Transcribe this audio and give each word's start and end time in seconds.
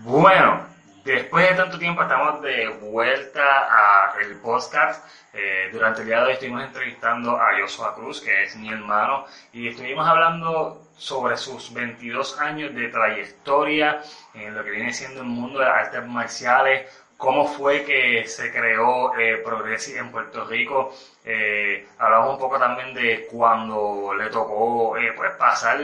Bueno, 0.00 0.66
después 1.04 1.50
de 1.50 1.54
tanto 1.54 1.78
tiempo 1.78 2.02
estamos 2.02 2.40
de 2.40 2.66
vuelta 2.80 3.42
a 3.42 4.14
el 4.20 4.36
podcast. 4.36 5.06
Eh, 5.34 5.68
durante 5.70 6.00
el 6.00 6.06
día 6.06 6.20
de 6.20 6.26
hoy 6.26 6.32
estuvimos 6.32 6.64
entrevistando 6.64 7.36
a 7.36 7.50
Joshua 7.60 7.94
Cruz, 7.94 8.20
que 8.22 8.44
es 8.44 8.56
mi 8.56 8.70
hermano, 8.70 9.26
y 9.52 9.68
estuvimos 9.68 10.08
hablando 10.08 10.82
sobre 10.96 11.36
sus 11.36 11.72
22 11.74 12.40
años 12.40 12.74
de 12.74 12.88
trayectoria 12.88 14.00
en 14.32 14.54
lo 14.54 14.64
que 14.64 14.70
viene 14.70 14.92
siendo 14.94 15.20
el 15.20 15.26
mundo 15.26 15.58
de 15.58 15.66
las 15.66 15.86
artes 15.86 16.06
marciales, 16.06 16.90
cómo 17.18 17.46
fue 17.46 17.84
que 17.84 18.26
se 18.26 18.50
creó 18.50 19.14
eh, 19.18 19.44
en 19.44 20.10
Puerto 20.10 20.44
Rico. 20.46 20.94
Eh, 21.24 21.86
hablamos 21.98 22.34
un 22.34 22.38
poco 22.38 22.58
también 22.58 22.94
de 22.94 23.28
cuando 23.30 24.14
le 24.14 24.30
tocó 24.30 24.96
eh, 24.96 25.12
pues 25.14 25.32
pasar 25.32 25.80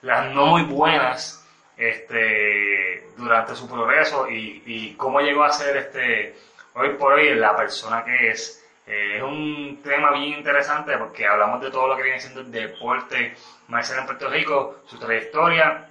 las 0.00 0.32
no 0.32 0.46
muy 0.46 0.62
buenas 0.62 1.41
este, 1.76 3.08
durante 3.16 3.54
su 3.54 3.68
progreso 3.68 4.28
y, 4.28 4.62
y, 4.66 4.94
cómo 4.94 5.20
llegó 5.20 5.44
a 5.44 5.52
ser 5.52 5.76
este, 5.76 6.34
hoy 6.74 6.90
por 6.90 7.14
hoy 7.14 7.34
la 7.34 7.56
persona 7.56 8.04
que 8.04 8.30
es. 8.30 8.58
Eh, 8.86 9.18
es 9.18 9.22
un 9.22 9.80
tema 9.82 10.10
bien 10.10 10.38
interesante 10.38 10.96
porque 10.98 11.26
hablamos 11.26 11.60
de 11.60 11.70
todo 11.70 11.88
lo 11.88 11.96
que 11.96 12.02
viene 12.02 12.20
siendo 12.20 12.40
el 12.40 12.50
deporte 12.50 13.36
marcial 13.68 14.00
en 14.00 14.06
Puerto 14.06 14.28
Rico, 14.28 14.82
su 14.86 14.98
trayectoria. 14.98 15.88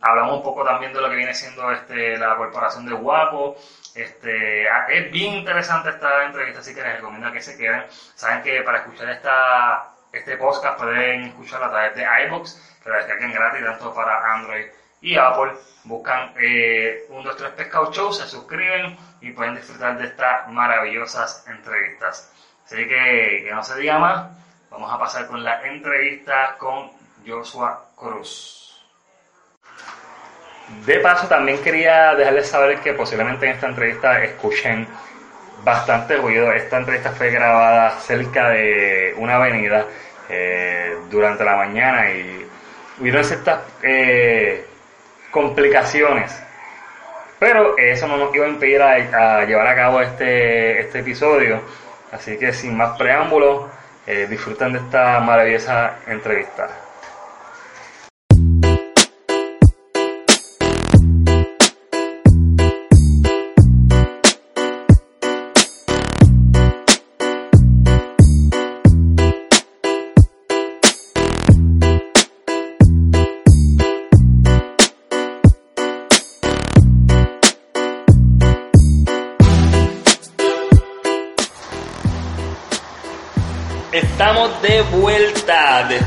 Hablamos 0.00 0.36
un 0.36 0.42
poco 0.42 0.62
también 0.64 0.92
de 0.92 1.00
lo 1.00 1.08
que 1.08 1.16
viene 1.16 1.34
siendo 1.34 1.70
este, 1.72 2.16
la 2.18 2.36
corporación 2.36 2.86
de 2.86 2.92
Guapo. 2.92 3.56
Este, 3.94 4.64
es 4.64 5.10
bien 5.10 5.34
interesante 5.34 5.90
esta 5.90 6.24
entrevista, 6.26 6.60
así 6.60 6.74
que 6.74 6.82
les 6.82 6.96
recomiendo 6.96 7.32
que 7.32 7.40
se 7.40 7.56
queden. 7.56 7.84
Saben 8.14 8.42
que 8.42 8.62
para 8.62 8.78
escuchar 8.78 9.08
esta, 9.10 9.94
este 10.12 10.36
podcast 10.36 10.78
pueden 10.78 11.24
escucharlo 11.24 11.66
a 11.66 11.70
través 11.70 11.94
de 11.96 12.06
iBox, 12.26 12.78
que 12.82 12.90
la 12.90 12.96
descarguen 12.98 13.32
gratis 13.32 13.64
tanto 13.64 13.94
para 13.94 14.34
Android 14.34 14.66
y 15.04 15.16
Apple. 15.16 15.52
Buscan 15.84 16.32
eh, 16.40 17.04
1, 17.10 17.22
2, 17.22 17.36
3 17.36 17.50
Pescado 17.50 17.92
Show, 17.92 18.12
se 18.12 18.26
suscriben 18.26 18.96
y 19.20 19.30
pueden 19.32 19.54
disfrutar 19.54 19.98
de 19.98 20.06
estas 20.06 20.48
maravillosas 20.48 21.44
entrevistas. 21.46 22.32
Así 22.64 22.76
que, 22.76 23.42
que 23.44 23.50
no 23.54 23.62
se 23.62 23.78
diga 23.78 23.98
más, 23.98 24.30
vamos 24.70 24.90
a 24.90 24.98
pasar 24.98 25.26
con 25.26 25.44
la 25.44 25.62
entrevista 25.62 26.56
con 26.58 26.90
Joshua 27.26 27.84
Cruz. 27.94 28.82
De 30.86 30.98
paso, 31.00 31.28
también 31.28 31.62
quería 31.62 32.14
dejarles 32.14 32.48
saber 32.48 32.80
que 32.80 32.94
posiblemente 32.94 33.44
en 33.44 33.52
esta 33.52 33.66
entrevista 33.66 34.24
escuchen 34.24 34.88
bastante 35.62 36.16
ruido. 36.16 36.50
Esta 36.50 36.78
entrevista 36.78 37.10
fue 37.10 37.30
grabada 37.30 37.90
cerca 38.00 38.48
de 38.48 39.14
una 39.18 39.36
avenida 39.36 39.84
eh, 40.30 40.96
durante 41.10 41.44
la 41.44 41.56
mañana 41.56 42.10
y 42.10 42.48
hubieron 42.98 43.22
ciertas 43.22 43.60
eh, 43.82 44.66
complicaciones. 45.34 46.32
Pero 47.40 47.76
eso 47.76 48.06
no 48.06 48.16
nos 48.16 48.34
iba 48.34 48.46
a 48.46 48.48
impedir 48.48 48.80
a, 48.80 49.44
llevar 49.44 49.66
a 49.66 49.74
cabo 49.74 50.00
este, 50.00 50.80
este, 50.80 51.00
episodio. 51.00 51.60
Así 52.12 52.38
que 52.38 52.52
sin 52.52 52.76
más 52.76 52.96
preámbulos, 52.96 53.66
eh, 54.06 54.28
de 54.28 54.78
esta 54.78 55.18
maravillosa 55.18 55.96
entrevista. 56.06 56.83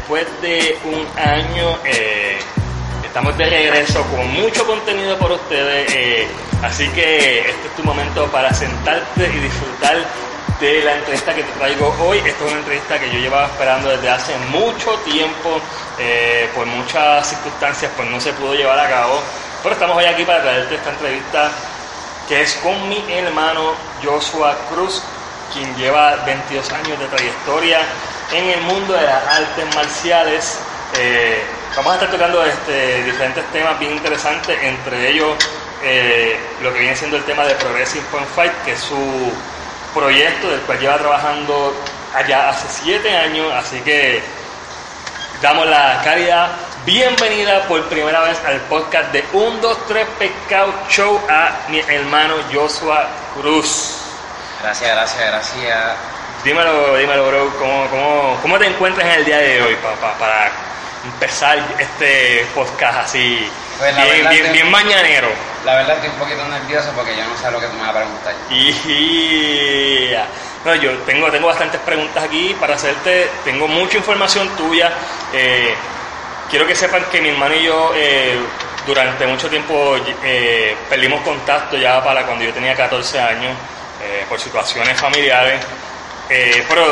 Después 0.07 0.41
de 0.41 0.77
un 0.85 1.05
año. 1.19 1.77
Eh, 1.83 2.39
estamos 3.03 3.37
de 3.37 3.45
regreso 3.45 4.01
con 4.03 4.25
mucho 4.41 4.65
contenido 4.65 5.17
por 5.17 5.33
ustedes. 5.33 5.93
Eh, 5.93 6.27
así 6.63 6.87
que 6.89 7.39
este 7.39 7.67
es 7.67 7.75
tu 7.75 7.83
momento 7.83 8.25
para 8.27 8.53
sentarte 8.53 9.27
y 9.27 9.39
disfrutar 9.39 9.97
de 10.61 10.81
la 10.83 10.95
entrevista 10.95 11.35
que 11.35 11.43
te 11.43 11.51
traigo 11.59 11.93
hoy. 11.99 12.19
Esta 12.19 12.45
es 12.45 12.51
una 12.51 12.59
entrevista 12.59 12.97
que 12.97 13.11
yo 13.11 13.19
llevaba 13.19 13.47
esperando 13.47 13.89
desde 13.89 14.09
hace 14.09 14.33
mucho 14.49 14.93
tiempo. 14.99 15.59
Eh, 15.99 16.49
por 16.55 16.65
muchas 16.67 17.27
circunstancias 17.27 17.91
pues 17.97 18.09
no 18.09 18.21
se 18.21 18.31
pudo 18.31 18.53
llevar 18.53 18.79
a 18.79 18.89
cabo. 18.89 19.19
Pero 19.61 19.73
estamos 19.73 19.97
hoy 19.97 20.05
aquí 20.05 20.23
para 20.23 20.41
traerte 20.41 20.75
esta 20.75 20.91
entrevista 20.91 21.51
que 22.29 22.43
es 22.43 22.55
con 22.63 22.87
mi 22.87 23.03
hermano 23.11 23.73
Joshua 24.01 24.55
Cruz, 24.71 25.01
quien 25.53 25.75
lleva 25.75 26.15
22 26.25 26.71
años 26.71 26.97
de 26.97 27.07
trayectoria 27.07 27.79
en 28.31 28.49
el 28.49 28.61
mundo 28.61 28.93
de 28.93 29.03
las 29.03 29.23
artes 29.25 29.75
marciales. 29.75 30.59
Eh, 30.97 31.43
vamos 31.75 31.91
a 31.91 31.95
estar 31.95 32.11
tocando 32.11 32.43
este, 32.43 33.03
diferentes 33.03 33.45
temas 33.51 33.79
bien 33.79 33.93
interesantes, 33.93 34.57
entre 34.61 35.09
ellos 35.11 35.35
eh, 35.83 36.39
lo 36.61 36.73
que 36.73 36.79
viene 36.79 36.95
siendo 36.95 37.17
el 37.17 37.23
tema 37.23 37.45
de 37.45 37.55
Progressive 37.55 38.03
Point 38.11 38.27
Fight, 38.35 38.53
que 38.65 38.73
es 38.73 38.79
su 38.79 39.31
proyecto 39.93 40.49
del 40.49 40.61
cual 40.61 40.79
lleva 40.79 40.97
trabajando 40.97 41.73
allá 42.15 42.49
hace 42.49 42.67
7 42.83 43.17
años, 43.17 43.53
así 43.53 43.79
que 43.81 44.21
damos 45.41 45.67
la 45.67 46.01
calidad 46.03 46.49
bienvenida 46.85 47.63
por 47.63 47.83
primera 47.89 48.21
vez 48.21 48.39
al 48.45 48.59
podcast 48.61 49.11
de 49.11 49.23
1, 49.33 49.57
2, 49.61 49.77
3 49.87 50.07
Pescado 50.17 50.73
Show 50.89 51.19
a 51.29 51.51
mi 51.69 51.79
hermano 51.79 52.35
Joshua 52.51 53.07
Cruz. 53.35 53.97
Gracias, 54.61 54.89
gracias, 54.89 55.27
gracias. 55.27 56.16
Dímelo, 56.43 56.95
dímelo, 56.95 57.27
bro, 57.27 57.57
¿cómo, 57.57 57.87
cómo, 57.89 58.39
cómo 58.41 58.59
te 58.59 58.67
encuentras 58.67 59.05
en 59.07 59.13
el 59.19 59.25
día 59.25 59.37
de 59.37 59.61
hoy 59.61 59.75
para 59.75 60.51
empezar 61.03 61.59
este 61.79 62.45
podcast 62.53 62.99
así, 62.99 63.49
Pues 63.77 63.95
bien, 63.95 64.29
bien, 64.29 64.53
bien 64.53 64.71
mañanero? 64.71 65.29
La 65.65 65.75
verdad 65.75 65.95
estoy 65.95 66.09
un 66.09 66.15
poquito 66.15 66.47
nervioso 66.47 66.91
porque 66.95 67.15
yo 67.15 67.25
no 67.25 67.37
sé 67.37 67.51
lo 67.51 67.59
que 67.59 67.67
tú 67.67 67.73
me 67.73 67.81
vas 67.81 67.89
a 67.89 67.93
preguntar. 67.93 68.33
Y 68.49 70.13
no, 70.65 70.75
yo 70.75 70.91
tengo, 70.99 71.31
tengo 71.31 71.47
bastantes 71.47 71.79
preguntas 71.81 72.23
aquí 72.23 72.55
para 72.59 72.75
hacerte, 72.75 73.29
tengo 73.43 73.67
mucha 73.67 73.97
información 73.97 74.49
tuya. 74.55 74.91
Eh, 75.33 75.73
quiero 76.49 76.65
que 76.67 76.75
sepan 76.75 77.03
que 77.11 77.21
mi 77.21 77.29
hermano 77.29 77.55
y 77.55 77.63
yo 77.63 77.91
eh, 77.95 78.37
durante 78.85 79.25
mucho 79.27 79.49
tiempo 79.49 79.95
eh, 80.23 80.75
perdimos 80.89 81.21
contacto 81.21 81.77
ya 81.77 82.03
para 82.03 82.25
cuando 82.25 82.45
yo 82.45 82.53
tenía 82.53 82.75
14 82.75 83.19
años 83.19 83.55
por 84.29 84.39
situaciones 84.39 84.97
familiares. 84.99 85.59
Eh, 86.29 86.65
pero 86.67 86.83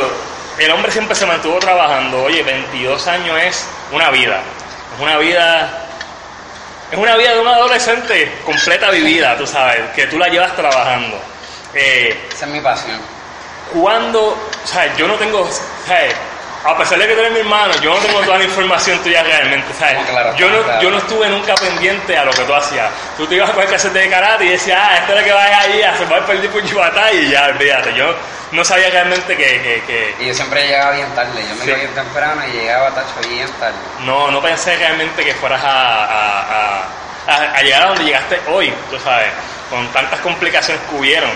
el 0.57 0.71
hombre 0.71 0.91
siempre 0.91 1.15
se 1.15 1.25
mantuvo 1.25 1.59
trabajando. 1.59 2.23
Oye, 2.23 2.43
22 2.43 3.07
años 3.07 3.37
es 3.41 3.65
una 3.91 4.09
vida. 4.09 4.41
Es 4.95 5.01
una 5.01 5.17
vida 5.17 5.81
es 6.91 6.97
una 6.99 7.15
vida 7.17 7.33
de 7.33 7.39
un 7.39 7.47
adolescente 7.47 8.31
completa 8.45 8.91
vivida, 8.91 9.35
tú 9.37 9.47
sabes, 9.47 9.89
que 9.95 10.05
tú 10.07 10.19
la 10.19 10.27
llevas 10.27 10.55
trabajando. 10.55 11.19
Eh, 11.73 12.27
Esa 12.31 12.45
es 12.45 12.51
mi 12.51 12.61
pasión. 12.61 12.99
cuando, 13.73 14.21
o 14.29 14.67
sea, 14.67 14.95
yo 14.95 15.07
no 15.07 15.15
tengo, 15.15 15.49
¿sabes? 15.87 16.13
A 16.65 16.77
pesar 16.77 16.97
de 16.99 17.07
que 17.07 17.13
tú 17.13 17.19
eres 17.19 17.31
mi 17.31 17.39
hermano, 17.39 17.73
yo 17.81 17.93
no 17.93 17.99
tengo 17.99 18.19
toda 18.21 18.37
la 18.39 18.43
información 18.43 18.97
tuya 19.03 19.21
realmente, 19.23 19.71
¿sabes? 19.77 20.03
Claro, 20.09 20.35
yo, 20.35 20.49
no, 20.49 20.63
claro. 20.63 20.81
yo 20.81 20.89
no 20.91 20.97
estuve 20.97 21.29
nunca 21.29 21.53
pendiente 21.55 22.17
a 22.17 22.25
lo 22.25 22.31
que 22.31 22.41
tú 22.43 22.53
hacías. 22.55 22.89
Tú 23.17 23.27
te 23.27 23.35
ibas 23.35 23.49
a 23.49 23.53
coger 23.53 23.69
clases 23.69 23.93
de 23.93 24.09
karate 24.09 24.45
y 24.45 24.49
decías, 24.49 24.79
ah, 24.81 24.97
esto 24.97 25.13
es 25.13 25.19
lo 25.19 25.25
que 25.25 25.31
vas 25.31 25.51
ahí 25.51 25.81
a 25.83 25.91
hacer, 25.91 26.07
vas 26.07 26.21
a 26.21 26.25
perder 26.25 26.49
y 27.13 27.29
ya, 27.29 27.45
olvídate. 27.45 27.93
Yo 27.93 28.15
no 28.51 28.63
sabía 28.65 28.89
realmente 28.89 29.35
que, 29.37 29.43
que, 29.61 29.83
que- 29.85 30.15
Y 30.23 30.27
yo 30.27 30.33
siempre 30.33 30.65
llegaba 30.65 30.91
bien 30.91 31.13
tarde. 31.13 31.43
Yo 31.47 31.55
me 31.55 31.61
Sí. 31.61 31.67
iba 31.69 31.77
bien 31.77 31.93
temprano 31.93 32.41
y 32.47 32.51
llegaba 32.57 32.89
tacho 32.91 33.27
bien 33.29 33.47
tarde. 33.59 33.75
no, 33.99 34.31
no 34.31 34.41
pensé 34.41 34.75
realmente 34.77 35.23
que 35.23 35.33
fueras 35.35 35.63
a, 35.63 35.69
a, 36.05 36.39
a- 36.41 36.83
a- 37.27 37.51
a 37.57 37.61
llegar 37.61 37.83
a 37.83 37.87
donde 37.87 38.03
llegaste 38.05 38.39
hoy, 38.47 38.73
tú 38.89 38.99
sabes, 38.99 39.27
con 39.69 39.87
tantas 39.89 40.19
complicaciones 40.21 40.81
que 40.89 40.95
hubieron. 40.95 41.31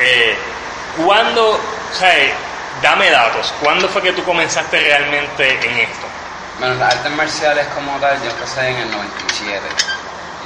Eh, 0.00 0.36
¿Cuándo, 1.04 1.60
sabes, 1.92 2.30
dame 2.80 3.10
datos, 3.10 3.52
cuándo 3.60 3.88
fue 3.88 4.02
que 4.02 4.12
tú 4.12 4.24
comenzaste 4.24 4.80
realmente 4.80 5.48
en 5.66 5.78
esto? 5.78 6.06
Bueno, 6.58 6.74
las 6.76 6.94
artes 6.94 7.12
marciales 7.12 7.66
como 7.74 7.98
tal, 7.98 8.16
yo 8.22 8.30
empecé 8.30 8.68
en 8.68 8.76
el 8.76 8.90
97. 8.90 9.60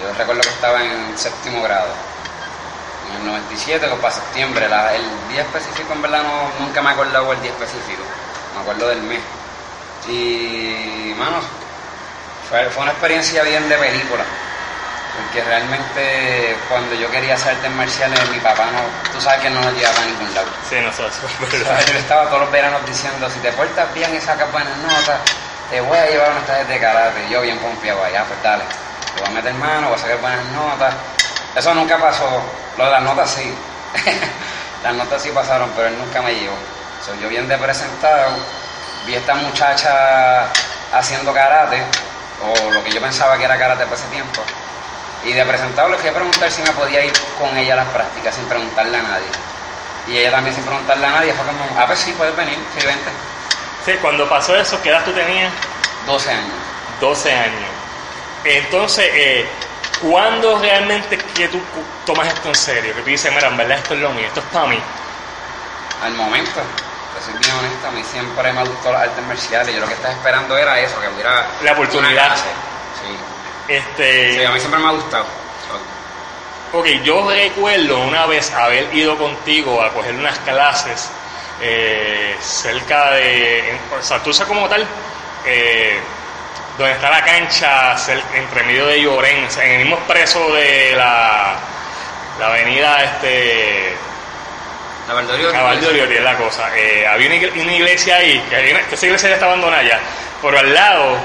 Yo 0.00 0.12
recuerdo 0.16 0.40
que 0.40 0.48
estaba 0.48 0.82
en 0.82 1.18
séptimo 1.18 1.62
grado. 1.62 1.88
En 3.10 3.20
el 3.20 3.26
97, 3.26 3.86
o 3.86 3.96
para 3.96 4.14
septiembre. 4.14 4.66
El 4.66 5.32
día 5.32 5.42
específico, 5.42 5.92
en 5.92 6.02
verdad, 6.02 6.22
nunca 6.58 6.82
me 6.82 6.90
he 6.90 6.92
acordado 6.92 7.32
el 7.32 7.42
día 7.42 7.50
específico. 7.50 8.02
Me 8.54 8.62
acuerdo 8.62 8.88
del 8.88 9.02
mes. 9.02 9.20
Y, 10.08 11.14
mano, 11.18 11.40
fue, 12.48 12.64
fue 12.70 12.82
una 12.82 12.92
experiencia 12.92 13.42
bien 13.42 13.68
de 13.68 13.76
película. 13.76 14.24
Porque 15.16 15.42
realmente 15.42 16.56
cuando 16.68 16.94
yo 16.94 17.10
quería 17.10 17.34
hacer 17.34 17.54
artes 17.56 17.70
marciales, 17.70 18.18
mi 18.30 18.38
papá 18.38 18.66
no, 18.70 19.12
tú 19.12 19.20
sabes 19.20 19.40
que 19.40 19.50
no 19.50 19.60
nos 19.60 19.72
llevaba 19.74 20.02
a 20.02 20.04
ningún 20.04 20.34
lado. 20.34 20.48
Sí, 20.68 20.76
nosotros, 20.80 21.14
sea, 21.50 21.80
Yo 21.86 21.98
estaba 21.98 22.26
todos 22.26 22.40
los 22.40 22.50
veranos 22.50 22.84
diciendo, 22.86 23.28
si 23.30 23.38
te 23.40 23.50
portas 23.52 23.92
bien 23.94 24.14
y 24.14 24.20
sacas 24.20 24.50
buenas 24.52 24.76
notas, 24.78 25.20
te 25.70 25.80
voy 25.80 25.98
a 25.98 26.06
llevar 26.06 26.30
unas 26.30 26.44
clases 26.44 26.68
de 26.68 26.78
karate. 26.78 27.26
Y 27.26 27.32
yo 27.32 27.40
bien 27.40 27.58
confiado 27.58 28.04
allá, 28.04 28.24
pues 28.24 28.42
dale, 28.42 28.64
te 29.14 29.20
voy 29.20 29.30
a 29.30 29.32
meter 29.32 29.54
mano, 29.54 29.88
voy 29.88 29.96
a 29.96 30.00
sacar 30.00 30.18
buenas 30.20 30.44
notas. 30.46 30.94
Eso 31.54 31.74
nunca 31.74 31.98
pasó. 31.98 32.42
Lo 32.76 32.84
de 32.84 32.90
las 32.90 33.02
notas 33.02 33.30
sí. 33.30 33.54
las 34.82 34.94
notas 34.94 35.22
sí 35.22 35.30
pasaron, 35.30 35.70
pero 35.74 35.88
él 35.88 35.98
nunca 35.98 36.20
me 36.20 36.34
llevó. 36.34 36.56
So, 37.04 37.14
yo 37.20 37.28
bien 37.28 37.48
de 37.48 37.56
presentado, 37.56 38.32
vi 39.06 39.14
a 39.14 39.18
esta 39.18 39.34
muchacha 39.34 40.46
haciendo 40.92 41.32
karate, 41.32 41.82
o 42.42 42.70
lo 42.72 42.82
que 42.84 42.90
yo 42.90 43.00
pensaba 43.00 43.38
que 43.38 43.44
era 43.44 43.58
karate 43.58 43.84
para 43.84 43.96
ese 43.96 44.08
tiempo. 44.08 44.42
Y 45.24 45.32
de 45.32 45.44
presentado 45.44 45.88
le 45.88 45.96
fui 45.98 46.08
a 46.08 46.14
preguntar 46.14 46.50
si 46.50 46.62
me 46.62 46.70
podía 46.70 47.04
ir 47.04 47.12
con 47.38 47.56
ella 47.56 47.72
a 47.74 47.76
las 47.76 47.88
prácticas 47.88 48.34
sin 48.34 48.44
preguntarle 48.44 48.96
a 48.98 49.02
nadie. 49.02 49.26
Y 50.06 50.18
ella 50.18 50.30
también 50.30 50.54
sin 50.54 50.64
preguntarle 50.64 51.06
a 51.06 51.10
nadie 51.10 51.32
fue 51.32 51.44
como, 51.46 51.80
ah, 51.80 51.86
pues 51.86 51.98
sí, 51.98 52.12
puedes 52.16 52.36
venir, 52.36 52.58
sí, 52.78 52.86
vente. 52.86 53.10
Sí, 53.84 53.92
cuando 54.00 54.28
pasó 54.28 54.54
eso, 54.54 54.80
¿qué 54.82 54.90
edad 54.90 55.04
tú 55.04 55.12
tenías? 55.12 55.52
12 56.06 56.30
años. 56.30 56.54
12 57.00 57.32
años. 57.32 57.70
Entonces, 58.44 59.04
eh, 59.12 59.48
¿cuándo 60.02 60.58
realmente 60.60 61.18
que 61.18 61.48
tú 61.48 61.60
tomas 62.04 62.28
esto 62.28 62.48
en 62.48 62.54
serio? 62.54 62.94
Que 62.94 63.00
tú 63.00 63.06
dices, 63.10 63.32
mira, 63.32 63.48
en 63.48 63.56
verdad 63.56 63.78
esto 63.78 63.94
es 63.94 64.00
lo 64.00 64.10
mío, 64.10 64.26
esto 64.26 64.40
es 64.40 64.46
para 64.46 64.66
mí. 64.66 64.78
Al 66.04 66.12
momento, 66.14 66.60
te 67.16 67.24
soy 67.24 67.34
bien 67.40 67.56
honesto, 67.56 67.88
a 67.88 67.90
mí 67.90 68.04
siempre 68.04 68.52
me 68.52 68.62
gustó 68.62 68.92
las 68.92 69.02
artes 69.02 69.24
marciales. 69.26 69.74
Yo 69.74 69.80
lo 69.80 69.88
que 69.88 69.94
estaba 69.94 70.14
esperando 70.14 70.56
era 70.56 70.78
eso, 70.78 71.00
que 71.00 71.08
hubiera 71.08 71.46
La 71.64 71.72
oportunidad. 71.72 72.12
una 72.12 72.26
clase. 72.26 72.42
Sí. 73.02 73.16
Este, 73.68 74.34
sí, 74.34 74.44
a 74.44 74.50
mí 74.50 74.58
siempre 74.60 74.80
me 74.80 74.88
ha 74.88 74.92
gustado. 74.92 75.24
Ok, 76.72 76.86
yo 77.04 77.28
recuerdo 77.30 77.98
una 78.00 78.26
vez 78.26 78.52
haber 78.52 78.92
ido 78.94 79.16
contigo 79.16 79.82
a 79.82 79.90
coger 79.92 80.14
unas 80.14 80.38
clases 80.40 81.08
eh, 81.60 82.36
cerca 82.40 83.12
de, 83.12 83.70
en- 83.70 83.78
o 83.98 84.02
sea, 84.02 84.22
tú 84.22 84.32
sabes 84.32 84.48
como 84.48 84.68
tal, 84.68 84.86
eh, 85.46 85.98
donde 86.76 86.92
está 86.92 87.08
la 87.08 87.24
cancha 87.24 87.96
entre 88.34 88.62
medio 88.64 88.86
de 88.86 88.98
sea, 89.50 89.64
en 89.64 89.72
el 89.72 89.78
mismo 89.78 89.96
expreso 89.96 90.52
de 90.52 90.92
la, 90.96 91.54
la 92.38 92.46
avenida 92.48 93.02
este, 93.04 93.94
Oriol, 95.88 96.12
es 96.12 96.22
la 96.22 96.36
cosa. 96.36 96.68
Eh, 96.76 97.06
había 97.06 97.28
una, 97.28 97.36
igle- 97.36 97.62
una 97.62 97.72
iglesia 97.72 98.16
ahí, 98.16 98.38
que, 98.50 98.56
una- 98.72 98.82
que 98.82 98.94
esa 98.96 99.06
iglesia 99.06 99.28
ya 99.30 99.34
está 99.36 99.46
abandonada 99.46 99.82
ya, 99.82 99.98
pero 100.42 100.58
al 100.58 100.74
lado, 100.74 101.16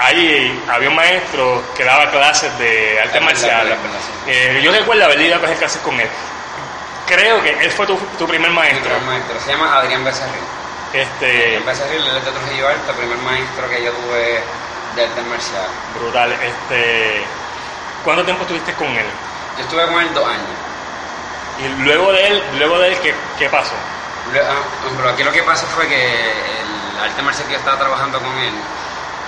ahí 0.00 0.64
había 0.68 0.88
un 0.88 0.94
maestro 0.96 1.62
que 1.76 1.84
daba 1.84 2.10
clases 2.10 2.56
de 2.58 2.98
verdad, 3.82 3.98
sí. 4.04 4.30
Eh, 4.30 4.60
yo 4.62 4.72
recuerdo 4.72 5.04
haber 5.04 5.20
ido 5.20 5.36
a 5.36 5.40
coger 5.40 5.56
clases 5.58 5.80
con 5.82 5.98
él. 6.00 6.08
Creo 7.06 7.42
que 7.42 7.50
él 7.50 7.70
fue 7.72 7.86
tu, 7.86 7.96
tu 8.18 8.26
primer 8.26 8.50
Mi 8.50 8.56
maestro. 8.56 8.84
primer 8.84 9.02
maestro. 9.02 9.40
Se 9.40 9.50
llama 9.52 9.76
Adrián 9.76 10.04
Becerril. 10.04 10.42
Este, 10.92 11.44
Adrián 11.46 11.66
Becerril, 11.66 12.06
él 12.06 12.16
es 12.16 12.24
de 12.24 12.30
Trujillo 12.32 12.68
Alto, 12.68 12.90
el 12.90 12.96
primer 12.96 13.18
maestro 13.18 13.68
que 13.68 13.82
yo 13.84 13.92
tuve 13.92 14.42
de 14.96 15.02
artes 15.04 15.26
marciales. 15.26 15.70
brutal. 15.98 16.32
Este, 16.32 17.22
¿Cuánto 18.04 18.24
tiempo 18.24 18.42
estuviste 18.42 18.72
con 18.74 18.88
él? 18.88 19.06
Yo 19.58 19.64
estuve 19.64 19.86
con 19.86 20.00
él 20.00 20.14
dos 20.14 20.26
años. 20.26 20.46
Y 21.58 21.82
luego 21.82 22.12
de 22.12 22.26
él, 22.28 22.42
luego 22.58 22.78
de 22.78 22.88
él 22.88 22.98
¿qué, 23.00 23.14
qué 23.38 23.48
pasó? 23.50 23.74
Ah, 24.34 24.62
Pero 24.96 25.10
aquí 25.10 25.22
lo 25.24 25.32
que 25.32 25.42
pasa 25.42 25.66
fue 25.66 25.86
que 25.88 25.96
el 25.96 27.00
arte 27.04 27.22
marcial 27.22 27.46
que 27.48 27.52
yo 27.54 27.58
estaba 27.58 27.78
trabajando 27.78 28.18
con 28.20 28.32
él 28.38 28.54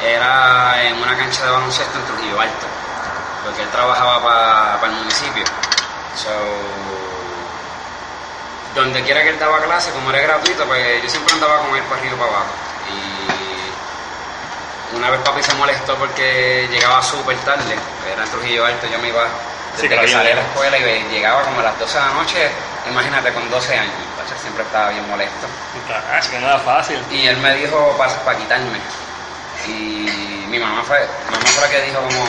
era 0.04 0.82
en 0.84 0.96
una 1.00 1.16
cancha 1.16 1.44
de 1.44 1.50
baloncesto 1.50 1.98
en 1.98 2.04
Trujillo 2.04 2.40
Alto, 2.40 2.66
porque 3.44 3.62
él 3.62 3.68
trabajaba 3.68 4.20
para 4.80 4.92
el 4.92 4.98
municipio. 4.98 5.44
So, 6.16 6.30
donde 8.74 9.02
quiera 9.02 9.22
que 9.22 9.30
él 9.30 9.38
daba 9.38 9.60
clase, 9.60 9.90
como 9.92 10.10
era 10.10 10.20
gratuito, 10.20 10.64
pues 10.66 11.02
yo 11.02 11.08
siempre 11.08 11.34
andaba 11.34 11.58
con 11.58 11.76
él 11.76 11.82
para 11.84 12.00
arriba 12.00 12.14
y 12.14 12.18
para 12.18 12.30
abajo. 12.30 12.52
Y 14.92 14.96
una 14.96 15.10
vez 15.10 15.20
papi 15.20 15.42
se 15.42 15.54
molestó 15.54 15.96
porque 15.96 16.68
llegaba 16.70 17.02
súper 17.02 17.36
tarde, 17.38 17.76
era 18.10 18.24
en 18.24 18.30
Trujillo 18.30 18.64
Alto, 18.64 18.86
yo 18.86 18.98
me 18.98 19.08
iba 19.08 19.24
Sí, 19.76 19.82
desde 19.82 19.88
que 19.88 19.94
que 20.00 20.06
bien 20.06 20.18
salí 20.18 20.28
de 20.28 20.34
la 20.34 20.42
escuela 20.42 20.78
y 20.78 21.08
llegaba 21.10 21.42
como 21.44 21.60
a 21.60 21.62
las 21.62 21.78
12 21.78 21.98
de 21.98 22.04
la 22.04 22.10
noche, 22.12 22.50
imagínate 22.90 23.32
con 23.32 23.48
12 23.50 23.78
años, 23.78 23.94
siempre 24.40 24.64
estaba 24.64 24.90
bien 24.90 25.08
molesto. 25.08 25.46
Ah, 25.88 26.20
que 26.20 26.38
no 26.38 26.46
era 26.46 26.58
fácil. 26.58 27.02
Y 27.10 27.26
él 27.26 27.38
me 27.38 27.54
dijo 27.54 27.96
para 27.98 28.38
quitarme. 28.38 28.78
Y 29.68 30.44
mi 30.48 30.58
mamá 30.58 30.82
fue, 30.84 30.98
mi 31.26 31.32
mamá 31.36 31.46
fue 31.46 31.62
la 31.62 31.70
que 31.70 31.82
dijo 31.82 32.00
como, 32.00 32.24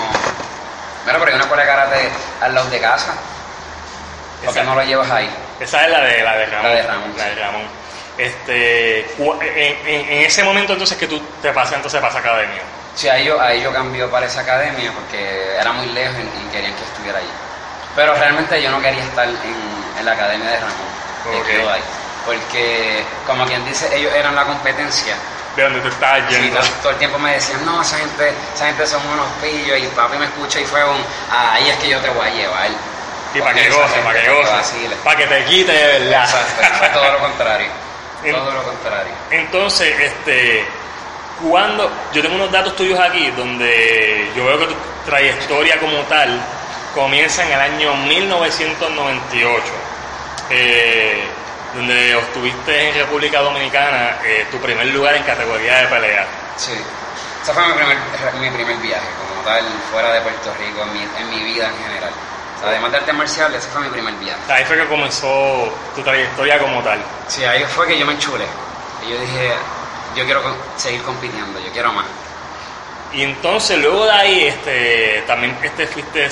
mira, 1.06 1.18
pero 1.19 1.25
hay 1.27 1.33
una 1.35 1.44
escuela 1.44 1.63
de 1.63 1.69
karate 1.69 2.09
al 2.41 2.53
lado 2.56 2.69
de 2.69 2.80
casa, 2.80 3.13
¿por 4.45 4.53
qué 4.53 4.63
no 4.63 4.75
lo 4.75 4.83
llevas 4.83 5.09
ahí? 5.12 5.30
Esa 5.59 5.85
es 5.85 5.91
la 5.91 6.01
de, 6.01 6.21
la 6.24 6.35
de 6.38 6.45
Ramón. 6.47 6.63
La 6.71 6.75
de 6.77 6.83
Ramón, 6.83 7.13
La 7.18 7.25
de. 7.25 7.35
Ramón. 7.35 7.83
Este, 8.18 9.00
en, 9.18 9.88
en- 9.88 10.09
en 10.13 10.25
ese 10.25 10.44
momento 10.44 10.74
entonces 10.74 10.97
que 10.97 11.07
tú 11.07 11.19
te 11.41 11.51
pasas 11.51 11.75
entonces 11.77 12.00
para 12.00 12.12
esa 12.12 12.19
academia. 12.19 12.62
Sí, 12.95 13.09
ahí 13.09 13.25
yo, 13.25 13.41
ahí 13.41 13.62
yo 13.62 13.74
cambió 13.74 14.09
para 14.12 14.27
esa 14.27 14.41
academia 14.41 14.91
porque 14.91 15.56
era 15.59 15.71
muy 15.71 15.88
lejos 15.88 16.15
y, 16.19 16.21
y 16.45 16.50
querían 16.51 16.75
que 16.75 16.83
estuviera 16.83 17.18
allí. 17.18 17.31
Pero 17.95 18.13
realmente 18.13 18.62
yo 18.62 18.69
no 18.69 18.80
quería 18.81 19.03
estar 19.03 19.27
en, 19.27 19.83
en 19.97 20.06
la 20.06 20.12
academia 20.12 20.47
de 20.50 20.59
Ramón, 20.59 20.88
Ok. 21.25 21.33
de 21.47 21.51
quedó 21.53 21.71
ahí. 21.71 21.81
Porque, 22.25 23.03
como 23.25 23.45
quien 23.45 23.65
dice, 23.65 23.89
ellos 23.95 24.13
eran 24.15 24.35
la 24.35 24.45
competencia. 24.45 25.15
De 25.56 25.64
donde 25.64 25.80
tú 25.82 25.88
estabas 25.88 26.22
Sí, 26.30 26.36
yendo. 26.36 26.60
todo, 26.60 26.70
todo 26.82 26.92
el 26.92 26.98
tiempo 26.98 27.20
me 27.20 27.34
decían, 27.34 27.64
no, 27.66 27.82
esa 27.82 27.98
gente, 27.98 28.34
esa 28.56 28.66
gente 28.68 28.88
son 28.88 29.02
unos 29.08 29.28
pillos. 29.42 29.78
Y 29.80 29.86
papi 29.96 30.18
me 30.18 30.26
escucha 30.26 30.60
y 30.60 30.66
fue 30.66 30.84
un, 30.84 30.98
"Ah, 31.32 31.54
ahí 31.54 31.70
es 31.70 31.78
que 31.78 31.90
yo 31.90 32.00
te 32.00 32.10
voy 32.10 32.28
a 32.28 32.32
llevar. 32.32 32.68
y 33.36 33.40
para 33.42 33.54
que 33.56 33.70
goce, 33.70 34.00
para 34.04 34.22
que 34.22 34.30
goce. 34.30 34.74
Para 35.04 35.18
que 35.18 35.26
te 35.28 35.46
quite 35.46 35.72
de 35.72 36.00
verdad. 36.00 36.24
Exacto, 36.24 36.78
fue 36.78 36.90
todo 36.90 37.12
lo 37.14 37.20
contrario. 37.20 37.68
En- 38.24 38.36
Todo 38.36 38.52
lo 38.54 38.64
contrario. 38.64 39.12
Entonces, 39.32 40.00
este, 40.00 40.66
cuando 41.42 41.92
yo 42.14 42.22
tengo 42.22 42.36
unos 42.36 42.52
datos 42.52 42.74
tuyos 42.76 42.98
aquí 43.00 43.32
donde 43.32 44.32
yo 44.36 44.46
veo 44.46 44.60
que 44.60 44.68
tu 44.68 44.76
trayectoria 45.06 45.78
como 45.80 45.98
tal 46.04 46.40
comienza 46.96 47.44
en 47.44 47.52
el 47.52 47.60
año 47.60 47.94
1998, 47.96 49.64
eh, 50.50 51.24
donde 51.73 52.15
obtuviste 52.15 52.89
en 52.89 52.95
República 52.95 53.39
Dominicana 53.39 54.19
eh, 54.23 54.45
tu 54.51 54.57
primer 54.59 54.87
lugar 54.87 55.15
en 55.15 55.23
categoría 55.23 55.77
de 55.77 55.87
pelea. 55.87 56.25
Sí. 56.57 56.73
Ese 57.42 57.53
fue 57.53 57.68
mi 57.68 57.73
primer, 57.73 57.97
mi 58.39 58.49
primer 58.51 58.77
viaje, 58.77 59.07
como 59.19 59.42
tal, 59.44 59.65
fuera 59.92 60.13
de 60.13 60.21
Puerto 60.21 60.53
Rico, 60.59 60.81
en 60.83 60.94
mi, 60.94 61.01
en 61.01 61.30
mi 61.30 61.53
vida 61.53 61.68
en 61.68 61.77
general. 61.83 62.11
O 62.56 62.59
sea, 62.59 62.69
además 62.69 62.92
de 62.92 62.97
artes 62.97 63.13
marciales, 63.13 63.57
ese 63.57 63.69
fue 63.69 63.81
mi 63.81 63.89
primer 63.89 64.13
viaje. 64.15 64.39
Ahí 64.47 64.63
fue 64.63 64.77
que 64.77 64.87
comenzó 64.87 65.73
tu 65.95 66.01
trayectoria 66.01 66.59
como 66.59 66.81
tal. 66.81 66.99
Sí, 67.27 67.44
ahí 67.44 67.65
fue 67.65 67.87
que 67.87 67.99
yo 67.99 68.06
me 68.06 68.13
enchulé. 68.13 68.45
Y 69.06 69.11
yo 69.11 69.19
dije, 69.19 69.51
yo 70.15 70.23
quiero 70.25 70.42
seguir 70.77 71.01
compitiendo, 71.03 71.59
yo 71.59 71.71
quiero 71.71 71.92
más. 71.92 72.06
Y 73.11 73.23
entonces 73.23 73.77
luego 73.80 74.06
de 74.06 74.11
ahí 74.11 74.44
este, 74.45 75.23
también 75.27 75.57
este, 75.61 75.85
fuiste, 75.87 76.30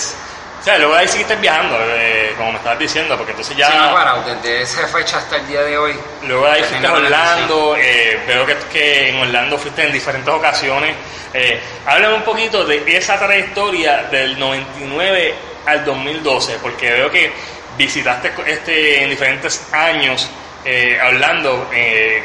o 0.62 0.63
sea, 0.63 0.77
luego 0.77 0.94
de 0.94 1.00
ahí 1.00 1.08
seguiste 1.08 1.36
viajando, 1.38 1.75
eh, 1.82 2.34
como 2.38 2.51
me 2.51 2.58
estabas 2.60 2.77
diciendo, 2.77 3.18
porque 3.18 3.32
entonces 3.32 3.58
ya... 3.58 3.68
Sí, 3.68 3.74
no 3.77 4.24
desde 4.36 4.62
esa 4.62 4.88
fecha 4.88 5.18
hasta 5.18 5.38
el 5.38 5.48
día 5.48 5.62
de 5.63 5.77
hoy. 5.77 6.00
Luego 6.24 6.46
de 6.46 6.51
ahí 6.51 6.63
fuiste 6.63 6.86
a 6.88 6.94
Orlando, 6.94 7.75
eh, 7.80 8.20
veo 8.27 8.46
que, 8.46 8.56
que 8.72 9.10
en 9.10 9.20
Orlando 9.20 9.58
fuiste 9.58 9.84
en 9.84 9.91
diferentes 9.91 10.32
ocasiones. 10.34 10.96
Eh, 11.34 11.60
háblame 11.88 12.13
un 12.15 12.22
poquito 12.24 12.63
de 12.65 12.84
esa 12.96 13.18
trayectoria 13.18 14.03
del 14.12 14.38
99 14.38 15.34
al 15.65 15.84
2012, 15.86 16.58
porque 16.62 16.91
veo 16.91 17.10
que 17.10 17.32
visitaste 17.77 18.32
este, 18.46 19.03
en 19.03 19.10
diferentes 19.10 19.63
años 19.74 20.30
eh, 20.65 21.00
Orlando 21.08 21.70
eh, 21.74 22.22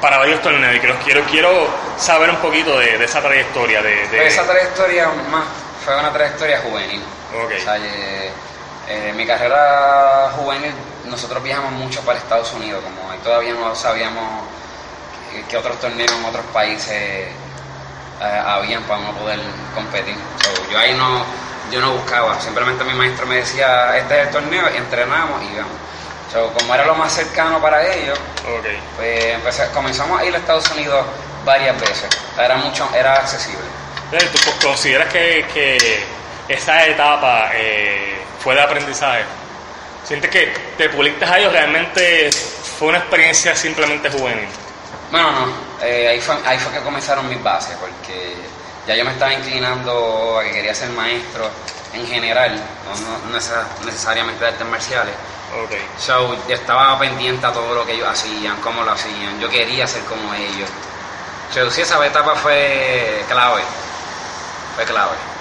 para 0.00 0.18
varios 0.18 0.40
torneos 0.40 0.74
y 0.76 0.78
quiero, 0.80 0.96
quiero, 1.04 1.22
quiero 1.24 1.68
saber 1.98 2.30
un 2.30 2.36
poquito 2.36 2.78
de, 2.78 2.96
de 2.96 3.04
esa 3.04 3.20
trayectoria. 3.20 3.82
De, 3.82 3.90
de- 4.08 4.16
Pues 4.18 4.32
esa 4.34 4.46
trayectoria 4.46 5.08
más 5.30 5.44
fue 5.84 5.98
una 5.98 6.12
trayectoria 6.12 6.60
juvenil. 6.60 7.02
Ok. 7.42 7.52
O 7.56 7.62
sea, 7.62 7.76
eh, 7.78 8.30
eh, 8.88 9.12
mi 9.16 9.26
carrera 9.26 10.30
juvenil, 10.36 10.72
nosotros 11.06 11.42
viajamos 11.42 11.72
mucho 11.72 12.00
para 12.02 12.18
Estados 12.18 12.52
Unidos, 12.52 12.82
como 12.84 13.10
ahí 13.10 13.18
todavía 13.18 13.54
no 13.54 13.74
sabíamos 13.74 14.42
qué- 15.48 15.56
otros 15.56 15.78
torneos 15.80 16.12
en 16.12 16.24
otros 16.24 16.44
países 16.52 16.92
eh, 16.92 17.32
habían 18.46 18.82
para 18.84 19.00
uno 19.00 19.12
poder 19.12 19.40
competir. 19.74 20.16
So, 20.42 20.70
yo 20.70 20.78
ahí 20.78 20.94
no, 20.94 21.24
yo 21.70 21.80
no 21.80 21.92
buscaba, 21.94 22.40
simplemente 22.40 22.84
mi 22.84 22.94
maestro 22.94 23.26
me 23.26 23.36
decía, 23.36 23.96
este 23.98 24.20
es 24.20 24.26
el 24.28 24.32
torneo, 24.32 24.64
y 24.72 24.76
entrenamos 24.76 25.42
y 25.42 25.46
íbamos. 25.54 25.72
So, 26.32 26.52
como 26.52 26.74
era 26.74 26.84
lo 26.84 26.94
más 26.94 27.12
cercano 27.12 27.60
para 27.60 27.84
ellos, 27.94 28.18
Ok. 28.58 28.66
pues 28.96 29.24
empecé- 29.34 29.70
comenzamos 29.72 30.20
a 30.20 30.24
ir 30.24 30.34
a 30.34 30.38
Estados 30.38 30.70
Unidos 30.70 31.04
varias 31.44 31.78
veces. 31.80 32.08
Era 32.38 32.56
mucho, 32.56 32.88
era 32.94 33.14
accesible. 33.14 33.60
Entonces, 34.12 34.30
¿Tú 34.60 34.66
consideras 34.68 35.08
que, 35.12 35.44
que 35.52 36.04
esa 36.48 36.86
etapa 36.86 37.50
eh, 37.54 38.16
fue 38.40 38.54
de 38.54 38.62
aprendizaje? 38.62 39.24
¿Sientes 40.04 40.30
que 40.30 40.52
te 40.76 40.90
puliste 40.90 41.24
a 41.24 41.38
ellos? 41.38 41.52
¿Realmente 41.52 42.30
fue 42.78 42.88
una 42.88 42.98
experiencia 42.98 43.56
simplemente 43.56 44.10
juvenil? 44.10 44.48
Bueno, 45.10 45.32
no, 45.32 45.46
eh, 45.82 46.08
ahí, 46.08 46.20
fue, 46.20 46.36
ahí 46.44 46.58
fue 46.58 46.72
que 46.72 46.80
comenzaron 46.80 47.28
mis 47.28 47.42
bases, 47.42 47.76
porque 47.76 48.34
ya 48.86 48.94
yo 48.94 49.04
me 49.04 49.12
estaba 49.12 49.32
inclinando 49.32 50.38
a 50.38 50.44
que 50.44 50.52
quería 50.52 50.74
ser 50.74 50.90
maestro 50.90 51.48
en 51.94 52.06
general, 52.06 52.60
no, 52.84 53.28
no 53.28 53.84
necesariamente 53.84 54.44
de 54.44 54.50
artes 54.50 54.66
marciales. 54.66 55.14
Okay. 55.66 55.86
So, 55.98 56.34
yo 56.48 56.54
estaba 56.54 56.98
pendiente 56.98 57.46
a 57.46 57.52
todo 57.52 57.74
lo 57.74 57.86
que 57.86 57.92
ellos 57.92 58.08
hacían, 58.08 58.56
cómo 58.60 58.82
lo 58.82 58.90
hacían, 58.90 59.38
yo 59.40 59.48
quería 59.48 59.86
ser 59.86 60.02
como 60.02 60.34
ellos. 60.34 60.68
So, 61.52 61.70
sí, 61.70 61.82
esa 61.82 62.04
etapa 62.04 62.34
fue 62.34 63.24
clave, 63.28 63.62
fue 64.74 64.84
clave. 64.84 65.33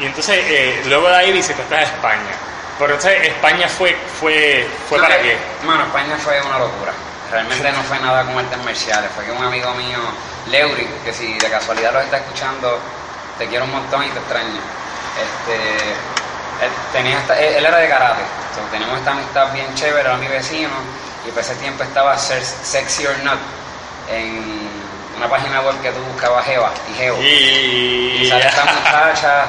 Y 0.00 0.06
entonces, 0.06 0.38
eh, 0.48 0.82
luego 0.86 1.08
de 1.08 1.16
ahí 1.16 1.32
visitaste 1.32 1.74
a 1.74 1.82
España. 1.82 2.32
Pero 2.78 2.94
entonces, 2.94 3.28
¿España 3.28 3.68
fue, 3.68 3.94
fue, 4.18 4.66
fue 4.88 4.98
para 4.98 5.20
qué? 5.20 5.36
Bueno, 5.62 5.84
España 5.84 6.16
fue 6.16 6.40
una 6.40 6.58
locura. 6.58 6.92
Realmente 7.30 7.70
no 7.70 7.82
fue 7.82 7.98
nada 7.98 8.24
con 8.24 8.38
artes 8.38 8.64
marciales. 8.64 9.10
Fue 9.14 9.24
que 9.26 9.32
un 9.32 9.44
amigo 9.44 9.74
mío, 9.74 9.98
Leury, 10.46 10.88
que 11.04 11.12
si 11.12 11.34
de 11.34 11.50
casualidad 11.50 11.92
lo 11.92 12.00
está 12.00 12.16
escuchando, 12.16 12.78
te 13.36 13.46
quiero 13.48 13.66
un 13.66 13.72
montón 13.72 14.02
y 14.04 14.08
te 14.08 14.18
extraño. 14.18 14.60
Este, 15.20 16.64
él, 16.64 16.70
tenía 16.92 17.18
él, 17.38 17.64
era 17.66 17.76
de 17.76 17.88
karate. 17.88 18.22
Entonces, 18.48 18.72
tenemos 18.72 18.98
esta 18.98 19.10
amistad 19.10 19.52
bien 19.52 19.74
chévere, 19.74 20.00
era 20.00 20.16
mi 20.16 20.28
vecino. 20.28 20.72
Y 21.28 21.30
por 21.30 21.42
ese 21.42 21.54
tiempo 21.56 21.82
estaba 21.82 22.16
Sexy 22.16 23.06
or 23.06 23.18
Not 23.22 23.38
en 24.10 24.70
una 25.18 25.28
página 25.28 25.60
web 25.60 25.78
que 25.82 25.90
tú 25.90 26.00
buscabas 26.10 26.46
Jeva 26.46 26.70
y 26.90 26.94
Geo. 26.94 27.20
Y, 27.20 28.22
y 28.22 28.26
sale 28.26 28.48
esta 28.48 28.64
muchacha 28.64 29.44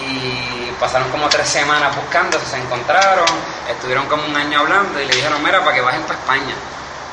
y 0.00 0.74
pasaron 0.78 1.08
como 1.10 1.28
tres 1.28 1.48
semanas 1.48 1.94
buscando, 1.94 2.38
se 2.40 2.56
encontraron, 2.56 3.26
estuvieron 3.70 4.06
como 4.06 4.24
un 4.24 4.36
año 4.36 4.60
hablando 4.60 5.00
y 5.00 5.06
le 5.06 5.14
dijeron, 5.14 5.42
mira, 5.42 5.60
para 5.60 5.74
que 5.74 5.80
bajen 5.80 6.02
para 6.02 6.18
España. 6.18 6.54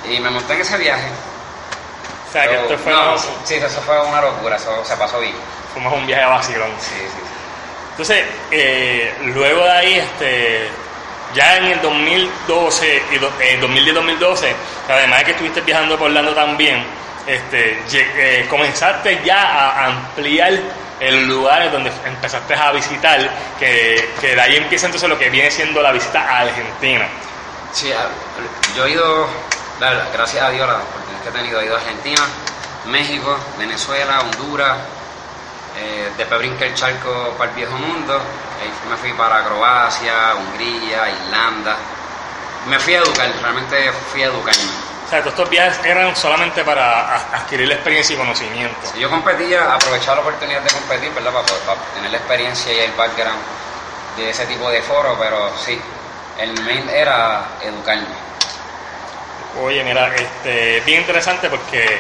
Y 0.10 0.20
me 0.20 0.30
monté 0.30 0.54
en 0.54 0.62
ese 0.62 0.78
viaje. 0.78 1.08
O 2.28 2.32
sea, 2.32 2.48
que 2.48 2.56
esto 2.56 2.78
fue... 2.78 2.92
No, 2.92 3.18
sí, 3.18 3.56
eso 3.56 3.82
fue 3.82 4.00
una 4.06 4.22
locura, 4.22 4.56
eso 4.56 4.84
se 4.86 4.96
pasó 4.96 5.20
bien. 5.20 5.36
Fue 5.74 5.82
más 5.82 5.94
un 5.94 6.06
viaje 6.06 6.26
vacilón. 6.26 6.72
Sí, 6.80 6.96
sí. 6.96 7.30
Entonces, 7.92 8.26
eh, 8.52 9.14
luego 9.26 9.64
de 9.66 9.72
ahí, 9.72 9.94
este, 9.96 10.70
ya 11.34 11.58
en 11.58 11.66
el 11.66 11.82
2012 11.82 13.04
y 13.12 13.16
eh, 13.16 13.60
2010-2012, 13.62 14.54
además 14.88 15.20
de 15.20 15.26
que 15.26 15.32
estuviste 15.32 15.62
viajando 15.62 15.98
por 15.98 16.08
Orlando 16.08 16.34
también, 16.34 16.84
este, 17.28 17.84
eh, 17.92 18.48
comenzaste 18.50 19.22
ya 19.24 19.42
a 19.42 19.86
ampliar 19.88 20.54
el 21.00 21.28
lugar 21.28 21.72
donde 21.72 21.92
empezaste 22.06 22.54
a 22.54 22.72
visitar, 22.72 23.20
que, 23.58 24.14
de 24.22 24.42
ahí 24.42 24.58
empieza 24.58 24.88
entonces 24.88 25.10
lo 25.10 25.18
que 25.18 25.30
viene 25.30 25.50
siendo 25.50 25.82
la 25.82 25.92
visita 25.92 26.22
a 26.22 26.40
Argentina. 26.42 27.08
Sí, 27.72 27.92
yo 28.76 28.86
he 28.86 28.92
ido, 28.92 29.28
gracias 30.14 30.44
a 30.44 30.50
Dios, 30.50 30.68
las 30.68 30.82
oportunidades 30.82 31.24
que 31.24 31.30
he 31.30 31.32
tenido, 31.32 31.62
he 31.62 31.66
ido 31.66 31.76
a 31.76 31.80
Argentina, 31.80 32.22
México, 32.88 33.38
Venezuela, 33.58 34.22
Honduras, 34.22 34.78
eh, 35.78 36.10
después 36.18 36.40
brinqué 36.40 36.68
el 36.68 36.74
charco 36.74 37.34
para 37.38 37.52
el 37.52 37.56
viejo 37.56 37.78
mundo, 37.78 38.20
me 38.90 38.98
fui 38.98 39.14
para 39.14 39.44
Croacia, 39.44 40.36
Hungría, 40.36 41.10
Irlanda, 41.10 41.78
me 42.68 42.80
fui 42.80 42.96
a 42.96 43.00
educar, 43.00 43.32
realmente 43.42 43.92
fui 44.12 44.24
a 44.24 44.26
educarme 44.26 44.89
o 45.10 45.12
sea, 45.12 45.22
todos 45.22 45.34
estos 45.34 45.50
viajes 45.50 45.84
eran 45.84 46.16
solamente 46.16 46.64
para 46.64 47.16
adquirir 47.34 47.68
la 47.68 47.74
experiencia 47.74 48.14
y 48.14 48.18
conocimiento. 48.20 48.76
Si 48.94 49.00
yo 49.00 49.10
competía, 49.10 49.74
aprovechaba 49.74 50.18
la 50.18 50.22
oportunidad 50.22 50.62
de 50.62 50.70
competir, 50.70 51.12
¿verdad? 51.16 51.32
Para, 51.32 51.80
tener 51.96 52.12
la 52.12 52.18
experiencia 52.18 52.72
y 52.72 52.78
el 52.78 52.92
background 52.92 53.40
de 54.18 54.30
ese 54.30 54.46
tipo 54.46 54.70
de 54.70 54.84
foro, 54.84 55.18
pero 55.20 55.52
sí, 55.58 55.82
el 56.38 56.54
main 56.62 56.88
era 56.90 57.44
educarme. 57.60 58.06
Oye, 59.60 59.84
mira, 59.84 60.14
este, 60.14 60.82
bien 60.82 61.00
interesante 61.00 61.50
porque 61.50 62.00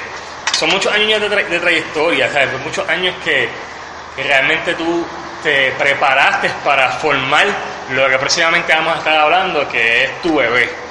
son 0.51 0.69
muchos 0.69 0.93
años 0.93 1.19
de, 1.19 1.29
de 1.29 1.59
trayectoria, 1.59 2.31
¿sabes? 2.31 2.61
muchos 2.63 2.87
años 2.87 3.15
que, 3.23 3.49
que 4.15 4.21
realmente 4.21 4.75
tú 4.75 5.03
te 5.41 5.71
preparaste 5.71 6.51
para 6.63 6.91
formar 6.91 7.47
lo 7.89 8.07
que 8.07 8.19
próximamente 8.19 8.71
vamos 8.71 8.93
a 8.93 8.97
estar 8.99 9.17
hablando, 9.17 9.67
que 9.67 10.03
es 10.03 10.21
tu 10.21 10.35
bebé 10.35 10.88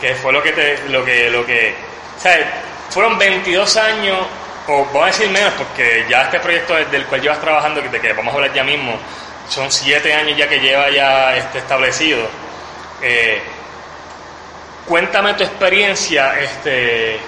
que 0.00 0.14
fue 0.14 0.32
lo 0.32 0.42
que 0.42 0.52
te, 0.52 0.88
lo 0.88 1.04
que, 1.04 1.30
lo 1.30 1.44
que, 1.44 1.74
¿sabes? 2.18 2.46
Fueron 2.90 3.18
22 3.18 3.76
años, 3.76 4.18
o 4.66 4.84
vamos 4.86 5.02
a 5.02 5.06
decir 5.06 5.28
menos, 5.30 5.52
porque 5.54 6.06
ya 6.08 6.22
este 6.22 6.40
proyecto 6.40 6.74
del 6.74 7.06
cual 7.06 7.20
llevas 7.20 7.40
trabajando, 7.40 7.80
de 7.82 8.00
que 8.00 8.12
vamos 8.12 8.32
a 8.32 8.36
hablar 8.36 8.52
ya 8.52 8.64
mismo, 8.64 8.98
son 9.48 9.70
7 9.70 10.12
años 10.14 10.36
ya 10.36 10.48
que 10.48 10.60
lleva 10.60 10.90
ya 10.90 11.36
este 11.36 11.58
establecido. 11.58 12.28
Eh, 13.02 13.40
cuéntame 14.86 15.34
tu 15.34 15.44
experiencia 15.44 16.38
este, 16.40 17.18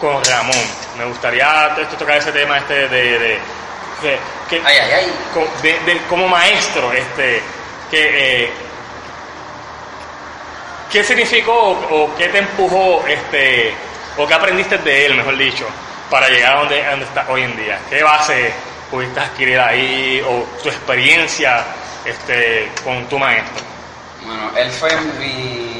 con 0.00 0.22
Ramón. 0.24 0.56
Me 0.98 1.04
gustaría 1.06 1.74
tocar 1.98 2.16
ese 2.18 2.32
tema 2.32 2.58
este 2.58 2.88
de, 2.88 3.18
de, 3.18 3.38
que, 4.50 4.60
ay, 4.64 4.76
ay, 4.78 5.12
ay. 5.86 6.00
como 6.08 6.28
maestro, 6.28 6.92
este, 6.92 7.40
que 7.90 8.44
eh, 8.44 8.50
¿Qué 10.92 11.02
significó 11.02 11.70
o, 11.70 12.14
qué 12.18 12.28
te 12.28 12.36
empujó, 12.36 13.02
este, 13.06 13.72
o 14.18 14.26
qué 14.26 14.34
aprendiste 14.34 14.76
de 14.76 15.06
él, 15.06 15.14
mejor 15.14 15.38
dicho, 15.38 15.66
para 16.10 16.28
llegar 16.28 16.54
a 16.54 16.58
donde, 16.60 16.84
donde 16.84 17.06
estás 17.06 17.26
hoy 17.30 17.44
en 17.44 17.56
día? 17.56 17.80
¿Qué 17.88 18.02
base 18.02 18.52
pudiste 18.90 19.18
adquirir 19.18 19.58
ahí 19.58 20.20
o 20.20 20.44
tu 20.62 20.68
experiencia 20.68 21.64
este, 22.04 22.70
con 22.84 23.06
tu 23.08 23.18
maestro? 23.18 23.64
Bueno, 24.22 24.50
él 24.54 24.70
fue 24.70 24.94
mi 25.18 25.72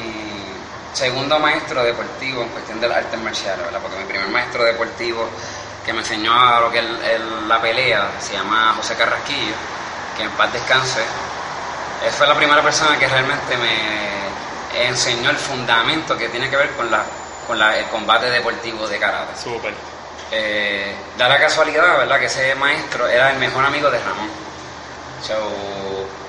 segundo 0.95 1.39
maestro 1.39 1.85
deportivo 1.85 2.45
en 2.45 2.49
cuestión 2.49 2.81
de 2.81 2.89
las 2.89 2.97
artes 3.05 3.21
marciales, 3.21 3.67
¿verdad? 3.67 3.81
Porque 3.83 3.99
mi 3.99 4.05
primer 4.05 4.29
maestro 4.29 4.65
deportivo 4.65 5.29
que 5.85 5.93
me 5.93 5.99
enseñó 5.99 6.33
a 6.33 6.59
lo 6.59 6.73
que 6.73 6.79
es 6.79 7.21
la 7.47 7.61
pelea 7.61 8.13
se 8.19 8.33
llama 8.33 8.73
José 8.79 8.95
Carrasquillo, 8.95 9.57
que 10.17 10.23
en 10.23 10.31
paz 10.31 10.51
descanse. 10.55 11.01
Él 12.03 12.13
fue 12.13 12.27
la 12.27 12.35
primera 12.35 12.63
persona 12.63 12.99
que 12.99 13.07
realmente 13.07 13.59
me 13.59 14.13
enseñó 14.75 15.31
el 15.31 15.37
fundamento 15.37 16.17
que 16.17 16.29
tiene 16.29 16.49
que 16.51 16.57
ver 16.57 16.71
con, 16.71 16.91
la, 16.91 17.05
con 17.47 17.59
la, 17.59 17.77
el 17.79 17.87
combate 17.87 18.31
deportivo 18.31 18.87
de 18.87 18.99
karate. 18.99 19.41
Súper. 19.41 19.75
Eh, 20.31 20.95
da 21.19 21.29
la 21.29 21.39
casualidad, 21.39 21.99
¿verdad?, 21.99 22.19
que 22.19 22.27
ese 22.27 22.55
maestro 22.55 23.07
era 23.07 23.31
el 23.31 23.39
mejor 23.39 23.65
amigo 23.65 23.91
de 23.91 23.99
Ramón. 23.99 24.31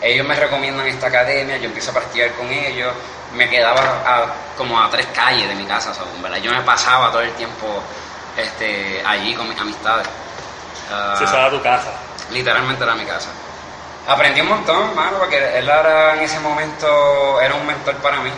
ellos 0.01 0.27
me 0.27 0.35
recomiendan 0.35 0.87
esta 0.87 1.07
academia, 1.07 1.57
yo 1.57 1.65
empiezo 1.65 1.91
a 1.91 1.93
practicar 1.93 2.31
con 2.33 2.51
ellos, 2.51 2.93
me 3.33 3.49
quedaba 3.49 4.33
como 4.57 4.79
a 4.79 4.89
tres 4.89 5.07
calles 5.07 5.47
de 5.47 5.55
mi 5.55 5.65
casa, 5.65 5.93
¿verdad? 6.21 6.37
Yo 6.37 6.51
me 6.51 6.61
pasaba 6.61 7.11
todo 7.11 7.21
el 7.21 7.31
tiempo 7.33 7.81
este, 8.37 9.01
allí 9.05 9.33
con 9.35 9.47
mis 9.49 9.59
amistades. 9.59 10.07
Uh, 10.91 11.17
Se 11.17 11.25
tu 11.25 11.61
casa. 11.61 11.91
Literalmente 12.31 12.83
era 12.83 12.95
mi 12.95 13.05
casa. 13.05 13.29
Aprendí 14.07 14.41
un 14.41 14.49
montón, 14.49 14.93
mano, 14.95 15.17
porque 15.17 15.37
él 15.37 15.69
era 15.69 16.15
en 16.15 16.21
ese 16.21 16.39
momento, 16.41 17.39
era 17.39 17.55
un 17.55 17.65
mentor 17.65 17.95
para 17.95 18.19
mí. 18.19 18.29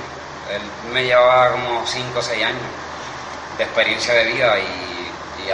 Él 0.51 0.62
me 0.93 1.03
llevaba 1.03 1.51
como 1.51 1.86
5 1.86 2.19
o 2.19 2.22
6 2.22 2.45
años 2.45 2.62
de 3.57 3.63
experiencia 3.63 4.13
de 4.13 4.25
vida 4.25 4.60
y, 4.60 5.51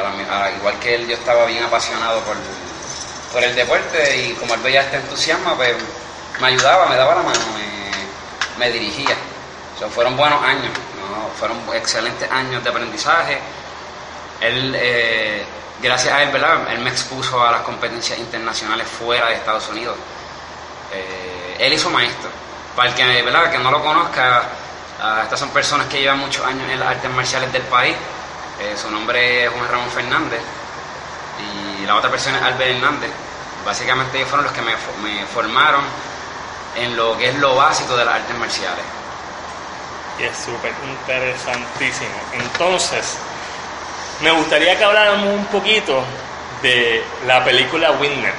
igual 0.58 0.80
que 0.80 0.96
él 0.96 1.08
yo 1.08 1.16
estaba 1.16 1.46
bien 1.46 1.64
apasionado 1.64 2.20
por, 2.22 2.36
por 3.32 3.44
el 3.44 3.56
deporte 3.56 4.18
y 4.18 4.34
como 4.34 4.54
él 4.54 4.62
veía 4.62 4.82
este 4.82 4.98
entusiasmo, 4.98 5.56
pues 5.56 5.76
me 6.42 6.48
ayudaba, 6.48 6.88
me 6.88 6.96
daba 6.98 7.16
la 7.16 7.22
mano, 7.22 7.40
me, 8.58 8.70
dirigía. 8.70 9.16
fueron 9.94 10.18
buenos 10.18 10.44
años, 10.44 10.72
fueron 11.40 11.58
excelentes 11.74 12.30
años 12.30 12.64
de 12.64 12.70
aprendizaje. 12.70 13.40
Él... 14.42 14.76
Eh, 14.76 15.46
gracias 15.82 16.14
a 16.14 16.24
él, 16.24 16.32
¿verdad? 16.32 16.72
Él 16.72 16.80
me 16.80 16.90
expuso 16.90 17.44
a 17.44 17.52
las 17.52 17.62
competencias 17.62 18.20
internacionales 18.20 18.88
fuera 18.88 19.28
de 19.28 19.36
Estados 19.36 19.68
Unidos. 19.70 19.96
Eh, 20.94 21.58
él 21.60 21.74
hizo 21.74 21.90
maestro. 21.90 22.30
Para 22.76 22.90
el 22.90 22.96
que, 22.96 23.22
¿verdad? 23.24 23.52
que 23.52 23.58
no 23.58 23.72
lo 23.72 23.84
conozca, 23.84 24.44
ah, 25.02 25.22
estas 25.24 25.40
son 25.40 25.50
personas 25.50 25.88
que 25.88 26.00
llevan 26.00 26.20
muchos 26.20 26.46
años 26.46 26.70
en 26.70 26.80
las 26.80 26.90
artes 26.90 27.12
marciales 27.12 27.52
del 27.52 27.64
país. 27.64 27.96
Eh, 28.60 28.76
su 28.78 28.90
nombre 28.92 29.46
es 29.46 29.52
Juan 29.52 29.68
Ramón 29.70 29.90
Fernández 29.90 30.42
y 31.82 31.86
la 31.86 31.96
otra 31.96 32.10
persona 32.10 32.38
es 32.38 32.44
Albert 32.44 32.76
Hernández. 32.76 33.12
Básicamente 33.66 34.18
ellos 34.18 34.30
fueron 34.30 34.46
los 34.46 34.54
que 34.54 34.62
me, 34.62 34.74
me 35.04 35.26
formaron 35.26 35.84
en 36.76 36.96
lo 36.96 37.18
que 37.18 37.30
es 37.30 37.36
lo 37.36 37.56
básico 37.56 37.98
de 37.98 38.06
las 38.06 38.16
artes 38.16 38.38
marciales. 38.38 38.86
Y 40.20 40.24
es 40.24 40.38
súper 40.38 40.74
interesantísimo. 40.84 42.22
Entonces, 42.34 43.18
me 44.22 44.32
gustaría 44.32 44.78
que 44.78 44.84
habláramos 44.84 45.28
un 45.28 45.46
poquito 45.46 46.04
de 46.62 47.04
la 47.26 47.44
película 47.44 47.92
Witness, 47.92 48.34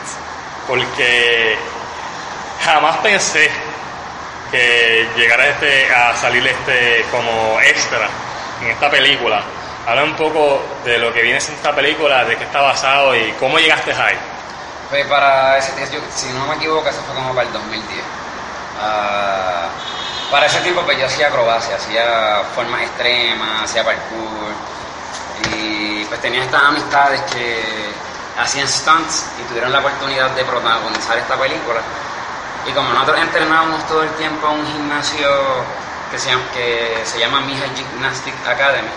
porque 0.68 1.56
jamás 2.64 2.96
pensé 2.98 3.50
que 4.50 5.08
llegara 5.16 5.48
este, 5.48 5.92
a 5.92 6.14
salir 6.14 6.46
este 6.46 7.04
como 7.10 7.60
extra 7.60 8.08
en 8.62 8.70
esta 8.70 8.90
película. 8.90 9.42
Habla 9.86 10.04
un 10.04 10.14
poco 10.14 10.62
de 10.84 10.98
lo 10.98 11.12
que 11.12 11.22
viene 11.22 11.38
en 11.38 11.54
esta 11.54 11.74
película, 11.74 12.24
de 12.24 12.36
qué 12.36 12.44
está 12.44 12.60
basado 12.60 13.16
y 13.16 13.32
cómo 13.32 13.58
llegaste 13.58 13.92
ahí. 13.92 14.16
Pues 14.88 15.06
para 15.06 15.58
ese 15.58 15.72
tiempo, 15.72 16.06
si 16.14 16.28
no 16.28 16.46
me 16.46 16.54
equivoco, 16.54 16.88
eso 16.88 17.00
fue 17.02 17.16
como 17.16 17.34
para 17.34 17.48
el 17.48 17.52
2010. 17.52 18.04
Ah, 18.80 19.68
para 20.30 20.46
ese 20.46 20.60
tiempo 20.60 20.82
pues 20.82 20.98
yo 20.98 21.06
hacía 21.06 21.26
acrobacia, 21.26 21.74
hacía 21.74 22.42
formas 22.54 22.82
extremas, 22.82 23.64
hacía 23.64 23.82
parkour 23.84 24.71
y 25.50 26.04
pues 26.04 26.20
tenía 26.20 26.44
estas 26.44 26.62
amistades 26.62 27.20
que 27.32 27.92
hacían 28.38 28.66
stunts 28.68 29.26
y 29.40 29.48
tuvieron 29.48 29.72
la 29.72 29.80
oportunidad 29.80 30.30
de 30.30 30.44
protagonizar 30.44 31.18
esta 31.18 31.36
película. 31.36 31.80
Y 32.66 32.72
como 32.72 32.92
nosotros 32.92 33.20
entrenábamos 33.20 33.86
todo 33.88 34.02
el 34.02 34.10
tiempo 34.10 34.48
en 34.48 34.60
un 34.60 34.66
gimnasio 34.66 35.28
que 36.10 36.18
se 36.18 36.30
llama, 36.30 36.44
que 36.54 37.02
se 37.04 37.18
llama 37.18 37.40
Mija 37.40 37.66
Gymnastic 37.74 38.34
Academy, 38.46 38.88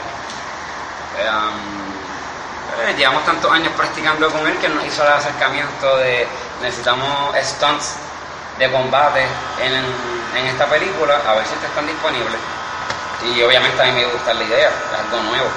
llevamos 2.97 3.25
tantos 3.25 3.51
años 3.51 3.71
practicando 3.75 4.29
con 4.29 4.45
él 4.47 4.57
que 4.57 4.69
nos 4.69 4.85
hizo 4.85 5.03
el 5.03 5.13
acercamiento 5.13 5.97
de 5.97 6.27
necesitamos 6.61 7.35
stunts 7.41 7.95
de 8.59 8.71
combate 8.71 9.25
en, 9.61 10.45
esta 10.47 10.65
película, 10.65 11.15
a 11.27 11.33
ver 11.35 11.45
si 11.45 11.53
están 11.65 11.87
disponibles. 11.87 12.39
Y 13.23 13.41
obviamente 13.41 13.81
a 13.81 13.85
mí 13.85 13.91
me 13.93 14.05
gusta 14.05 14.33
la 14.33 14.43
idea, 14.43 14.67
es 14.67 14.99
algo 14.99 15.23
nuevo. 15.23 15.47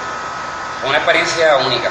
Fue 0.80 0.88
una 0.88 0.98
experiencia 0.98 1.56
única 1.56 1.88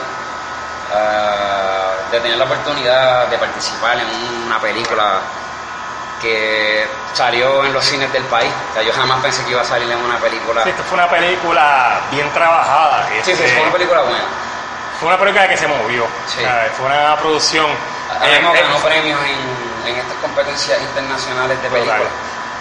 ah, 0.93 1.91
de 2.11 2.19
tener 2.21 2.37
la 2.37 2.45
oportunidad 2.45 3.27
de 3.27 3.37
participar 3.37 3.97
en 3.99 4.07
una 4.45 4.59
película 4.59 5.19
que 6.21 6.87
salió 7.13 7.65
en 7.65 7.73
los 7.73 7.83
cines 7.83 8.11
del 8.11 8.23
país. 8.23 8.51
O 8.71 8.73
sea, 8.73 8.83
yo 8.83 8.93
jamás 8.93 9.21
pensé 9.21 9.43
que 9.43 9.51
iba 9.51 9.61
a 9.61 9.65
salir 9.65 9.91
en 9.91 9.99
una 9.99 10.17
película. 10.17 10.63
Sí, 10.63 10.69
esto 10.69 10.83
fue 10.83 10.97
una 10.97 11.09
película 11.09 11.99
bien 12.11 12.31
trabajada. 12.31 13.07
Sí, 13.23 13.35
sí, 13.35 13.43
fue 13.43 13.61
una 13.61 13.71
película 13.71 14.01
buena. 14.01 14.25
Fue 14.99 15.09
una 15.09 15.17
película 15.17 15.47
que 15.47 15.57
se 15.57 15.67
movió. 15.67 16.07
fue 16.77 16.85
una 16.85 17.15
producción. 17.17 17.67
Además, 18.09 18.55
eh, 18.55 18.61
ganó 18.61 18.79
premios 18.79 19.19
en, 19.25 19.91
en, 19.91 19.99
estas 19.99 20.17
competencias 20.21 20.81
internacionales 20.81 21.61
de 21.61 21.69
películas. 21.69 22.01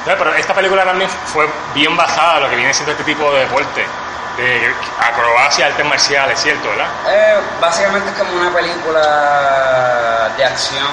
Pero 0.04 0.35
esta 0.35 0.54
película 0.54 0.85
también 0.85 1.09
fue 1.09 1.49
bien 1.75 1.97
basada 1.97 2.37
en 2.37 2.42
lo 2.45 2.50
que 2.50 2.56
viene 2.56 2.75
siendo 2.75 2.92
este 2.92 3.04
tipo 3.04 3.33
de 3.33 3.40
deporte 3.40 3.87
de 4.37 4.75
acrobacia, 5.00 5.66
artes 5.66 5.87
marciales, 5.87 6.40
¿cierto, 6.40 6.69
verdad? 6.69 6.88
Eh, 7.09 7.40
básicamente 7.61 8.11
es 8.11 8.16
como 8.16 8.37
una 8.37 8.52
película 8.52 10.31
de 10.37 10.45
acción 10.45 10.87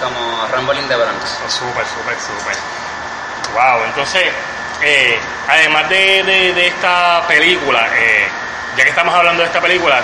como 0.00 0.46
Rambling 0.52 0.88
de 0.88 0.96
Bronx. 0.96 1.40
Oh, 1.44 1.50
súper, 1.50 1.84
súper, 1.86 2.16
súper. 2.20 2.56
Wow, 3.54 3.84
entonces, 3.84 4.24
eh, 4.82 5.18
además 5.48 5.88
de, 5.88 6.22
de, 6.24 6.66
esta 6.66 7.22
película, 7.26 7.88
eh, 7.94 8.28
ya 8.76 8.84
que 8.84 8.90
estamos 8.90 9.14
hablando 9.14 9.42
de 9.42 9.48
esta 9.48 9.60
película, 9.60 10.00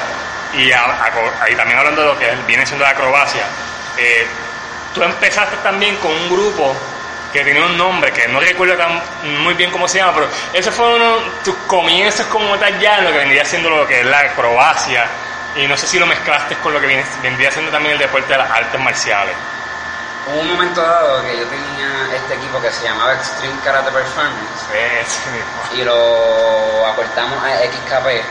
y 0.55 0.71
ahí 0.73 1.55
también 1.57 1.79
hablando 1.79 2.03
de 2.03 2.09
lo 2.09 2.19
que 2.19 2.31
viene 2.47 2.65
siendo 2.65 2.85
la 2.85 2.91
acrobacia, 2.91 3.43
eh, 3.99 4.27
tú 4.95 5.03
empezaste 5.03 5.57
también 5.59 5.97
con 5.97 6.11
un 6.11 6.31
grupo 6.31 6.75
que 7.33 7.45
tenía 7.45 7.65
un 7.65 7.77
nombre 7.77 8.13
que 8.13 8.29
no 8.29 8.41
recuerdo 8.41 8.77
tan 8.77 9.01
muy 9.43 9.55
bien 9.55 9.71
cómo 9.71 9.89
se 9.89 9.99
llama, 9.99 10.13
pero 10.15 10.29
ese 10.53 10.71
fue 10.71 10.95
uno 10.95 11.17
tus 11.45 11.55
comienzos 11.67 12.27
como 12.27 12.57
tal 12.59 12.79
ya 12.79 12.99
en 12.99 13.05
lo 13.05 13.13
que 13.13 13.19
vendría 13.19 13.45
siendo 13.45 13.71
lo 13.71 13.87
que 13.87 14.01
es 14.01 14.07
la 14.07 14.21
acrobacia, 14.21 15.07
y 15.57 15.67
no 15.67 15.77
sé 15.77 15.87
si 15.87 15.99
lo 15.99 16.07
mezclaste 16.07 16.57
con 16.57 16.73
lo 16.73 16.81
que 16.81 16.87
viene, 16.87 17.05
vendría 17.23 17.51
siendo 17.51 17.71
también 17.71 17.95
el 17.95 17.99
deporte 17.99 18.33
de 18.33 18.39
las 18.39 18.51
artes 18.51 18.81
marciales. 18.81 19.35
Hubo 20.27 20.41
un 20.41 20.49
momento 20.49 20.81
dado 20.81 21.21
que 21.25 21.37
yo 21.37 21.45
tenía 21.47 22.09
este 22.15 22.35
equipo 22.35 22.61
que 22.63 22.71
se 22.71 22.85
llamaba 22.85 23.15
Extreme 23.15 23.59
Karate 23.65 23.91
Performance. 23.91 24.67
Y 25.75 25.83
lo 25.83 26.87
aportamos 26.87 27.43
a 27.43 27.59
XKP. 27.59 28.25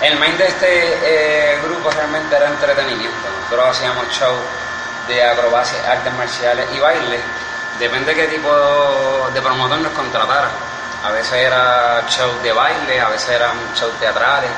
El 0.00 0.18
main 0.18 0.36
de 0.38 0.46
este 0.46 0.98
eh, 1.04 1.58
grupo 1.62 1.90
realmente 1.90 2.34
era 2.34 2.46
entretenimiento. 2.46 3.28
Nosotros 3.42 3.76
hacíamos 3.76 4.08
show 4.08 4.34
de 5.08 5.22
acrobacia, 5.22 5.92
artes 5.92 6.12
marciales 6.14 6.66
y 6.74 6.80
baile. 6.80 7.20
Depende 7.80 8.14
de 8.14 8.20
qué 8.20 8.28
tipo 8.28 8.50
de 9.32 9.40
promotor 9.40 9.78
nos 9.78 9.92
contratara. 9.92 10.50
A 11.02 11.10
veces 11.12 11.32
era 11.32 12.04
show 12.10 12.30
de 12.42 12.52
baile, 12.52 13.00
a 13.00 13.08
veces 13.08 13.30
eran 13.30 13.56
show 13.74 13.90
teatrales, 13.98 14.50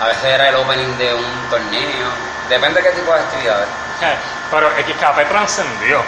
a 0.00 0.08
veces 0.08 0.24
era 0.24 0.48
el 0.48 0.56
opening 0.56 0.98
de 0.98 1.14
un 1.14 1.48
torneo. 1.48 2.08
Depende 2.48 2.82
de 2.82 2.88
qué 2.88 2.96
tipo 2.96 3.14
de 3.14 3.20
actividades. 3.20 3.68
Pero 4.50 4.70
XKP 4.70 5.28
trascendió. 5.28 6.02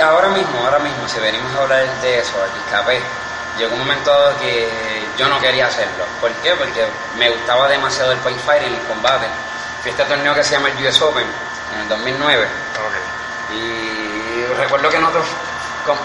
ahora 0.00 0.28
mismo, 0.28 0.60
ahora 0.64 0.78
mismo, 0.78 1.08
si 1.08 1.18
venimos 1.18 1.52
a 1.56 1.62
hablar 1.62 1.84
de 2.00 2.20
eso, 2.20 2.34
XKP, 2.36 3.02
llegó 3.58 3.72
un 3.72 3.80
momento 3.80 4.12
que 4.40 4.68
yo 5.16 5.28
no 5.28 5.40
quería 5.40 5.66
hacerlo. 5.66 6.04
¿Por 6.20 6.30
qué? 6.34 6.54
Porque 6.54 6.86
me 7.18 7.28
gustaba 7.30 7.66
demasiado 7.66 8.12
el 8.12 8.18
fight 8.18 8.38
fighting, 8.46 8.74
el 8.74 8.82
combate. 8.86 9.26
Fui 9.82 9.90
este 9.90 10.04
torneo 10.04 10.36
que 10.36 10.44
se 10.44 10.52
llama 10.52 10.68
el 10.68 10.86
US 10.86 11.02
Open 11.02 11.26
en 11.74 11.80
el 11.80 11.88
2009. 11.88 12.46
Y 13.50 13.97
recuerdo 14.58 14.88
que 14.90 14.98
nosotros 14.98 15.26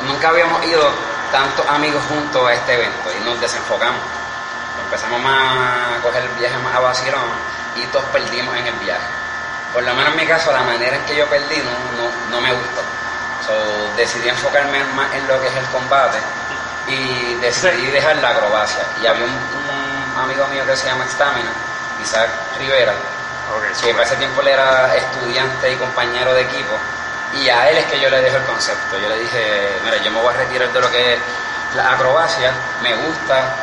nunca 0.07 0.29
habíamos 0.29 0.63
ido 0.65 0.89
tantos 1.31 1.67
amigos 1.67 2.01
juntos 2.07 2.47
a 2.47 2.53
este 2.53 2.73
evento 2.73 3.09
y 3.19 3.25
nos 3.25 3.39
desenfocamos. 3.41 4.01
Empezamos 4.85 5.21
a 5.25 6.01
coger 6.01 6.23
el 6.23 6.29
viaje 6.39 6.57
más 6.59 6.75
a 6.75 6.79
vacilón 6.79 7.29
y 7.75 7.85
todos 7.87 8.05
perdimos 8.05 8.55
en 8.55 8.67
el 8.67 8.75
viaje 8.75 9.23
por 9.73 9.83
lo 9.83 9.93
menos 9.95 10.13
en 10.13 10.19
mi 10.19 10.25
caso, 10.27 10.51
la 10.53 10.61
manera 10.61 10.95
en 10.95 11.03
que 11.05 11.15
yo 11.15 11.25
perdí 11.25 11.61
no, 12.29 12.39
me 12.39 12.53
gustó. 12.53 12.81
decidí 13.97 14.29
enfocarme 14.29 14.83
más 14.95 15.11
en 15.15 15.27
lo 15.27 15.41
que 15.41 15.47
es 15.47 15.55
el 15.55 15.65
combate 15.65 16.19
y 16.87 17.35
decidí 17.41 17.87
dejar 17.87 18.17
la 18.17 18.29
acrobacia. 18.29 18.83
Y 19.01 19.07
había 19.07 19.25
un, 19.25 20.19
amigo 20.21 20.45
mío 20.47 20.63
que 20.67 20.77
se 20.77 20.85
llama 20.85 21.05
Stamina, 21.09 21.49
Isaac 22.03 22.29
Rivera, 22.59 22.93
que 23.81 23.93
para 23.93 24.05
ese 24.05 24.15
tiempo 24.17 24.41
él 24.41 24.49
era 24.49 24.95
estudiante 24.95 25.71
y 25.71 25.75
compañero 25.75 26.35
de 26.35 26.41
equipo. 26.43 26.77
Y 27.41 27.49
a 27.49 27.69
él 27.69 27.77
es 27.77 27.85
que 27.85 27.99
yo 27.99 28.09
le 28.09 28.21
dejo 28.21 28.37
el 28.37 28.43
concepto. 28.43 28.97
Yo 28.99 29.09
le 29.09 29.17
dije, 29.19 29.79
mira, 29.83 29.97
yo 29.97 30.11
me 30.11 30.21
voy 30.21 30.33
a 30.33 30.37
retirar 30.37 30.71
de 30.71 30.79
lo 30.79 30.91
que 30.91 31.13
es 31.13 31.19
la 31.75 31.93
acrobacia, 31.93 32.51
me 32.81 32.93
gusta, 32.95 33.55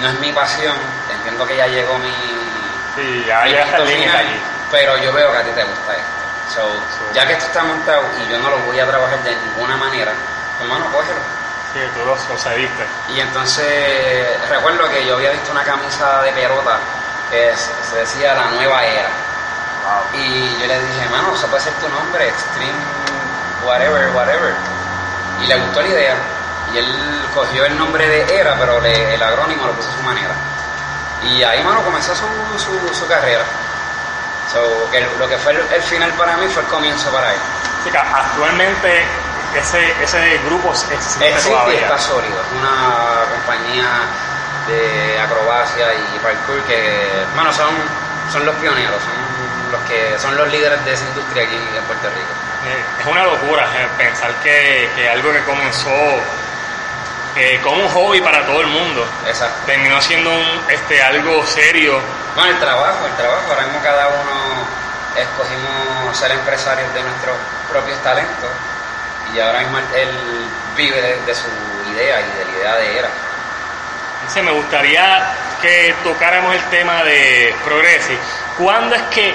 no 0.00 0.08
es 0.08 0.20
mi 0.20 0.32
pasión, 0.32 0.76
entiendo 1.10 1.46
que 1.46 1.56
ya 1.56 1.66
llegó 1.66 1.98
mi... 1.98 2.14
Sí, 2.96 3.24
ya 3.26 3.44
llegaste 3.44 3.76
al 3.76 3.86
límite 3.86 4.16
allí 4.16 4.40
pero 4.70 4.96
yo 4.98 5.12
veo 5.12 5.32
que 5.32 5.38
a 5.38 5.42
ti 5.42 5.50
te 5.50 5.64
gusta 5.64 5.92
esto. 5.92 6.18
Ya 7.14 7.26
que 7.26 7.34
esto 7.34 7.46
está 7.46 7.62
montado 7.62 8.02
y 8.18 8.30
yo 8.30 8.38
no 8.38 8.50
lo 8.50 8.58
voy 8.60 8.80
a 8.80 8.86
trabajar 8.86 9.22
de 9.22 9.36
ninguna 9.36 9.76
manera, 9.76 10.12
hermano, 10.60 10.86
cógelo. 10.92 11.20
Sí, 11.72 11.80
tú 11.94 12.04
lo, 12.04 12.16
cediste. 12.38 12.86
Y 13.14 13.20
entonces 13.20 14.48
recuerdo 14.48 14.88
que 14.88 15.06
yo 15.06 15.16
había 15.16 15.30
visto 15.30 15.52
una 15.52 15.62
camisa 15.62 16.22
de 16.22 16.32
pelota 16.32 16.78
que 17.30 17.54
se 17.56 17.96
decía 17.96 18.34
la 18.34 18.46
nueva 18.46 18.84
era. 18.84 19.08
Y 20.14 20.58
yo 20.60 20.66
le 20.66 20.80
dije, 20.80 21.02
hermano, 21.04 21.34
eso 21.34 21.46
puede 21.46 21.62
ser 21.62 21.72
tu 21.74 21.88
nombre, 21.88 22.28
Extreme, 22.28 22.72
whatever, 23.64 24.10
whatever. 24.14 24.54
Y 25.42 25.46
le 25.46 25.56
gustó 25.56 25.82
la 25.82 25.88
idea. 25.88 26.16
Y 26.74 26.78
él 26.78 27.22
cogió 27.34 27.64
el 27.64 27.78
nombre 27.78 28.06
de 28.06 28.38
Era, 28.38 28.54
pero 28.58 28.84
el 28.84 29.22
agrónimo 29.22 29.66
lo 29.66 29.72
puso 29.72 29.88
a 29.88 29.92
su 29.92 30.02
manera. 30.02 30.34
Y 31.22 31.42
ahí, 31.42 31.62
mano, 31.64 31.82
comenzó 31.82 32.14
su, 32.14 32.26
su, 32.58 32.94
su 32.94 33.06
carrera. 33.06 33.44
So, 34.52 34.90
que 34.90 35.00
lo 35.18 35.28
que 35.28 35.36
fue 35.36 35.52
el, 35.52 35.82
final 35.82 36.10
para 36.12 36.36
mí 36.36 36.46
fue 36.48 36.62
el 36.62 36.68
comienzo 36.68 37.10
para 37.10 37.32
él. 37.32 37.40
Sí, 37.84 37.90
actualmente 37.94 39.04
ese, 39.54 39.92
ese 40.02 40.38
grupo 40.46 40.70
existe, 40.70 40.94
existe 40.94 41.50
todavía. 41.50 41.82
está 41.82 41.98
sólido. 41.98 42.40
Es 42.40 42.60
una 42.60 43.24
compañía 43.30 43.88
de 44.66 45.20
acrobacia 45.20 45.94
y 45.94 46.18
parkour 46.20 46.62
que, 46.62 47.24
bueno, 47.34 47.52
son, 47.52 47.74
son 48.32 48.46
los 48.46 48.54
pioneros, 48.56 49.00
son 49.02 49.72
los 49.72 49.80
que 49.88 50.18
son 50.18 50.36
los 50.36 50.48
líderes 50.48 50.82
de 50.84 50.92
esa 50.92 51.04
industria 51.04 51.44
aquí 51.44 51.56
en 51.56 51.84
Puerto 51.84 52.08
Rico. 52.08 52.47
Es 53.00 53.06
una 53.06 53.24
locura 53.24 53.64
eh, 53.64 53.88
pensar 53.96 54.32
que, 54.42 54.88
que 54.96 55.08
algo 55.08 55.32
que 55.32 55.42
comenzó 55.44 55.90
eh, 57.36 57.60
como 57.62 57.82
un 57.82 57.88
hobby 57.88 58.20
para 58.20 58.44
todo 58.46 58.60
el 58.60 58.66
mundo. 58.66 59.06
Exacto. 59.26 59.60
Terminó 59.66 60.00
siendo 60.00 60.30
un, 60.30 60.60
este, 60.68 61.02
algo 61.02 61.46
serio. 61.46 62.00
Bueno, 62.34 62.50
el 62.50 62.58
trabajo, 62.58 63.06
el 63.06 63.14
trabajo. 63.14 63.44
Ahora 63.50 63.62
mismo 63.64 63.80
cada 63.82 64.08
uno 64.08 64.66
escogimos 65.16 66.16
ser 66.16 66.32
empresarios 66.32 66.92
de 66.94 67.02
nuestros 67.02 67.36
propios 67.70 67.98
talentos 68.02 68.50
y 69.34 69.40
ahora 69.40 69.60
mismo 69.60 69.78
él 69.78 70.08
vive 70.76 71.00
de, 71.00 71.34
su 71.34 71.48
idea 71.92 72.20
y 72.20 72.38
de 72.38 72.44
la 72.44 72.58
idea 72.58 72.76
de 72.76 72.98
era. 72.98 73.08
Entonces 74.20 74.42
me 74.42 74.52
gustaría 74.52 75.34
que 75.62 75.94
tocáramos 76.02 76.54
el 76.54 76.62
tema 76.64 77.02
de 77.04 77.54
Progresi. 77.64 78.18
¿Cuándo 78.58 78.94
es 78.94 79.02
que, 79.14 79.34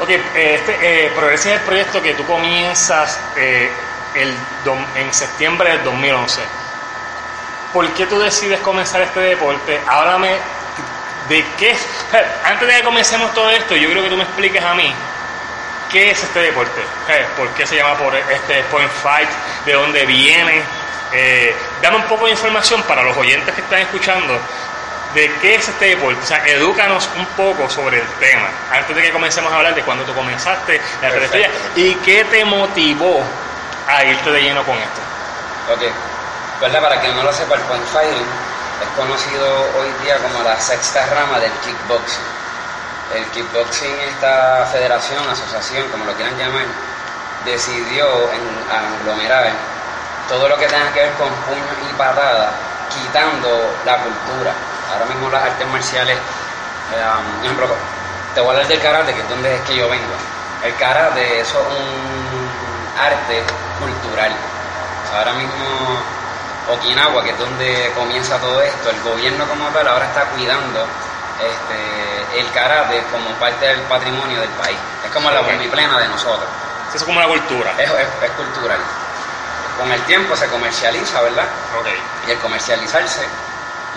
ok, 0.00 0.10
este, 0.34 1.06
eh, 1.06 1.12
Progresi 1.14 1.48
es 1.50 1.54
el 1.56 1.60
proyecto 1.60 2.02
que 2.02 2.14
tú 2.14 2.24
comienzas 2.26 3.20
eh, 3.36 3.70
el, 4.14 4.34
en 4.96 5.14
septiembre 5.14 5.70
del 5.70 5.84
2011 5.84 6.64
¿por 7.74 7.92
qué 7.92 8.06
tú 8.06 8.20
decides 8.20 8.60
comenzar 8.60 9.02
este 9.02 9.18
deporte? 9.18 9.80
Háblame 9.86 10.30
de 11.28 11.44
qué. 11.58 11.76
Antes 12.44 12.68
de 12.68 12.76
que 12.76 12.82
comencemos 12.84 13.34
todo 13.34 13.50
esto, 13.50 13.74
yo 13.74 13.90
creo 13.90 14.04
que 14.04 14.08
tú 14.08 14.16
me 14.16 14.22
expliques 14.22 14.62
a 14.62 14.74
mí 14.74 14.94
qué 15.90 16.12
es 16.12 16.22
este 16.22 16.38
deporte, 16.38 16.80
por 17.36 17.48
qué 17.50 17.66
se 17.66 17.76
llama 17.76 17.98
por 17.98 18.14
este 18.14 18.62
Point 18.70 18.90
Fight, 19.02 19.28
de 19.66 19.72
dónde 19.72 20.06
viene. 20.06 20.62
Eh, 21.12 21.54
dame 21.82 21.96
un 21.96 22.04
poco 22.04 22.26
de 22.26 22.32
información 22.32 22.82
para 22.84 23.02
los 23.02 23.16
oyentes 23.16 23.54
que 23.54 23.60
están 23.60 23.80
escuchando 23.80 24.38
de 25.14 25.32
qué 25.40 25.56
es 25.56 25.68
este 25.68 25.86
deporte. 25.86 26.20
O 26.22 26.26
sea, 26.26 26.46
edúcanos 26.46 27.08
un 27.16 27.26
poco 27.26 27.68
sobre 27.70 28.00
el 28.00 28.08
tema, 28.20 28.48
antes 28.72 28.94
de 28.94 29.02
que 29.02 29.12
comencemos 29.12 29.52
a 29.52 29.56
hablar 29.56 29.74
de 29.74 29.82
cuando 29.82 30.04
tú 30.04 30.14
comenzaste 30.14 30.80
la 31.00 31.10
trayectoria 31.10 31.50
y 31.76 31.94
qué 31.96 32.24
te 32.24 32.44
motivó 32.44 33.22
a 33.88 34.04
irte 34.04 34.30
de 34.30 34.42
lleno 34.42 34.64
con 34.64 34.76
esto. 34.76 35.00
Ok, 35.72 35.82
¿verdad? 36.60 36.82
Para 36.82 37.00
quien 37.00 37.16
no 37.16 37.22
lo 37.22 37.32
sepa, 37.32 37.54
el 37.54 37.62
point 37.62 37.84
fighting 37.86 38.26
es 38.82 38.88
conocido 38.96 39.46
hoy 39.78 39.88
día 40.02 40.16
como 40.18 40.42
la 40.42 40.60
sexta 40.60 41.06
rama 41.06 41.38
del 41.38 41.52
kickboxing. 41.64 42.24
El 43.14 43.24
kickboxing, 43.26 44.00
esta 44.08 44.66
federación, 44.72 45.28
asociación, 45.28 45.88
como 45.88 46.04
lo 46.04 46.12
quieran 46.14 46.36
llamar, 46.36 46.66
decidió 47.44 48.06
en, 48.32 48.42
aglomerar 48.70 49.52
todo 50.28 50.48
lo 50.48 50.56
que 50.56 50.66
tenga 50.66 50.90
que 50.92 51.00
ver 51.00 51.12
con 51.12 51.28
puños 51.28 51.76
y 51.90 51.94
patadas, 51.94 52.50
quitando 52.88 53.76
la 53.84 53.98
cultura. 53.98 54.52
Ahora 54.94 55.06
mismo 55.06 55.28
las 55.30 55.42
artes 55.42 55.66
marciales, 55.68 56.16
eh, 56.16 57.02
um, 57.02 57.44
ejemplo, 57.44 57.66
te 58.34 58.40
voy 58.40 58.48
a 58.48 58.52
hablar 58.52 58.68
del 58.68 58.80
karate, 58.80 59.12
que 59.12 59.20
es 59.20 59.28
donde 59.28 59.54
es 59.54 59.60
que 59.62 59.76
yo 59.76 59.88
vengo. 59.88 60.14
El 60.64 60.74
karate 60.76 61.40
eso 61.40 61.60
es 61.60 61.66
un 61.66 62.98
arte 62.98 63.42
cultural. 63.78 64.32
Ahora 65.16 65.32
mismo 65.34 65.98
Okinawa, 66.70 67.22
que 67.22 67.30
es 67.30 67.38
donde 67.38 67.92
comienza 67.94 68.38
todo 68.38 68.62
esto, 68.62 68.90
el 68.90 69.00
gobierno 69.02 69.46
como 69.46 69.68
tal 69.68 69.86
ahora 69.86 70.06
está 70.06 70.24
cuidando 70.30 70.86
este, 71.38 72.40
el 72.40 72.50
karate 72.52 73.02
como 73.12 73.28
parte 73.38 73.66
del 73.66 73.80
patrimonio 73.82 74.40
del 74.40 74.50
país. 74.50 74.78
Es 75.04 75.10
como 75.10 75.30
la 75.30 75.42
plena 75.42 75.98
de 75.98 76.08
nosotros. 76.08 76.48
Eso 76.88 76.98
es 76.98 77.04
como 77.04 77.18
una 77.18 77.28
cultura. 77.28 77.72
Es, 77.78 77.90
es, 77.90 78.30
cultural. 78.36 78.78
Con 79.78 79.90
el 79.90 80.00
tiempo 80.02 80.36
se 80.36 80.46
comercializa, 80.48 81.20
¿verdad? 81.20 81.46
Okay. 81.80 82.00
Y 82.28 82.30
al 82.30 82.38
comercializarse, 82.38 83.26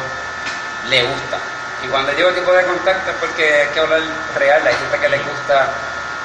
le 0.90 1.04
gusta. 1.04 1.38
Y 1.84 1.88
cuando 1.88 2.12
digo 2.12 2.30
tipo 2.32 2.54
de 2.54 2.64
contacto 2.66 3.12
es 3.12 3.18
porque 3.18 3.62
hay 3.62 3.68
que 3.70 3.80
hablar 3.80 4.02
real, 4.36 4.62
hay 4.68 4.76
gente 4.76 5.00
que 5.00 5.10
le 5.10 5.18
gusta 5.20 5.68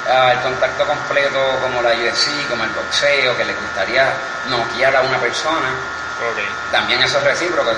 ah, 0.09 0.31
el 0.33 0.39
contacto 0.41 0.85
completo 0.85 1.39
como 1.61 1.81
la 1.81 1.89
UFC, 1.91 2.47
como 2.49 2.63
el 2.63 2.69
boxeo, 2.71 3.35
que 3.35 3.45
le 3.45 3.53
gustaría 3.53 4.11
noquear 4.49 4.95
a 4.95 5.01
una 5.01 5.19
persona. 5.19 5.69
También 6.71 7.01
eso 7.01 7.17
es 7.19 7.23
recíproco, 7.23 7.71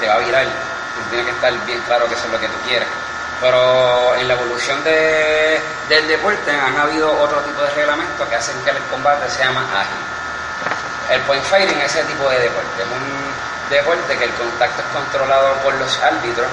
te 0.00 0.08
va 0.08 0.14
a 0.14 0.18
virar, 0.18 0.46
tiene 1.10 1.24
que 1.24 1.30
estar 1.30 1.52
bien 1.64 1.80
claro 1.82 2.08
que 2.08 2.14
eso 2.14 2.26
es 2.26 2.32
lo 2.32 2.40
que 2.40 2.48
tú 2.48 2.58
quieres. 2.66 2.88
Pero 3.40 4.14
en 4.14 4.28
la 4.28 4.34
evolución 4.34 4.82
de, 4.82 5.60
del 5.88 6.08
deporte 6.08 6.50
han 6.50 6.78
habido 6.78 7.12
otro 7.20 7.40
tipo 7.40 7.62
de 7.62 7.70
reglamentos 7.70 8.28
que 8.28 8.34
hacen 8.34 8.56
que 8.64 8.70
el 8.70 8.78
combate 8.90 9.28
sea 9.28 9.50
más 9.52 9.66
ágil. 9.72 10.16
El 11.10 11.20
point 11.22 11.44
fighting 11.44 11.78
es 11.78 11.94
ese 11.94 12.04
tipo 12.04 12.28
de 12.30 12.38
deporte, 12.40 12.82
es 12.82 12.88
un 12.88 13.70
deporte 13.70 14.16
que 14.16 14.24
el 14.24 14.32
contacto 14.32 14.82
es 14.82 14.88
controlado 14.88 15.54
por 15.62 15.74
los 15.74 15.98
árbitros, 16.02 16.48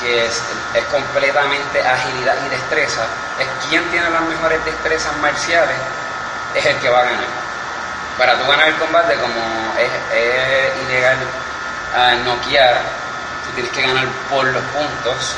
que 0.00 0.26
es, 0.26 0.42
es 0.74 0.84
completamente 0.86 1.86
agilidad 1.86 2.34
y 2.44 2.48
destreza, 2.48 3.02
es 3.38 3.46
quien 3.68 3.84
tiene 3.90 4.10
las 4.10 4.22
mejores 4.22 4.64
destrezas 4.64 5.16
marciales, 5.18 5.76
es 6.54 6.66
el 6.66 6.76
que 6.78 6.88
va 6.88 7.00
a 7.00 7.04
ganar. 7.04 7.26
Para 8.18 8.38
tú 8.38 8.46
ganar 8.46 8.68
el 8.68 8.74
combate, 8.76 9.14
como 9.16 9.74
es, 9.78 9.90
es 10.16 10.82
ilegal 10.88 11.18
a 11.94 12.14
noquear, 12.16 12.80
tú 13.44 13.52
tienes 13.54 13.72
que 13.72 13.82
ganar 13.82 14.06
por 14.30 14.46
los 14.46 14.62
puntos. 14.64 15.36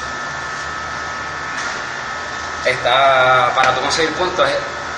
Está, 2.66 3.52
para 3.54 3.74
tú 3.74 3.80
conseguir 3.80 4.12
puntos, 4.14 4.48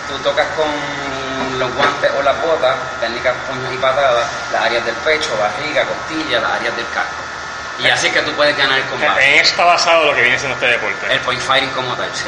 tú 0.08 0.18
tocas 0.18 0.46
con 0.56 1.58
los 1.58 1.74
guantes 1.74 2.10
o 2.18 2.22
las 2.22 2.40
botas, 2.40 2.76
técnicas 3.00 3.34
puños 3.46 3.72
y 3.72 3.76
patadas, 3.76 4.26
las 4.52 4.62
áreas 4.62 4.84
del 4.84 4.94
pecho, 4.96 5.36
barriga, 5.38 5.84
costilla, 5.84 6.40
las 6.40 6.52
áreas 6.52 6.74
del 6.76 6.86
casco. 6.94 7.28
Y 7.78 7.88
así 7.88 8.10
que 8.10 8.22
tú 8.22 8.32
puedes 8.32 8.56
ganar 8.56 8.78
el 8.78 8.84
combate. 8.86 9.34
En 9.34 9.40
eso 9.40 9.50
está 9.52 9.64
basado 9.64 10.06
lo 10.06 10.14
que 10.14 10.22
viene 10.22 10.38
siendo 10.38 10.54
este 10.54 10.66
deporte. 10.66 11.12
El 11.12 11.20
point 11.20 11.40
fighting 11.40 11.70
como 11.70 11.94
tal, 11.94 12.08
sí. 12.12 12.24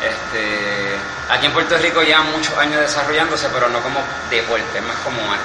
Este, 0.00 0.96
aquí 1.28 1.46
en 1.46 1.52
Puerto 1.52 1.76
Rico 1.78 2.02
ya 2.02 2.20
muchos 2.20 2.56
años 2.56 2.80
desarrollándose, 2.80 3.48
pero 3.48 3.68
no 3.68 3.80
como 3.80 4.00
deporte, 4.30 4.78
es 4.78 4.84
más 4.84 4.96
como 4.98 5.20
arte. 5.32 5.44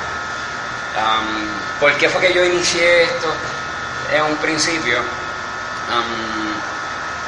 ¿Por 1.79 1.93
qué 1.93 2.07
fue 2.07 2.21
que 2.21 2.33
yo 2.33 2.43
inicié 2.43 3.03
esto 3.03 3.33
en 4.13 4.23
un 4.23 4.35
principio? 4.37 4.99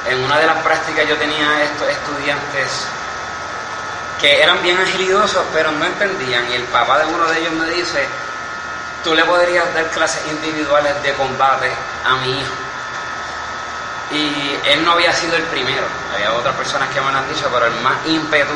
En 0.07 0.23
una 0.23 0.39
de 0.39 0.47
las 0.47 0.57
prácticas 0.57 1.07
yo 1.07 1.15
tenía 1.17 1.63
estos 1.63 1.89
estudiantes 1.89 2.87
que 4.19 4.41
eran 4.41 4.61
bien 4.61 4.77
agilidosos, 4.77 5.43
pero 5.53 5.71
no 5.71 5.85
entendían. 5.85 6.49
Y 6.51 6.55
el 6.55 6.63
papá 6.63 6.99
de 6.99 7.05
uno 7.05 7.25
de 7.27 7.39
ellos 7.39 7.53
me 7.53 7.67
dice, 7.69 8.07
tú 9.03 9.13
le 9.13 9.23
podrías 9.23 9.73
dar 9.73 9.85
clases 9.87 10.21
individuales 10.31 11.01
de 11.03 11.13
combate 11.13 11.71
a 12.05 12.15
mi 12.17 12.39
hijo. 12.39 12.53
Y 14.11 14.59
él 14.69 14.85
no 14.85 14.91
había 14.91 15.11
sido 15.11 15.35
el 15.35 15.43
primero, 15.43 15.85
había 16.13 16.31
otras 16.33 16.55
personas 16.55 16.89
que 16.89 17.01
me 17.01 17.11
lo 17.11 17.17
han 17.17 17.27
dicho, 17.27 17.49
pero 17.51 17.65
el 17.65 17.75
más 17.81 17.97
ímpetu 18.05 18.53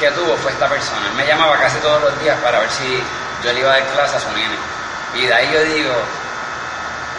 que 0.00 0.10
tuvo 0.12 0.36
fue 0.38 0.52
esta 0.52 0.68
persona. 0.68 1.06
Él 1.06 1.14
me 1.14 1.26
llamaba 1.26 1.58
casi 1.58 1.78
todos 1.78 2.02
los 2.02 2.20
días 2.20 2.36
para 2.42 2.60
ver 2.60 2.70
si 2.70 3.02
yo 3.44 3.52
le 3.52 3.60
iba 3.60 3.72
a 3.72 3.78
dar 3.78 3.86
clase 3.88 4.16
a 4.16 4.20
su 4.20 4.32
nene. 4.32 4.56
Y 5.14 5.26
de 5.26 5.34
ahí 5.34 5.50
yo 5.52 5.62
digo, 5.64 5.92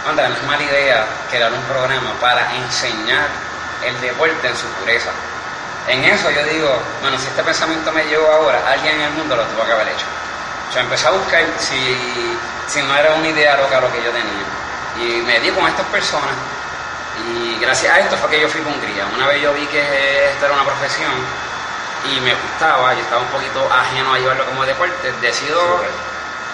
André, 0.07 0.27
no 0.29 0.35
es 0.35 0.43
mala 0.43 0.63
idea 0.63 1.05
crear 1.29 1.53
un 1.53 1.61
programa 1.63 2.13
para 2.19 2.55
enseñar 2.55 3.27
el 3.83 4.01
deporte 4.01 4.47
en 4.47 4.55
su 4.55 4.67
pureza. 4.79 5.09
En 5.87 6.03
eso 6.03 6.29
yo 6.29 6.43
digo, 6.45 6.69
bueno, 7.01 7.17
si 7.17 7.27
este 7.27 7.43
pensamiento 7.43 7.91
me 7.91 8.03
llegó 8.05 8.29
ahora, 8.31 8.61
alguien 8.67 8.95
en 8.95 9.01
el 9.01 9.11
mundo 9.11 9.35
lo 9.35 9.43
tuvo 9.43 9.65
que 9.65 9.71
haber 9.71 9.87
hecho. 9.87 10.05
Yo 10.73 10.81
empecé 10.81 11.07
a 11.07 11.11
buscar 11.11 11.43
si, 11.57 12.37
si 12.67 12.81
no 12.83 12.95
era 12.95 13.13
una 13.13 13.27
idea 13.27 13.55
loca 13.55 13.79
lo 13.79 13.91
que 13.91 14.03
yo 14.03 14.11
tenía. 14.11 14.45
Y 14.99 15.21
me 15.21 15.39
di 15.39 15.49
con 15.51 15.67
estas 15.67 15.85
personas 15.87 16.35
y 17.25 17.59
gracias 17.59 17.93
a 17.93 17.99
esto 17.99 18.17
fue 18.17 18.29
que 18.31 18.41
yo 18.41 18.49
fui 18.49 18.61
con 18.61 18.73
Hungría. 18.73 19.05
Una 19.15 19.27
vez 19.27 19.41
yo 19.41 19.53
vi 19.53 19.65
que 19.67 20.29
esta 20.31 20.45
era 20.45 20.55
una 20.55 20.65
profesión 20.65 21.11
y 22.11 22.19
me 22.19 22.33
gustaba, 22.35 22.93
yo 22.93 23.01
estaba 23.01 23.21
un 23.21 23.27
poquito 23.29 23.67
ajeno 23.71 24.13
a 24.13 24.19
llevarlo 24.19 24.45
como 24.45 24.65
deporte, 24.65 25.11
decido 25.21 25.61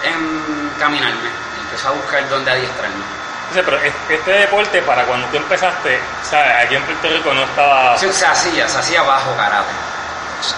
encaminarme 0.02 1.28
y 1.56 1.60
empecé 1.60 1.88
a 1.88 1.90
buscar 1.90 2.28
dónde 2.28 2.50
adiestrarme 2.50 3.23
pero 3.62 3.78
este 4.08 4.30
deporte, 4.30 4.82
para 4.82 5.04
cuando 5.04 5.26
tú 5.28 5.36
empezaste, 5.36 5.98
¿sabes? 6.22 6.52
Aquí 6.64 6.74
en 6.74 6.82
Puerto 6.82 7.08
Rico 7.08 7.32
no 7.32 7.44
estaba. 7.44 7.96
Sí, 7.98 8.12
se 8.12 8.26
hacía, 8.26 8.68
se 8.68 8.78
hacía 8.78 9.02
bajo 9.02 9.34
karate. 9.36 9.72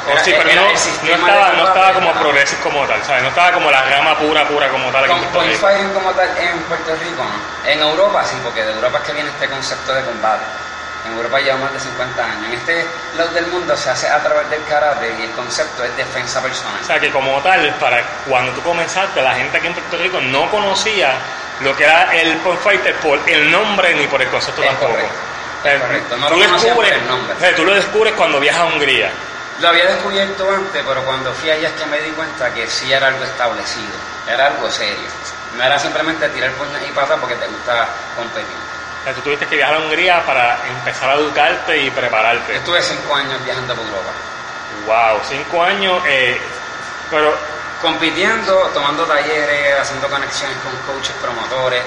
Oh, 0.09 0.19
sí, 0.25 0.35
pero 0.37 0.51
no, 0.53 0.71
estaba, 0.71 1.53
no 1.53 1.69
estaba 1.69 1.93
como 1.93 2.13
progreso 2.15 2.57
como 2.63 2.85
tal, 2.87 3.03
¿sabes? 3.05 3.23
No 3.23 3.29
estaba 3.29 3.53
como 3.53 3.71
la 3.71 3.83
rama 3.83 4.19
pura, 4.19 4.47
pura 4.49 4.69
como 4.69 4.91
tal. 4.91 5.07
Con 5.07 5.21
point 5.27 5.55
fighting 5.55 5.91
como 5.91 6.11
tal 6.11 6.29
en 6.39 6.59
Puerto 6.63 6.97
Rico, 6.97 7.23
¿no? 7.23 7.71
En 7.71 7.81
Europa 7.81 8.25
sí, 8.25 8.37
porque 8.43 8.65
de 8.65 8.73
Europa 8.73 8.99
es 8.99 9.05
que 9.05 9.13
viene 9.13 9.31
este 9.31 9.49
concepto 9.49 9.95
de 9.95 10.03
combate. 10.05 10.45
En 11.07 11.13
Europa 11.13 11.39
lleva 11.39 11.59
más 11.59 11.73
de 11.73 11.79
50 11.79 12.25
años. 12.25 12.47
En 12.47 12.53
este 12.55 12.85
lado 13.17 13.31
del 13.31 13.47
mundo 13.47 13.77
se 13.77 13.91
hace 13.91 14.09
a 14.09 14.21
través 14.21 14.51
del 14.51 14.65
karate 14.65 15.15
y 15.21 15.23
el 15.23 15.31
concepto 15.33 15.85
es 15.85 15.97
defensa 15.97 16.43
personal. 16.43 16.81
O 16.83 16.85
sea 16.85 16.99
que 16.99 17.11
como 17.13 17.41
tal, 17.43 17.73
para 17.75 18.03
cuando 18.29 18.51
tú 18.53 18.63
comenzaste, 18.63 19.23
la 19.23 19.35
gente 19.35 19.57
aquí 19.57 19.69
en 19.69 19.75
Puerto 19.75 19.97
Rico 19.99 20.21
no 20.21 20.51
conocía 20.51 21.15
lo 21.61 21.77
que 21.77 21.85
era 21.85 22.15
el 22.15 22.37
Point 22.39 22.61
Fighter 22.61 22.95
por 22.97 23.19
el 23.29 23.51
nombre 23.51 23.95
ni 23.95 24.07
por 24.07 24.21
el 24.21 24.29
concepto 24.29 24.63
tampoco. 24.63 24.93
Correcto. 24.93 25.87
correcto. 25.87 26.17
No 26.17 26.29
tú, 26.29 26.37
lo 26.37 26.53
descubres, 26.53 26.93
el 26.93 27.07
nombre. 27.07 27.53
tú 27.55 27.65
lo 27.65 27.75
descubres 27.75 28.13
cuando 28.15 28.41
viajas 28.41 28.63
a 28.63 28.65
Hungría. 28.67 29.11
Lo 29.61 29.69
había 29.69 29.87
descubierto 29.87 30.51
antes, 30.51 30.83
pero 30.87 31.03
cuando 31.05 31.33
fui 31.33 31.49
allá 31.49 31.69
es 31.69 31.75
que 31.75 31.87
me 31.87 31.99
di 32.01 32.11
cuenta 32.11 32.53
que 32.53 32.67
sí 32.69 32.93
era 32.93 33.07
algo 33.07 33.25
establecido, 33.25 33.95
era 34.29 34.49
algo 34.49 34.71
serio. 34.71 35.09
No 35.57 35.65
era 35.65 35.79
simplemente 35.79 36.29
tirar 36.29 36.51
puños 36.53 36.79
y 36.87 36.93
pasar 36.93 37.19
porque 37.19 37.37
te 37.37 37.47
gusta 37.47 37.89
competir. 38.15 38.57
Sea, 39.05 39.15
tú 39.15 39.23
tuviste 39.23 39.47
que 39.47 39.57
viajar 39.57 39.77
a 39.77 39.79
Hungría 39.79 40.23
para 40.27 40.59
empezar 40.69 41.09
a 41.09 41.15
educarte 41.15 41.79
y 41.79 41.91
prepararte. 41.91 42.57
Estuve 42.57 42.83
cinco 42.83 43.15
años 43.15 43.43
viajando 43.45 43.75
por 43.75 43.87
Europa. 43.87 44.13
Wow, 44.87 45.21
cinco 45.27 45.63
años, 45.63 46.03
eh, 46.07 46.39
pero 47.11 47.35
compitiendo, 47.87 48.53
tomando 48.75 49.05
talleres, 49.05 49.79
haciendo 49.81 50.09
conexiones 50.09 50.57
con 50.59 50.75
coaches, 50.93 51.15
promotores, 51.23 51.83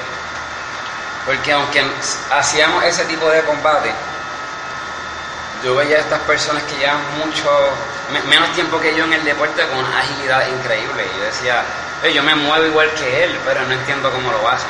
porque 1.25 1.51
aunque 1.51 1.83
hacíamos 2.31 2.85
ese 2.85 3.03
tipo 3.03 3.29
de 3.29 3.41
combate, 3.43 3.91
yo 5.62 5.75
veía 5.75 5.97
a 5.97 5.99
estas 5.99 6.19
personas 6.21 6.63
que 6.63 6.77
llevan 6.77 7.01
mucho, 7.17 7.49
menos 8.29 8.53
tiempo 8.53 8.79
que 8.79 8.95
yo 8.95 9.03
en 9.03 9.12
el 9.12 9.25
deporte 9.25 9.62
con 9.67 9.79
una 9.79 9.99
agilidad 9.99 10.47
increíble. 10.47 11.05
Y 11.05 11.19
yo 11.19 11.25
decía, 11.25 11.63
yo 12.15 12.23
me 12.23 12.33
muevo 12.33 12.65
igual 12.65 12.89
que 12.91 13.25
él, 13.25 13.38
pero 13.43 13.62
no 13.65 13.73
entiendo 13.73 14.09
cómo 14.09 14.31
lo 14.31 14.47
hacen. 14.47 14.69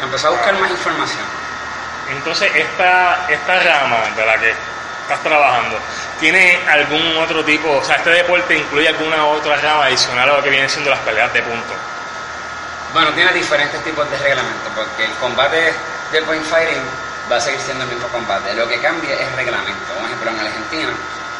Empecé 0.00 0.28
a 0.28 0.30
buscar 0.30 0.54
más 0.60 0.70
información. 0.70 1.24
Entonces, 2.08 2.52
esta, 2.54 3.26
esta 3.28 3.58
rama 3.58 3.98
de 4.14 4.26
la 4.26 4.38
que 4.38 4.54
estás 5.02 5.22
trabajando, 5.22 5.78
¿tiene 6.20 6.58
algún 6.68 7.16
otro 7.18 7.44
tipo, 7.44 7.70
o 7.70 7.84
sea, 7.84 7.96
este 7.96 8.10
deporte 8.10 8.56
incluye 8.56 8.88
alguna 8.88 9.26
otra 9.26 9.56
rama 9.56 9.86
adicional 9.86 10.30
a 10.30 10.36
lo 10.36 10.42
que 10.42 10.50
vienen 10.50 10.70
siendo 10.70 10.90
las 10.90 11.00
peleas 11.00 11.32
de 11.32 11.42
punto? 11.42 11.74
Bueno, 12.92 13.10
tiene 13.12 13.32
diferentes 13.32 13.82
tipos 13.82 14.08
de 14.10 14.18
reglamentos, 14.18 14.70
porque 14.74 15.04
el 15.04 15.12
combate 15.12 15.72
de 16.12 16.22
point 16.22 16.44
fighting 16.44 16.82
va 17.30 17.36
a 17.36 17.40
seguir 17.40 17.60
siendo 17.60 17.84
el 17.84 17.90
mismo 17.90 18.06
combate. 18.08 18.54
Lo 18.54 18.68
que 18.68 18.78
cambia 18.80 19.14
es 19.14 19.32
reglamento. 19.32 19.94
Un 19.98 20.06
ejemplo, 20.06 20.30
en 20.30 20.40
Argentina, 20.40 20.92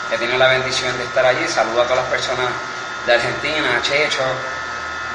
que 0.08 0.18
tiene 0.18 0.38
la 0.38 0.48
bendición 0.48 0.96
de 0.96 1.04
estar 1.04 1.24
allí, 1.24 1.46
saludo 1.46 1.82
a 1.82 1.84
todas 1.84 2.04
las 2.04 2.10
personas 2.10 2.48
de 3.06 3.14
Argentina, 3.14 3.76
a 3.76 3.82
Checho, 3.82 4.24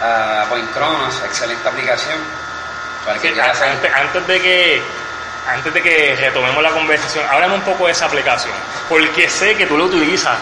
a 0.01 0.45
Point 0.49 0.71
Cronos, 0.73 1.21
excelente 1.25 1.67
aplicación. 1.67 2.19
antes 3.95 4.27
de 4.27 4.41
que 4.41 4.81
antes 5.47 5.73
de 5.73 5.81
que 5.81 6.15
retomemos 6.19 6.61
la 6.61 6.71
conversación, 6.71 7.25
háblame 7.29 7.55
un 7.55 7.61
poco 7.61 7.85
de 7.85 7.93
esa 7.93 8.05
aplicación, 8.05 8.53
porque 8.89 9.29
sé 9.29 9.55
que 9.55 9.65
tú 9.65 9.77
lo 9.77 9.85
utilizas 9.85 10.37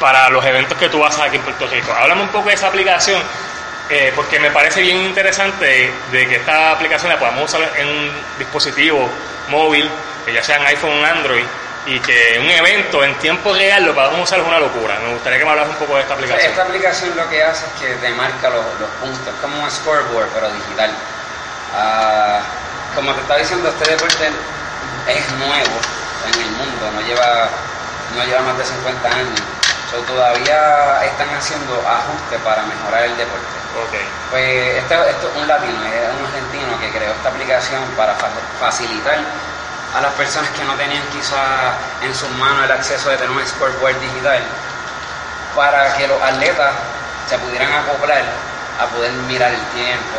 para 0.00 0.28
los 0.30 0.44
eventos 0.44 0.76
que 0.78 0.88
tú 0.88 1.04
haces 1.04 1.20
aquí 1.20 1.36
en 1.36 1.42
Puerto 1.42 1.66
Rico. 1.66 1.92
Háblame 1.92 2.22
un 2.22 2.28
poco 2.28 2.48
de 2.48 2.54
esa 2.54 2.68
aplicación, 2.68 3.20
eh, 3.88 4.12
porque 4.14 4.38
me 4.38 4.50
parece 4.50 4.80
bien 4.80 4.96
interesante 4.96 5.92
de 6.10 6.28
que 6.28 6.36
esta 6.36 6.72
aplicación 6.72 7.10
la 7.10 7.18
podamos 7.18 7.44
usar 7.44 7.72
en 7.76 7.88
un 7.88 8.12
dispositivo 8.38 9.08
móvil, 9.48 9.88
que 10.24 10.32
ya 10.32 10.42
sea 10.42 10.56
en 10.56 10.66
iPhone 10.66 11.02
o 11.02 11.04
Android, 11.04 11.44
y 11.86 12.00
que 12.00 12.38
un 12.38 12.50
evento 12.50 13.02
en 13.02 13.14
tiempo 13.14 13.54
real 13.54 13.84
lo 13.84 13.94
podamos 13.94 14.20
usar 14.20 14.40
es 14.40 14.46
una 14.46 14.58
locura. 14.58 14.98
Me 15.02 15.14
gustaría 15.14 15.38
que 15.38 15.44
me 15.44 15.50
hablas 15.52 15.68
un 15.68 15.76
poco 15.76 15.96
de 15.96 16.02
esta 16.02 16.14
aplicación. 16.14 16.50
Esta 16.50 16.62
aplicación 16.62 17.16
lo 17.16 17.28
que 17.30 17.42
hace 17.42 17.64
es 17.66 17.72
que 17.80 17.94
te 17.94 18.10
marca 18.10 18.50
los, 18.50 18.64
puntos, 19.00 19.34
como 19.40 19.62
un 19.62 19.70
scoreboard, 19.70 20.28
pero 20.34 20.50
digital. 20.50 20.90
Ah, 21.74 22.42
como 22.98 23.14
te 23.14 23.20
estaba 23.20 23.38
diciendo, 23.38 23.68
este 23.68 23.92
deporte 23.92 24.26
es 25.06 25.32
nuevo 25.38 25.78
en 26.26 26.34
el 26.34 26.50
mundo, 26.50 26.90
no 26.92 27.00
lleva, 27.06 27.46
no 28.16 28.24
lleva 28.24 28.40
más 28.42 28.58
de 28.58 28.64
50 28.64 29.08
años. 29.08 29.40
todavía 30.04 31.04
están 31.06 31.30
haciendo 31.30 31.78
ajustes 31.78 32.40
para 32.42 32.64
mejorar 32.64 33.04
el 33.04 33.16
deporte. 33.16 33.46
Pues 34.32 34.82
esto, 34.82 34.94
es 35.04 35.14
un 35.40 35.46
latino, 35.46 35.78
es 35.86 36.10
un 36.18 36.26
argentino 36.26 36.80
que 36.80 36.90
creó 36.90 37.12
esta 37.12 37.28
aplicación 37.28 37.84
para 37.96 38.16
facilitar 38.58 39.18
a 39.94 40.00
las 40.00 40.12
personas 40.14 40.50
que 40.50 40.64
no 40.64 40.74
tenían 40.74 41.02
quizá 41.14 41.78
en 42.02 42.12
sus 42.12 42.28
manos 42.30 42.64
el 42.64 42.72
acceso 42.72 43.10
de 43.10 43.16
tener 43.16 43.30
un 43.30 43.46
scoreboard 43.46 43.94
digital 44.00 44.42
para 45.54 45.94
que 45.94 46.08
los 46.08 46.20
atletas 46.20 46.74
se 47.28 47.38
pudieran 47.38 47.72
acoplar 47.72 48.24
a 48.80 48.86
poder 48.86 49.12
mirar 49.30 49.52
el 49.52 49.62
tiempo, 49.78 50.18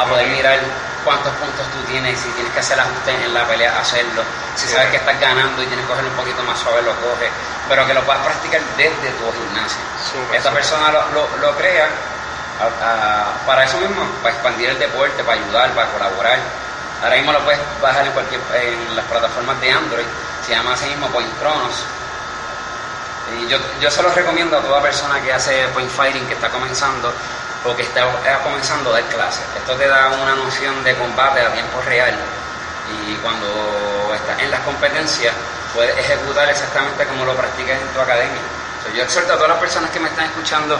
a 0.00 0.04
poder 0.06 0.28
mirar 0.28 0.58
cuántos 1.04 1.32
puntos 1.34 1.66
tú 1.72 1.80
tienes, 1.90 2.18
si 2.18 2.28
tienes 2.30 2.52
que 2.52 2.60
hacer 2.60 2.78
ajustes 2.78 3.14
en 3.14 3.34
la 3.34 3.46
pelea, 3.46 3.78
hacerlo. 3.78 4.22
Si 4.54 4.66
sabes 4.68 4.90
que 4.90 4.96
estás 4.96 5.18
ganando 5.20 5.62
y 5.62 5.66
tienes 5.66 5.84
que 5.84 5.90
cogerlo 5.90 6.10
un 6.10 6.16
poquito 6.16 6.42
más 6.42 6.58
suave, 6.58 6.82
lo 6.82 6.94
coges. 6.96 7.30
Pero 7.68 7.86
que 7.86 7.94
lo 7.94 8.02
puedas 8.02 8.22
practicar 8.24 8.60
desde 8.76 9.10
tu 9.18 9.24
gimnasio. 9.32 9.80
Esta 10.32 10.50
persona 10.50 10.90
lo, 10.90 11.56
crea 11.56 11.88
para 13.46 13.64
eso 13.64 13.78
mismo, 13.78 14.04
para 14.22 14.34
expandir 14.34 14.70
el 14.70 14.78
deporte, 14.78 15.24
para 15.24 15.40
ayudar, 15.40 15.70
para 15.70 15.88
colaborar. 15.90 16.38
Ahora 17.02 17.16
mismo 17.16 17.32
lo 17.32 17.40
puedes 17.40 17.60
bajar 17.80 18.06
en 18.06 18.12
cualquier 18.12 18.40
en 18.54 18.96
las 18.96 19.04
plataformas 19.06 19.60
de 19.60 19.72
Android. 19.72 20.06
Se 20.44 20.52
llama 20.52 20.74
así 20.74 20.86
mismo 20.86 21.08
Point 21.08 21.30
Chronos. 21.40 21.84
Y 23.38 23.48
yo, 23.48 23.58
yo 23.80 23.90
se 23.90 24.02
los 24.02 24.14
recomiendo 24.14 24.58
a 24.58 24.60
toda 24.60 24.82
persona 24.82 25.20
que 25.20 25.32
hace 25.32 25.68
point 25.68 25.90
fighting, 25.90 26.26
que 26.26 26.34
está 26.34 26.48
comenzando, 26.48 27.12
o 27.64 27.76
que 27.76 27.82
está 27.82 28.06
comenzando 28.42 28.90
a 28.90 29.00
dar 29.00 29.08
clases. 29.10 29.42
Esto 29.56 29.74
te 29.74 29.86
da 29.86 30.08
una 30.08 30.34
noción 30.34 30.82
de 30.82 30.94
combate 30.96 31.40
a 31.40 31.52
tiempo 31.52 31.80
real 31.82 32.14
y 33.08 33.14
cuando 33.16 33.46
estás 34.14 34.40
en 34.40 34.50
las 34.50 34.60
competencias 34.60 35.34
puedes 35.74 35.96
ejecutar 35.98 36.48
exactamente 36.48 37.04
como 37.06 37.24
lo 37.24 37.34
practicas 37.34 37.80
en 37.80 37.88
tu 37.88 38.00
academia. 38.00 38.40
yo 38.96 39.02
exhorto 39.02 39.34
a 39.34 39.36
todas 39.36 39.50
las 39.50 39.58
personas 39.58 39.90
que 39.90 40.00
me 40.00 40.08
están 40.08 40.24
escuchando 40.24 40.78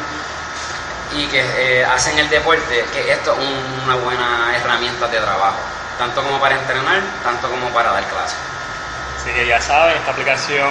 y 1.12 1.26
que 1.26 1.40
eh, 1.40 1.84
hacen 1.84 2.18
el 2.18 2.28
deporte 2.28 2.84
que 2.92 3.12
esto 3.12 3.32
es 3.32 3.84
una 3.84 3.96
buena 3.96 4.54
herramienta 4.56 5.06
de 5.08 5.18
trabajo, 5.18 5.58
tanto 5.98 6.22
como 6.22 6.40
para 6.40 6.54
entrenar, 6.54 7.02
tanto 7.22 7.48
como 7.50 7.68
para 7.70 7.92
dar 7.92 8.04
clases. 8.04 8.38
Así 9.20 9.32
que 9.32 9.46
ya 9.46 9.60
saben, 9.60 9.96
esta 9.96 10.12
aplicación 10.12 10.70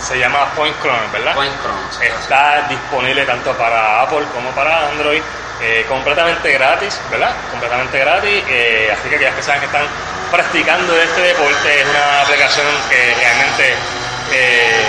se 0.00 0.18
llama 0.18 0.46
Point 0.56 0.74
Chronos, 0.80 1.12
¿verdad? 1.12 1.34
Point 1.34 1.54
Chronos. 1.60 2.00
Está 2.00 2.66
disponible 2.68 3.26
tanto 3.26 3.52
para 3.54 4.02
Apple 4.02 4.24
como 4.32 4.50
para 4.52 4.88
Android 4.88 5.22
eh, 5.62 5.84
completamente 5.88 6.52
gratis, 6.52 6.98
¿verdad? 7.10 7.34
Completamente 7.50 7.98
gratis, 7.98 8.44
eh, 8.48 8.90
así 8.92 9.08
que 9.08 9.16
aquellas 9.16 9.34
personas 9.34 9.60
que 9.60 9.66
están 9.66 9.86
practicando 10.30 10.96
este 10.96 11.20
deporte 11.20 11.80
es 11.80 11.86
una 11.86 12.22
aplicación 12.22 12.66
que 12.88 13.14
realmente 13.14 13.74
eh, 14.32 14.84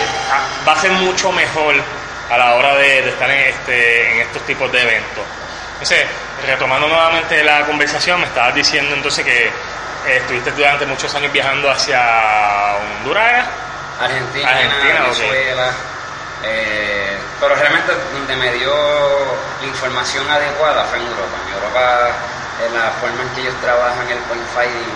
va 0.67 0.73
a 0.73 0.79
ser 0.79 0.91
mucho 0.91 1.31
mejor 1.31 1.75
a 2.29 2.37
la 2.37 2.55
hora 2.55 2.75
de, 2.75 3.09
estar 3.09 3.29
en, 3.29 3.39
este, 3.39 4.11
en 4.11 4.19
estos 4.21 4.45
tipos 4.45 4.71
de 4.71 4.81
eventos. 4.81 5.25
Entonces, 5.73 6.05
retomando 6.45 6.87
nuevamente 6.87 7.43
la 7.43 7.65
conversación, 7.65 8.21
me 8.21 8.27
estabas 8.27 8.55
diciendo 8.55 8.95
entonces 8.95 9.25
que 9.25 9.51
estuviste 10.07 10.51
durante 10.51 10.85
muchos 10.85 11.13
años 11.15 11.33
viajando 11.33 11.69
hacia 11.69 12.77
Honduras, 12.99 13.45
Argentina, 13.99 14.49
Argentina 14.49 15.01
Venezuela. 15.01 15.73
Eh, 16.43 17.17
pero 17.39 17.55
realmente 17.55 17.91
donde 18.13 18.35
me 18.35 18.51
dio 18.53 18.73
la 19.61 19.67
información 19.67 20.29
adecuada 20.29 20.85
fue 20.85 20.99
en 20.99 21.05
Europa. 21.05 21.37
En 21.47 21.53
Europa, 21.53 22.09
en 22.65 22.73
la 22.73 22.91
forma 23.01 23.21
en 23.23 23.29
que 23.29 23.41
ellos 23.41 23.55
trabajan 23.61 24.09
el 24.09 24.19
point 24.29 24.45
fighting, 24.53 24.93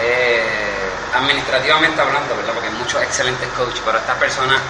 eh, 0.00 0.90
administrativamente 1.14 2.00
hablando, 2.00 2.36
¿verdad? 2.36 2.52
Porque 2.52 2.68
hay 2.68 2.74
muchos 2.74 3.02
excelentes 3.02 3.48
coaches, 3.56 3.80
pero 3.84 3.98
estas 3.98 4.16
personas 4.16 4.60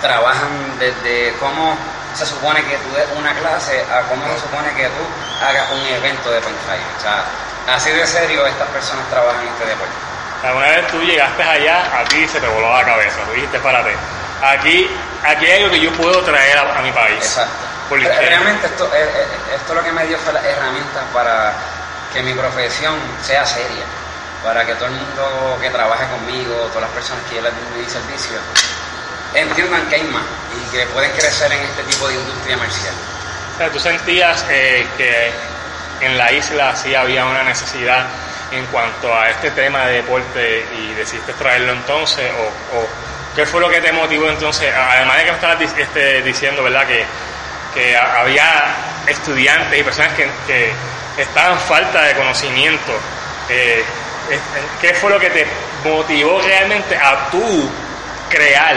trabajan 0.00 0.78
desde 0.78 1.34
cómo 1.38 1.76
se 2.14 2.26
supone 2.26 2.62
que 2.64 2.76
tú 2.78 2.94
des 2.94 3.08
una 3.18 3.34
clase 3.34 3.84
a 3.90 4.02
cómo 4.08 4.26
se 4.34 4.40
supone 4.40 4.72
que 4.74 4.86
tú 4.86 5.04
hagas 5.42 5.70
un 5.72 5.84
evento 5.86 6.30
de 6.30 6.40
point 6.40 6.58
fighting. 6.66 6.96
O 6.98 7.00
sea, 7.00 7.24
así 7.74 7.90
de 7.90 8.06
serio 8.06 8.46
estas 8.46 8.68
personas 8.68 9.04
trabajan 9.10 9.42
en 9.42 9.48
este 9.48 9.66
deporte. 9.66 9.94
Una 10.44 10.68
vez 10.68 10.86
tú 10.88 11.00
llegaste 11.00 11.42
allá, 11.42 12.00
a 12.00 12.04
ti 12.04 12.28
se 12.28 12.38
te 12.38 12.46
voló 12.46 12.70
la 12.70 12.84
cabeza, 12.84 13.16
tú 13.26 13.32
dijiste, 13.32 13.58
párate, 13.60 13.96
aquí 14.42 14.88
aquí 15.24 15.46
hay 15.46 15.62
algo 15.62 15.70
que 15.72 15.80
yo 15.80 15.92
puedo 15.92 16.22
traer 16.22 16.58
a, 16.58 16.82
mi 16.82 16.92
país. 16.92 17.16
Exacto. 17.18 17.64
Realmente 17.90 18.66
esto, 18.66 18.86
eh, 18.94 19.02
eh, 19.02 19.26
esto 19.56 19.74
lo 19.74 19.82
que 19.82 19.92
me 19.92 20.06
dio 20.06 20.18
fue 20.18 20.32
las 20.32 20.44
herramientas 20.44 21.04
para 21.12 21.52
que 22.12 22.22
mi 22.22 22.32
profesión 22.32 22.94
sea 23.22 23.44
seria, 23.44 23.84
para 24.42 24.64
que 24.64 24.74
todo 24.74 24.86
el 24.86 24.92
mundo 24.92 25.58
que 25.60 25.70
trabaje 25.70 26.06
conmigo, 26.06 26.54
todas 26.68 26.82
las 26.82 26.90
personas 26.90 27.24
que 27.28 27.36
yo 27.36 27.42
les 27.42 27.52
mi 27.52 27.84
servicio, 27.88 28.38
entiendan 29.34 29.86
que 29.88 29.96
hay 29.96 30.04
más 30.04 30.24
y 30.56 30.70
que 30.76 30.86
pueden 30.86 31.10
crecer 31.12 31.52
en 31.52 31.60
este 31.60 31.82
tipo 31.84 32.08
de 32.08 32.14
industria 32.14 32.56
marcial. 32.56 32.94
O 33.54 33.58
sea, 33.58 33.70
¿Tú 33.70 33.78
sentías 33.78 34.44
eh, 34.48 34.86
que 34.96 35.32
en 36.00 36.18
la 36.18 36.32
isla 36.32 36.74
sí 36.74 36.94
había 36.94 37.24
una 37.24 37.42
necesidad 37.42 38.06
en 38.50 38.64
cuanto 38.66 39.16
a 39.16 39.30
este 39.30 39.50
tema 39.50 39.86
de 39.86 39.96
deporte 39.96 40.66
y 40.76 40.94
decidiste 40.94 41.32
traerlo 41.34 41.72
entonces 41.72 42.30
o, 42.32 42.76
o 42.78 42.88
¿Qué 43.34 43.44
fue 43.46 43.60
lo 43.60 43.68
que 43.68 43.80
te 43.80 43.92
motivó 43.92 44.28
entonces? 44.28 44.72
Además 44.72 45.16
de 45.16 45.24
que 45.24 45.30
me 45.30 45.36
estabas 45.36 45.62
este, 45.76 46.22
diciendo, 46.22 46.62
¿verdad? 46.62 46.86
Que, 46.86 47.04
que 47.74 47.96
había 47.96 48.74
estudiantes 49.06 49.78
y 49.78 49.82
personas 49.82 50.12
que, 50.14 50.28
que 50.46 50.72
estaban 51.18 51.58
falta 51.58 52.02
de 52.02 52.14
conocimiento. 52.14 52.92
Eh, 53.48 53.84
¿Qué 54.80 54.94
fue 54.94 55.10
lo 55.10 55.20
que 55.20 55.30
te 55.30 55.46
motivó 55.84 56.40
realmente 56.40 56.96
a 56.96 57.28
tú 57.30 57.70
crear 58.30 58.76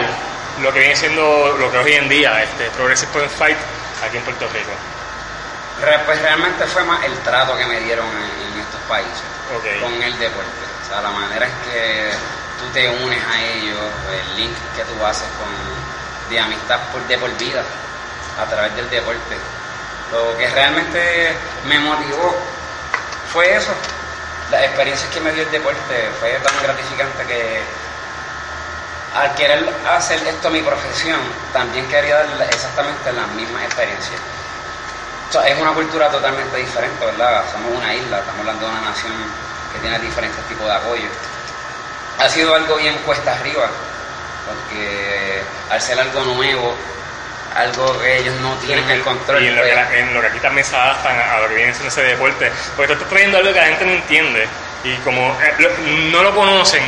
lo 0.60 0.72
que 0.72 0.80
viene 0.80 0.96
siendo 0.96 1.56
lo 1.58 1.70
que 1.70 1.78
hoy 1.78 1.92
en 1.94 2.08
día 2.08 2.42
este 2.42 2.68
Progressive 2.70 3.10
Point 3.12 3.30
Fight 3.30 3.56
aquí 4.06 4.16
en 4.16 4.24
Puerto 4.24 4.46
Rico? 4.48 4.70
Pues 6.04 6.20
realmente 6.20 6.66
fue 6.66 6.82
más 6.84 7.04
el 7.04 7.16
trato 7.18 7.56
que 7.56 7.64
me 7.64 7.80
dieron 7.80 8.06
en, 8.06 8.60
estos 8.60 8.80
países 8.88 9.22
con 9.80 10.02
el 10.02 10.18
deporte. 10.18 10.50
O 10.84 10.88
sea, 10.88 11.00
la 11.00 11.10
manera 11.10 11.46
en 11.46 11.52
que 11.70 12.10
tú 12.58 12.66
te 12.72 12.88
unes 12.88 13.24
a 13.24 13.40
ellos, 13.40 13.78
el 14.12 14.36
link 14.36 14.56
que 14.76 14.84
tú 14.84 15.04
haces 15.04 15.28
con, 15.38 16.30
de 16.30 16.40
amistad 16.40 16.80
por, 16.92 17.06
de 17.06 17.18
por 17.18 17.36
vida 17.38 17.62
a 18.40 18.44
través 18.46 18.74
del 18.76 18.88
deporte. 18.90 19.36
Lo 20.12 20.36
que 20.38 20.48
realmente 20.48 21.32
me 21.66 21.78
motivó 21.80 22.34
fue 23.32 23.54
eso, 23.54 23.72
las 24.50 24.62
experiencias 24.62 25.10
que 25.10 25.20
me 25.20 25.32
dio 25.32 25.42
el 25.42 25.50
deporte. 25.50 26.10
Fue 26.18 26.32
tan 26.42 26.62
gratificante 26.62 27.24
que 27.26 27.62
al 29.14 29.34
querer 29.34 29.68
hacer 29.90 30.26
esto 30.26 30.50
mi 30.50 30.62
profesión, 30.62 31.20
también 31.52 31.86
quería 31.88 32.16
dar 32.16 32.48
exactamente 32.50 33.12
las 33.12 33.28
mismas 33.28 33.64
experiencias. 33.64 34.20
es 35.46 35.60
una 35.60 35.72
cultura 35.72 36.10
totalmente 36.10 36.56
diferente, 36.56 37.04
¿verdad? 37.04 37.44
Somos 37.52 37.72
una 37.76 37.94
isla, 37.94 38.18
estamos 38.18 38.40
hablando 38.40 38.66
de 38.66 38.72
una 38.72 38.90
nación 38.90 39.12
que 39.72 39.78
tiene 39.80 39.98
diferentes 39.98 40.42
tipos 40.46 40.66
de 40.66 40.74
apoyo. 40.74 41.08
Ha 42.18 42.28
sido 42.28 42.54
algo 42.54 42.76
bien 42.76 42.96
cuesta 43.06 43.32
arriba, 43.32 43.68
porque 44.46 45.42
al 45.70 45.80
ser 45.80 46.00
algo 46.00 46.22
nuevo, 46.24 46.74
algo 47.54 48.00
que 48.00 48.18
ellos 48.18 48.34
no 48.40 48.54
tienen 48.56 48.88
el 48.90 49.02
control. 49.02 49.42
Y 49.42 49.48
en 49.48 49.56
lo, 49.56 49.62
que, 49.62 49.72
pues, 49.72 50.00
en 50.00 50.14
lo 50.14 50.20
que 50.20 50.26
aquí 50.26 50.40
también 50.40 50.66
se 50.66 50.76
adaptan 50.76 51.18
a 51.18 51.40
lo 51.40 51.48
que 51.48 51.54
viene 51.54 51.72
siendo 51.72 51.88
ese 51.88 52.02
deporte, 52.02 52.50
porque 52.76 52.88
tú 52.88 52.92
estás 52.94 53.08
trayendo 53.08 53.38
algo 53.38 53.52
que 53.52 53.60
la 53.60 53.66
gente 53.66 53.84
no 53.86 53.92
entiende 53.92 54.48
y 54.84 54.94
como 54.98 55.36
eh, 55.42 56.08
no 56.12 56.22
lo 56.22 56.34
conocen, 56.34 56.82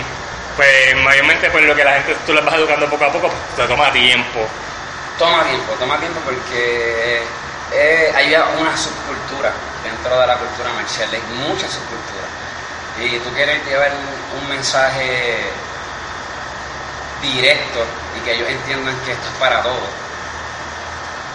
pues 0.56 0.96
mayormente 0.96 1.50
pues 1.50 1.64
lo 1.64 1.74
que 1.74 1.84
la 1.84 1.92
gente 1.94 2.16
tú 2.26 2.32
les 2.32 2.44
vas 2.44 2.54
educando 2.54 2.88
poco 2.88 3.04
a 3.04 3.12
poco, 3.12 3.28
pues, 3.28 3.56
te 3.56 3.66
toma 3.66 3.92
tiempo. 3.92 4.46
Toma 5.18 5.44
tiempo, 5.44 5.72
toma 5.78 5.98
tiempo 5.98 6.20
porque 6.24 7.22
eh, 7.72 8.12
hay 8.14 8.34
una 8.58 8.76
subcultura 8.76 9.52
dentro 9.82 10.20
de 10.20 10.26
la 10.26 10.36
cultura 10.36 10.72
marcial, 10.72 11.08
hay 11.12 11.22
muchas 11.46 11.70
subculturas. 11.70 12.30
Y 12.98 13.18
tú 13.20 13.32
quieres 13.34 13.64
llevar 13.66 13.90
un 13.92 14.19
mensaje 14.48 15.38
directo 17.22 17.84
y 18.16 18.20
que 18.24 18.34
ellos 18.34 18.48
entiendan 18.48 18.94
que 19.04 19.12
esto 19.12 19.28
es 19.28 19.38
para 19.38 19.62
todos. 19.62 19.88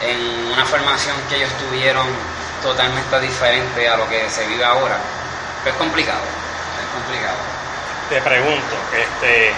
En 0.02 0.52
una 0.52 0.66
formación 0.66 1.16
que 1.30 1.38
ellos 1.38 1.52
tuvieron 1.54 2.08
totalmente 2.62 3.20
diferente 3.20 3.88
a 3.88 3.98
lo 3.98 4.08
que 4.10 4.30
se 4.30 4.46
vive 4.48 4.64
ahora, 4.64 4.98
pues 5.64 5.74
es 5.74 5.80
complicado, 5.80 6.22
es 6.82 6.94
complicado. 6.94 7.38
Te 8.10 8.22
pregunto, 8.22 8.76
este, 8.94 9.52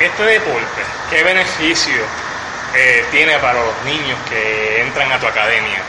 este 0.00 0.22
deporte, 0.22 0.82
¿qué 1.10 1.22
beneficio 1.22 2.02
eh, 2.74 3.04
tiene 3.10 3.38
para 3.38 3.60
los 3.60 3.82
niños 3.84 4.18
que 4.28 4.82
entran 4.82 5.10
a 5.12 5.18
tu 5.18 5.26
academia? 5.26 5.82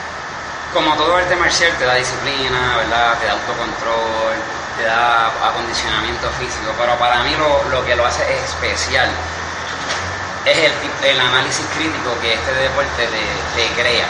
Como 0.74 0.96
todo 0.96 1.16
arte 1.16 1.36
marcial 1.36 1.72
te 1.78 1.86
da 1.86 1.96
disciplina, 1.96 2.78
¿verdad? 2.78 3.18
Te 3.20 3.28
da 3.28 3.34
autocontrol, 3.34 4.36
te 4.78 4.84
da 4.84 5.28
acondicionamiento 5.28 6.30
físico, 6.32 6.74
pero 6.78 6.98
para 6.98 7.24
mí 7.24 7.36
lo, 7.38 7.64
lo 7.70 7.86
que 7.86 7.96
lo 7.96 8.06
hace 8.06 8.24
especial 8.44 9.10
es 10.46 10.58
el, 10.58 10.74
el 11.10 11.20
análisis 11.20 11.66
crítico 11.76 12.18
que 12.22 12.34
este 12.34 12.54
deporte 12.54 13.08
te, 13.56 13.82
crea. 13.82 14.06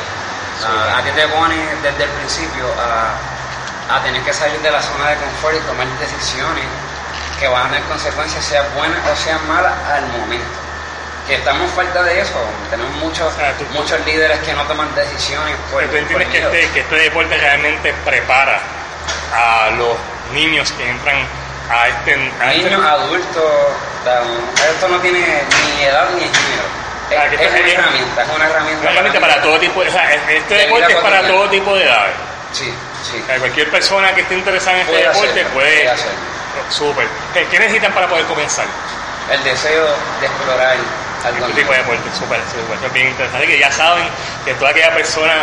a 0.96 1.02
ti 1.02 1.12
te 1.12 1.28
pone 1.28 1.56
desde 1.82 2.04
el 2.04 2.10
principio 2.10 2.66
a, 2.78 4.02
tener 4.04 4.22
que 4.24 4.34
salir 4.34 4.60
de 4.60 4.72
la 4.72 4.82
zona 4.82 5.10
de 5.10 5.16
confort 5.16 5.56
y 5.56 5.60
tomar 5.60 5.88
decisiones 6.00 6.66
que 7.40 7.48
van 7.48 7.68
a 7.68 7.70
tener 7.70 7.84
consecuencias, 7.84 8.44
sean 8.44 8.66
buenas 8.76 9.00
o 9.08 9.16
sean 9.16 9.40
malas, 9.48 9.74
al 9.88 10.08
momento. 10.08 10.46
Que 11.28 11.36
estamos 11.36 11.72
falta 11.72 12.04
de 12.04 12.20
eso, 12.20 12.34
tenemos 12.70 12.94
muchos, 12.98 13.34
muchos 13.74 14.00
líderes 14.06 14.40
que 14.40 14.54
no 14.54 14.64
toman 14.64 14.94
decisiones. 14.96 15.56
Por, 15.72 15.84
tú 15.86 15.96
entiendes 15.96 16.28
que 16.30 16.40
este, 16.40 16.70
que 16.72 16.80
este 16.82 16.96
deporte 16.96 17.38
realmente 17.38 17.94
prepara 18.06 18.60
a 19.34 19.70
los 19.72 19.96
niños 20.36 20.72
que 20.74 20.90
entran 20.90 21.18
a 21.70 21.88
este... 21.88 22.14
A 22.40 22.54
este 22.54 22.70
Niños, 22.70 22.86
adultos, 22.86 23.44
esto 24.70 24.88
no 24.88 25.00
tiene 25.00 25.44
ni 25.78 25.84
edad 25.84 26.10
ni 26.14 26.22
género. 26.22 26.86
Ah, 27.08 27.26
es, 27.28 27.40
una 27.40 27.72
herramienta, 27.72 28.24
es 28.24 28.30
una 28.36 28.46
herramienta. 28.46 29.20
para, 29.20 29.42
todo 29.42 29.60
tipo, 29.60 29.80
o 29.80 29.92
sea, 29.92 30.14
este 30.14 30.56
deporte 30.56 30.94
es 30.94 31.00
para 31.00 31.28
todo 31.28 31.50
tipo 31.50 31.76
de 31.76 31.84
edades. 31.84 32.16
Sí, 32.52 32.74
sí. 33.04 33.24
cualquier 33.40 33.70
persona 33.70 34.14
que 34.16 34.22
esté 34.22 34.36
interesada 34.36 34.78
en 34.78 34.88
este 34.88 34.98
deporte 34.98 35.46
puede... 35.54 35.84
puede 35.84 35.90
hacerlo. 35.90 36.36
Súper. 36.70 37.08
¿Qué 37.34 37.60
necesitan 37.60 37.94
para 37.94 38.08
poder 38.08 38.26
comenzar? 38.26 38.66
El 39.32 39.44
deseo 39.44 39.86
de 40.20 40.26
explorar 40.26 40.78
Este 41.26 41.54
tipo 41.54 41.72
de 41.72 41.78
deporte, 41.80 42.10
súper, 42.18 42.40
súper, 42.50 42.92
bien 42.92 43.08
interesante. 43.08 43.48
Que 43.48 43.60
ya 43.60 43.72
saben 43.72 44.08
que 44.46 44.54
toda 44.56 44.72
aquella 44.72 44.94
persona 44.94 45.34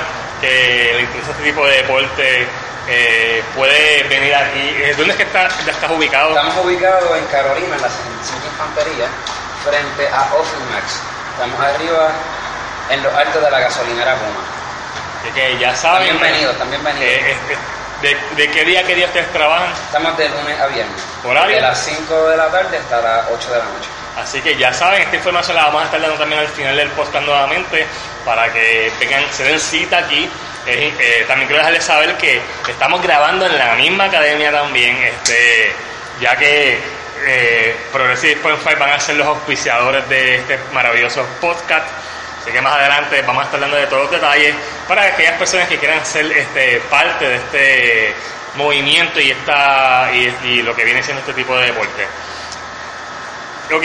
que 0.43 0.93
le 0.95 1.03
interesa 1.03 1.31
este 1.31 1.45
tipo 1.45 1.65
de 1.65 1.77
deporte 1.77 2.47
eh, 2.89 3.43
puede 3.55 4.03
venir 4.09 4.35
aquí. 4.35 4.75
Eh, 4.83 4.95
¿Dónde 4.99 5.13
es 5.13 5.17
que 5.17 5.23
está, 5.23 5.49
ya 5.65 5.71
estás 5.71 5.91
ubicado? 5.91 6.31
Estamos 6.31 6.65
ubicados 6.65 7.17
en 7.17 7.25
Carolina, 7.27 7.77
en 7.77 7.83
la 7.83 7.89
65 7.89 8.47
Infantería, 8.51 9.07
frente 9.65 10.09
a 10.09 10.29
Max. 10.73 11.01
Estamos 11.33 11.61
arriba 11.61 12.11
en 12.91 13.03
los 13.03 13.15
altos 13.15 13.43
de 13.43 13.51
la 13.51 13.61
gasolinera 13.61 14.17
Puma. 14.17 15.33
que 15.33 15.59
ya 15.59 15.77
saben. 15.77 16.09
También 16.09 16.21
bienvenidos, 16.21 16.59
también 16.59 16.85
bienvenidos. 16.85 17.37
de, 18.03 18.17
de, 18.37 18.51
qué 18.51 18.65
día, 18.65 18.85
qué 18.85 18.97
día 18.97 19.07
ustedes 19.07 19.33
trabajan? 19.33 19.73
Estamos 19.73 20.19
de 20.19 20.29
lunes 20.29 20.61
a 20.61 20.67
viernes. 20.67 21.03
¿Horario? 21.25 21.55
De 21.55 21.63
las 21.63 21.79
5 21.79 22.29
de 22.29 22.37
la 22.37 22.49
tarde 22.49 22.79
hasta 22.79 23.01
las 23.01 23.27
8 23.31 23.53
de 23.53 23.59
la 23.59 23.65
noche. 23.65 24.02
Así 24.17 24.41
que 24.43 24.57
ya 24.57 24.73
saben, 24.73 25.03
esta 25.03 25.17
información 25.17 25.57
la 25.57 25.65
vamos 25.65 25.83
a 25.83 25.85
estar 25.87 26.01
dando 26.01 26.17
también 26.17 26.41
al 26.41 26.49
final 26.49 26.77
del 26.77 26.89
podcast 26.91 27.25
nuevamente 27.25 27.87
para 28.25 28.53
que 28.53 28.93
vengan, 29.01 29.25
se 29.33 29.45
den 29.45 29.59
cita 29.59 29.99
aquí 29.99 30.29
eh, 30.67 31.25
también 31.27 31.49
quiero 31.49 31.59
dejarles 31.59 31.85
saber 31.85 32.17
que 32.17 32.41
estamos 32.69 33.03
grabando 33.03 33.47
en 33.47 33.59
la 33.59 33.75
misma 33.75 34.05
academia 34.05 34.53
también, 34.53 34.97
este, 35.03 35.73
ya 36.21 36.37
que 36.37 36.79
eh, 37.25 37.77
Progressive 37.93 38.37
Point 38.37 38.63
van 38.79 38.91
a 38.91 39.01
ser 39.01 39.17
los 39.17 39.27
auspiciadores 39.27 40.09
de 40.09 40.37
este 40.37 40.59
maravilloso 40.73 41.27
podcast. 41.41 41.87
Así 42.41 42.53
que 42.53 42.61
más 42.61 42.75
adelante 42.75 43.23
vamos 43.23 43.43
a 43.43 43.45
estar 43.47 43.57
hablando 43.57 43.77
de 43.77 43.87
todos 43.87 44.03
los 44.03 44.11
detalles 44.11 44.55
para 44.89 45.03
aquellas 45.03 45.35
personas 45.39 45.69
que 45.69 45.79
quieran 45.79 46.05
ser 46.05 46.27
este, 46.31 46.81
parte 46.91 47.29
de 47.29 47.37
este 47.37 48.15
movimiento 48.57 49.21
y, 49.21 49.31
esta, 49.31 50.11
y, 50.13 50.63
lo 50.63 50.75
que 50.75 50.85
viene 50.85 51.03
siendo 51.03 51.21
este 51.21 51.35
tipo 51.35 51.57
de 51.57 51.67
deporte. 51.67 52.07
Ok, 53.71 53.85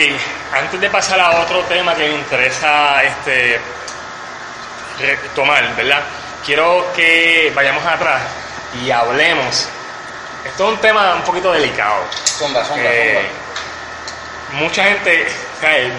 antes 0.52 0.80
de 0.80 0.90
pasar 0.90 1.20
a 1.20 1.40
otro 1.40 1.60
tema 1.64 1.94
que 1.94 2.08
me 2.08 2.14
interesa 2.14 3.02
este, 3.04 3.60
tomar, 5.34 5.74
¿verdad? 5.76 6.02
quiero 6.48 6.86
que 6.94 7.52
vayamos 7.54 7.84
atrás 7.84 8.22
y 8.82 8.90
hablemos. 8.90 9.68
Esto 10.44 10.68
es 10.68 10.74
un 10.74 10.80
tema 10.80 11.14
un 11.14 11.22
poquito 11.22 11.52
delicado. 11.52 12.04
Zumba, 12.24 12.64
zumba, 12.64 12.82
eh, 12.84 13.20
Mucha 14.52 14.84
gente, 14.84 15.26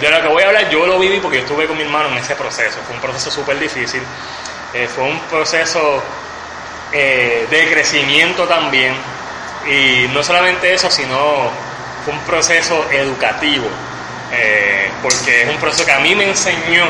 de 0.02 0.10
lo 0.10 0.22
que 0.22 0.28
voy 0.28 0.42
a 0.42 0.48
hablar, 0.48 0.70
yo 0.70 0.88
lo 0.88 0.98
viví 0.98 1.20
porque 1.20 1.38
yo 1.38 1.44
estuve 1.44 1.68
con 1.68 1.78
mi 1.78 1.84
hermano 1.84 2.10
en 2.10 2.18
ese 2.18 2.36
proceso. 2.36 2.80
Fue 2.88 2.96
un 2.96 3.02
proceso 3.02 3.30
súper 3.30 3.60
difícil. 3.60 4.02
Eh, 4.74 4.88
fue 4.88 5.04
un 5.04 5.20
proceso 5.22 6.02
eh, 6.92 7.46
de 7.48 7.72
crecimiento 7.72 8.48
también. 8.48 8.96
Y 9.68 10.08
no 10.12 10.24
solamente 10.24 10.74
eso, 10.74 10.90
sino 10.90 11.52
un 12.08 12.20
proceso 12.22 12.86
educativo. 12.92 13.68
porque 15.02 15.44
es 15.44 15.50
un 15.50 15.58
proceso 15.58 15.86
que 15.86 15.92
a 15.92 16.00
mí 16.00 16.14
me 16.16 16.30
enseñó 16.30 16.86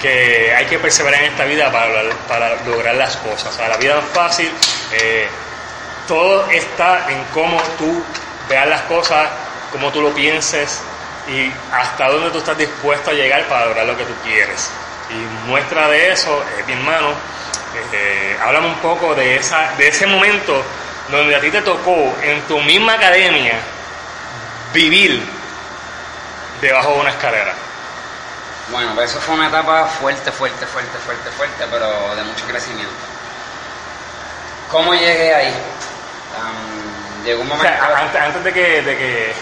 que 0.00 0.54
hay 0.54 0.66
que 0.66 0.78
perseverar 0.78 1.22
en 1.22 1.32
esta 1.32 1.44
vida 1.44 1.70
para, 1.70 2.02
para 2.28 2.56
lograr 2.64 2.94
las 2.94 3.16
cosas. 3.16 3.58
O 3.58 3.68
la 3.68 3.76
vida 3.76 3.98
es 3.98 4.04
fácil, 4.12 4.50
eh, 4.92 5.28
todo 6.06 6.48
está 6.50 7.06
en 7.10 7.22
cómo 7.34 7.60
tú 7.76 8.02
veas 8.48 8.68
las 8.68 8.82
cosas, 8.82 9.28
cómo 9.72 9.90
tú 9.90 10.00
lo 10.00 10.10
pienses 10.14 10.80
y 11.28 11.52
hasta 11.72 12.08
dónde 12.08 12.30
tú 12.30 12.38
estás 12.38 12.56
dispuesto 12.56 13.10
a 13.10 13.14
llegar 13.14 13.46
para 13.48 13.66
lograr 13.66 13.86
lo 13.86 13.96
que 13.96 14.04
tú 14.04 14.14
quieres. 14.24 14.70
Y 15.10 15.48
muestra 15.48 15.88
de 15.88 16.12
eso 16.12 16.44
es 16.58 16.66
mi 16.66 16.72
hermano. 16.72 17.08
Eh, 17.92 18.36
háblame 18.42 18.68
un 18.68 18.76
poco 18.76 19.14
de, 19.14 19.36
esa, 19.36 19.72
de 19.76 19.88
ese 19.88 20.06
momento 20.06 20.62
donde 21.10 21.36
a 21.36 21.40
ti 21.40 21.50
te 21.50 21.62
tocó 21.62 22.16
en 22.22 22.40
tu 22.42 22.60
misma 22.60 22.94
academia 22.94 23.54
vivir 24.72 25.22
debajo 26.60 26.94
de 26.94 27.00
una 27.00 27.10
escalera. 27.10 27.54
Bueno, 28.70 28.94
pues 28.94 29.10
eso 29.10 29.20
fue 29.20 29.34
una 29.34 29.48
etapa 29.48 29.86
fuerte, 29.86 30.30
fuerte, 30.30 30.66
fuerte, 30.66 30.98
fuerte, 30.98 31.30
fuerte, 31.30 31.64
pero 31.70 32.14
de 32.14 32.22
mucho 32.22 32.44
crecimiento. 32.46 32.92
¿Cómo 34.70 34.94
llegué 34.94 35.34
ahí? 35.34 35.54
llegó 37.24 37.42
un 37.42 37.48
momento... 37.48 37.74
antes, 38.20 38.44
de, 38.44 38.52
que, 38.52 38.82
de 38.82 38.96
que... 38.96 39.32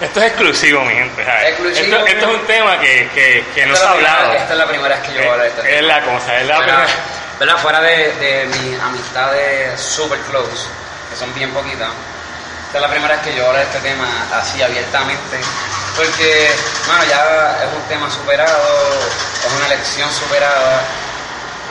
Esto 0.00 0.20
es 0.20 0.26
exclusivo, 0.26 0.84
mi 0.84 0.94
gente. 0.94 1.22
Exclusivo, 1.48 1.96
esto, 1.96 2.06
esto, 2.06 2.30
es 2.30 2.40
un 2.40 2.46
tema 2.46 2.78
que, 2.78 3.08
que, 3.14 3.44
que 3.54 3.66
no 3.66 3.74
se 3.76 3.84
ha 3.84 3.90
hablado. 3.90 4.32
Esta 4.32 4.52
es 4.52 4.58
la 4.58 4.66
primera 4.66 4.94
vez 4.96 5.04
que 5.06 5.14
yo 5.14 5.18
voy 5.20 5.28
a 5.28 5.32
hablar 5.32 5.46
de 5.46 5.48
esto. 5.48 5.62
Es 5.64 5.82
la 5.82 6.00
cosa, 6.02 6.40
es 6.40 6.46
la 6.46 6.58
primera... 6.58 6.86
¿verdad? 7.38 7.56
Fuera 7.58 7.80
de, 7.80 8.12
de 8.14 8.46
mis 8.46 8.80
amistades 8.80 9.80
super 9.80 10.18
close, 10.20 10.68
que 11.10 11.16
son 11.16 11.34
bien 11.34 11.50
poquitas, 11.50 11.88
esta 12.74 12.86
es 12.86 12.90
la 12.90 12.92
primera 12.92 13.14
vez 13.14 13.22
que 13.22 13.36
yo 13.36 13.46
hablo 13.46 13.58
de 13.58 13.64
este 13.66 13.78
tema 13.78 14.26
así 14.34 14.60
abiertamente 14.60 15.38
porque, 15.94 16.50
bueno, 16.88 17.04
ya 17.04 17.62
es 17.62 17.72
un 17.72 17.82
tema 17.82 18.10
superado, 18.10 18.98
es 19.46 19.52
una 19.56 19.68
lección 19.68 20.10
superada 20.10 20.82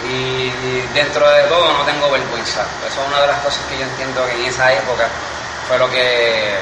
y 0.08 0.50
dentro 0.94 1.30
de 1.30 1.44
todo 1.44 1.74
no 1.74 1.84
tengo 1.84 2.10
vergüenza. 2.10 2.62
Eso 2.88 3.02
es 3.02 3.08
una 3.10 3.20
de 3.20 3.28
las 3.28 3.40
cosas 3.42 3.60
que 3.68 3.80
yo 3.80 3.84
entiendo 3.84 4.26
que 4.28 4.32
en 4.32 4.46
esa 4.46 4.72
época 4.72 5.10
fue 5.68 5.78
lo 5.78 5.92
que 5.92 6.56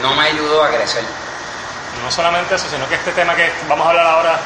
no 0.00 0.14
me 0.14 0.22
ayudó 0.28 0.64
a 0.64 0.70
crecer. 0.70 1.04
No 2.02 2.10
solamente 2.10 2.54
eso, 2.54 2.68
sino 2.70 2.88
que 2.88 2.94
este 2.94 3.12
tema 3.12 3.36
que 3.36 3.52
vamos 3.68 3.86
a 3.86 3.90
hablar 3.90 4.06
ahora 4.06 4.40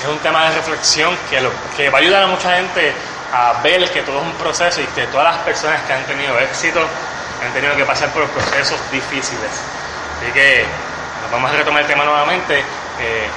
es 0.00 0.06
un 0.06 0.20
tema 0.20 0.48
de 0.48 0.54
reflexión 0.54 1.18
que, 1.28 1.40
lo, 1.40 1.50
que 1.76 1.90
va 1.90 1.98
a 1.98 2.00
ayudar 2.00 2.22
a 2.22 2.26
mucha 2.28 2.54
gente 2.54 2.94
a 3.32 3.54
ver 3.60 3.90
que 3.90 4.02
todo 4.02 4.20
es 4.20 4.24
un 4.24 4.34
proceso 4.34 4.80
y 4.80 4.86
que 4.86 5.08
todas 5.08 5.34
las 5.34 5.42
personas 5.42 5.82
que 5.82 5.92
han 5.94 6.04
tenido 6.04 6.38
éxito 6.38 6.86
han 7.46 7.52
tenido 7.52 7.76
que 7.76 7.84
pasar 7.84 8.10
por 8.10 8.26
procesos 8.28 8.78
difíciles. 8.90 9.50
Así 10.20 10.32
que 10.32 10.64
vamos 11.30 11.50
a 11.50 11.54
retomar 11.54 11.82
el 11.82 11.88
tema 11.88 12.04
nuevamente. 12.04 12.60
Eh, 13.00 13.28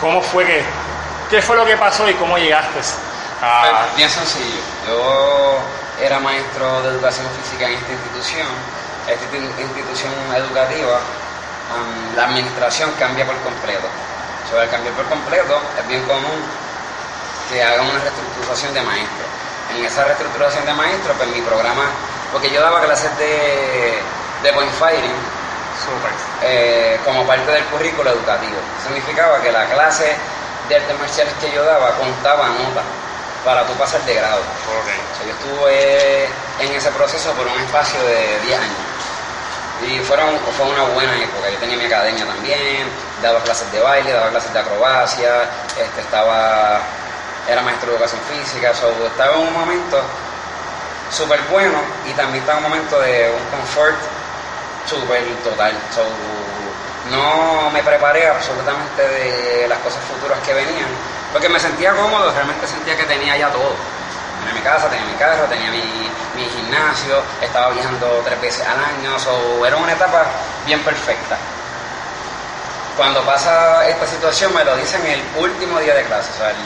¿Cómo 0.00 0.22
fue 0.22 0.46
que, 0.46 0.62
qué 1.30 1.42
fue 1.42 1.56
lo 1.56 1.64
que 1.64 1.76
pasó 1.76 2.08
y 2.08 2.14
cómo 2.14 2.38
llegaste 2.38 2.80
a... 3.42 3.84
Pues, 3.84 3.96
bien 3.96 4.10
sencillo. 4.10 4.60
Yo 4.86 5.58
era 6.00 6.20
maestro 6.20 6.82
de 6.82 6.90
educación 6.90 7.26
física 7.42 7.66
en 7.66 7.74
esta 7.74 7.92
institución, 7.92 8.46
esta 9.08 9.62
institución 9.62 10.12
educativa, 10.36 11.00
la 12.16 12.24
administración 12.24 12.92
cambia 12.98 13.26
por 13.26 13.36
completo. 13.38 13.88
Sobre 14.48 14.64
el 14.64 14.70
cambio 14.70 14.92
por 14.92 15.04
completo 15.06 15.60
es 15.78 15.88
bien 15.88 16.02
común 16.04 16.40
que 17.50 17.62
hagan 17.62 17.86
una 17.86 17.98
reestructuración 17.98 18.74
de 18.74 18.82
maestros. 18.82 19.28
En 19.74 19.84
esa 19.84 20.04
reestructuración 20.04 20.64
de 20.64 20.74
maestros, 20.74 21.16
pues 21.16 21.28
mi 21.30 21.40
programa, 21.42 21.90
porque 22.32 22.50
yo 22.50 22.60
daba 22.60 22.80
clases 22.80 23.16
de, 23.18 23.98
de 24.42 24.52
point 24.52 24.72
fighting, 24.72 25.14
eh, 26.42 26.98
como 27.04 27.26
parte 27.26 27.50
del 27.50 27.64
currículo 27.64 28.10
educativo. 28.10 28.58
Significaba 28.84 29.40
que 29.40 29.50
la 29.52 29.64
clase 29.66 30.14
de 30.68 30.76
artes 30.76 30.98
marciales 30.98 31.32
que 31.40 31.50
yo 31.50 31.64
daba 31.64 31.92
contaba 31.92 32.48
notas 32.48 32.84
para 33.44 33.64
tú 33.66 33.72
pasar 33.74 34.02
de 34.02 34.14
grado. 34.14 34.40
yo 35.24 35.32
estuve 35.32 36.24
en 36.60 36.74
ese 36.74 36.90
proceso 36.90 37.32
por 37.32 37.46
un 37.46 37.58
espacio 37.60 38.00
de 38.02 38.40
10 38.46 38.58
años. 38.58 38.76
Y 39.86 40.00
fueron, 40.00 40.36
fue 40.56 40.66
una 40.66 40.82
buena 40.82 41.16
época. 41.16 41.48
Yo 41.50 41.56
tenía 41.58 41.76
mi 41.76 41.84
academia 41.84 42.26
también, 42.26 42.88
daba 43.22 43.40
clases 43.40 43.70
de 43.70 43.80
baile, 43.80 44.12
daba 44.12 44.30
clases 44.30 44.52
de 44.52 44.58
acrobacia, 44.58 45.42
este, 45.80 46.00
estaba 46.00 46.80
era 47.48 47.62
maestro 47.62 47.88
de 47.88 47.96
educación 47.96 48.20
física, 48.28 48.72
estaba 48.72 49.34
en 49.34 49.40
un 49.40 49.52
momento 49.54 50.02
súper 51.10 51.40
bueno 51.50 51.78
y 52.06 52.12
también 52.12 52.42
estaba 52.42 52.58
en 52.58 52.64
un 52.64 52.70
momento 52.70 53.00
de 53.00 53.30
un 53.30 53.58
confort 53.58 53.96
súper 54.86 55.24
total. 55.44 55.74
no 57.10 57.70
me 57.70 57.82
preparé 57.82 58.28
absolutamente 58.28 59.02
de 59.02 59.68
las 59.68 59.78
cosas 59.78 60.00
futuras 60.04 60.38
que 60.44 60.54
venían, 60.54 60.88
porque 61.32 61.48
me 61.48 61.60
sentía 61.60 61.94
cómodo, 61.94 62.32
realmente 62.32 62.66
sentía 62.66 62.96
que 62.96 63.04
tenía 63.04 63.36
ya 63.36 63.50
todo. 63.50 63.72
Tenía 64.40 64.54
mi 64.54 64.60
casa, 64.60 64.88
tenía 64.88 65.04
mi 65.06 65.14
carro, 65.14 65.44
tenía 65.44 65.70
mi, 65.70 66.10
mi 66.36 66.44
gimnasio, 66.48 67.22
estaba 67.42 67.70
viajando 67.70 68.22
tres 68.24 68.40
veces 68.40 68.66
al 68.66 68.78
año, 68.78 69.18
so, 69.18 69.66
era 69.66 69.76
una 69.76 69.92
etapa 69.92 70.24
bien 70.64 70.80
perfecta. 70.82 71.36
Cuando 72.96 73.22
pasa 73.24 73.86
esta 73.86 74.06
situación 74.06 74.54
me 74.54 74.64
lo 74.64 74.76
dicen 74.76 75.04
el 75.06 75.22
último 75.36 75.78
día 75.80 75.94
de 75.94 76.04
clase, 76.04 76.30
o 76.34 76.38
sea, 76.38 76.50
el 76.50 76.56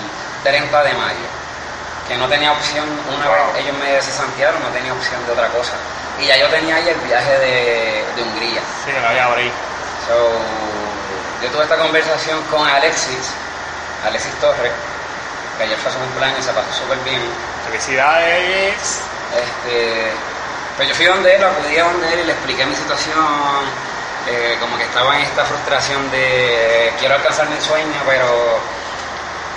30 0.44 0.82
de 0.82 0.92
mayo, 0.94 1.41
que 2.08 2.16
no 2.16 2.28
tenía 2.28 2.52
opción, 2.52 2.86
una 3.08 3.28
vez 3.28 3.64
ellos 3.64 3.76
me 3.78 4.00
cesantearon, 4.00 4.62
no 4.62 4.68
tenía 4.68 4.92
opción 4.92 5.24
de 5.26 5.32
otra 5.32 5.48
cosa. 5.48 5.72
Y 6.20 6.26
ya 6.26 6.36
yo 6.36 6.48
tenía 6.48 6.76
ahí 6.76 6.88
el 6.88 7.00
viaje 7.00 7.38
de, 7.38 8.04
de 8.16 8.22
Hungría. 8.22 8.60
Sí, 8.84 8.92
me 8.92 9.06
había 9.06 9.26
abrir. 9.26 9.52
So, 10.06 10.38
yo 11.42 11.50
tuve 11.50 11.62
esta 11.62 11.78
conversación 11.78 12.42
con 12.50 12.68
Alexis, 12.68 13.32
Alexis 14.06 14.34
Torres, 14.40 14.72
que 15.56 15.64
ayer 15.64 15.78
fue 15.78 15.92
su 15.92 15.98
cumpleaños 15.98 16.40
y 16.40 16.42
se 16.42 16.52
pasó 16.52 16.72
súper 16.72 16.98
bien. 16.98 17.22
Felicidades. 17.66 19.00
Este, 19.32 20.12
pues 20.76 20.88
yo 20.88 20.94
fui 20.94 21.06
donde 21.06 21.34
él, 21.34 21.42
acudí 21.42 21.78
a 21.78 21.84
donde 21.84 22.12
él 22.12 22.20
y 22.20 22.24
le 22.24 22.32
expliqué 22.32 22.66
mi 22.66 22.74
situación, 22.74 23.16
eh, 24.28 24.56
como 24.60 24.76
que 24.76 24.84
estaba 24.84 25.16
en 25.16 25.22
esta 25.22 25.44
frustración 25.44 26.10
de 26.10 26.92
quiero 26.98 27.14
alcanzar 27.14 27.48
mi 27.48 27.60
sueño, 27.60 28.00
pero 28.06 28.60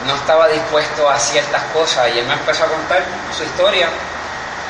no 0.06 0.16
estaba 0.16 0.48
dispuesto 0.48 1.10
a 1.10 1.20
ciertas 1.20 1.64
cosas 1.74 2.10
y 2.14 2.20
él 2.20 2.26
me 2.28 2.34
empezó 2.34 2.64
a 2.64 2.68
contar 2.68 3.04
su 3.36 3.44
historia 3.44 3.90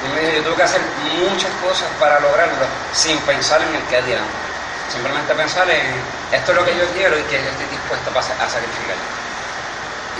y 0.03 0.07
me 0.13 0.21
dijo, 0.21 0.37
yo 0.37 0.43
tuve 0.43 0.55
que 0.55 0.63
hacer 0.63 0.81
muchas 1.19 1.51
cosas 1.61 1.87
para 1.99 2.19
lograrlo 2.19 2.65
sin 2.93 3.17
pensar 3.19 3.61
en 3.61 3.75
el 3.75 3.81
que 3.83 4.01
dirán. 4.03 4.25
Simplemente 4.91 5.33
pensar 5.33 5.69
en 5.69 5.87
esto 6.31 6.51
es 6.51 6.57
lo 6.57 6.65
que 6.65 6.77
yo 6.77 6.85
quiero 6.93 7.17
y 7.17 7.23
que 7.23 7.43
yo 7.43 7.49
estoy 7.49 7.65
dispuesto 7.67 8.11
a 8.17 8.21
sacrificar. 8.21 8.95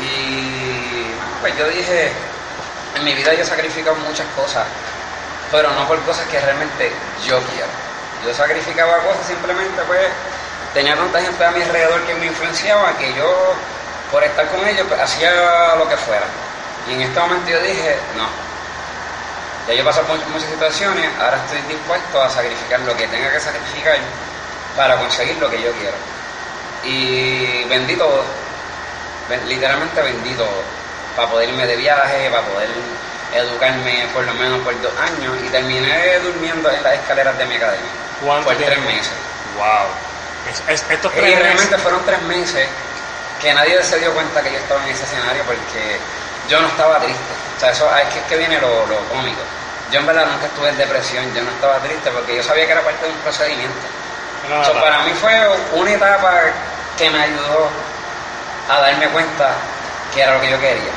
Y 0.02 1.12
pues 1.40 1.58
yo 1.58 1.68
dije, 1.70 2.12
en 2.96 3.04
mi 3.04 3.14
vida 3.14 3.34
yo 3.34 3.44
he 3.44 3.46
sacrificado 3.46 3.96
muchas 3.98 4.28
cosas, 4.36 4.66
pero 5.52 5.72
no 5.72 5.88
por 5.88 6.02
cosas 6.02 6.26
que 6.28 6.40
realmente 6.40 6.92
yo 7.26 7.40
quiero. 7.54 7.70
Yo 8.26 8.34
sacrificaba 8.34 8.98
cosas 9.00 9.28
simplemente 9.28 9.82
pues 9.88 10.10
tenía 10.74 10.96
tanta 10.96 11.22
gente 11.22 11.46
a 11.46 11.52
mi 11.52 11.62
alrededor 11.62 12.02
que 12.02 12.16
me 12.16 12.26
influenciaba 12.26 12.98
que 12.98 13.14
yo 13.14 13.56
por 14.12 14.24
estar 14.24 14.48
con 14.48 14.68
ellos, 14.68 14.86
pues, 14.88 15.00
hacía 15.00 15.76
lo 15.78 15.88
que 15.88 15.98
fuera. 15.98 16.26
Y 16.88 16.94
en 16.94 17.02
este 17.02 17.20
momento 17.20 17.50
yo 17.50 17.62
dije, 17.62 17.98
no. 18.16 18.28
Ya 19.68 19.74
yo 19.74 19.82
he 19.82 19.86
pasado 19.86 20.06
por 20.06 20.18
muchas 20.28 20.50
situaciones, 20.50 21.10
ahora 21.20 21.38
estoy 21.38 21.62
dispuesto 21.68 22.22
a 22.22 22.30
sacrificar 22.30 22.80
lo 22.82 22.96
que 22.96 23.08
tenga 23.08 23.32
que 23.32 23.40
sacrificar 23.40 23.98
para 24.76 24.96
conseguir 24.98 25.38
lo 25.38 25.50
que 25.50 25.62
yo 25.62 25.72
quiero. 25.72 25.98
Y 26.84 27.64
vendí 27.64 27.96
todo, 27.96 28.24
literalmente 29.48 30.02
vendí 30.04 30.34
todo, 30.36 30.62
para 31.16 31.30
poder 31.30 31.50
irme 31.50 31.66
de 31.66 31.78
viaje, 31.78 32.30
para 32.30 32.44
poder 32.44 32.70
educarme 33.34 34.08
por 34.14 34.24
lo 34.24 34.34
menos 34.36 34.60
por 34.62 34.80
dos 34.82 34.94
años 35.00 35.34
y 35.44 35.50
terminé 35.50 36.20
durmiendo 36.20 36.70
en 36.70 36.84
las 36.84 36.94
escaleras 36.94 37.36
de 37.38 37.46
mi 37.46 37.56
academia. 37.56 37.90
¿Cuánto 38.24 38.46
por 38.46 38.56
tres 38.56 38.80
meses. 38.80 39.12
¡Wow! 39.58 39.88
estos 40.70 41.12
tres 41.12 41.32
y 41.32 41.36
realmente 41.36 41.78
fueron 41.80 42.06
tres 42.06 42.22
meses 42.24 42.68
que 43.46 43.54
nadie 43.54 43.82
se 43.84 44.00
dio 44.00 44.12
cuenta 44.12 44.42
que 44.42 44.52
yo 44.52 44.58
estaba 44.58 44.84
en 44.84 44.90
ese 44.90 45.04
escenario 45.04 45.44
porque 45.44 46.00
yo 46.50 46.60
no 46.60 46.68
estaba 46.68 46.98
triste. 46.98 47.34
O 47.56 47.60
sea, 47.60 47.70
eso 47.70 47.88
es 47.96 48.12
que, 48.12 48.22
que 48.22 48.38
viene 48.38 48.60
lo, 48.60 48.86
cómico. 49.14 49.42
Yo 49.92 50.00
en 50.00 50.08
verdad 50.08 50.26
nunca 50.26 50.48
estuve 50.48 50.70
en 50.70 50.78
depresión, 50.78 51.32
yo 51.36 51.44
no 51.44 51.52
estaba 51.52 51.78
triste 51.78 52.10
porque 52.10 52.38
yo 52.38 52.42
sabía 52.42 52.66
que 52.66 52.72
era 52.72 52.82
parte 52.82 53.06
de 53.06 53.12
un 53.12 53.18
procedimiento. 53.20 53.86
para 54.82 55.04
mí 55.04 55.12
fue 55.22 55.32
una 55.74 55.92
etapa 55.92 56.42
que 56.98 57.08
me 57.12 57.22
ayudó 57.22 57.70
a 58.68 58.82
darme 58.82 59.08
cuenta 59.10 59.52
que 60.12 60.22
era 60.24 60.34
lo 60.34 60.42
que 60.42 60.50
yo 60.50 60.60
quería. 60.60 60.94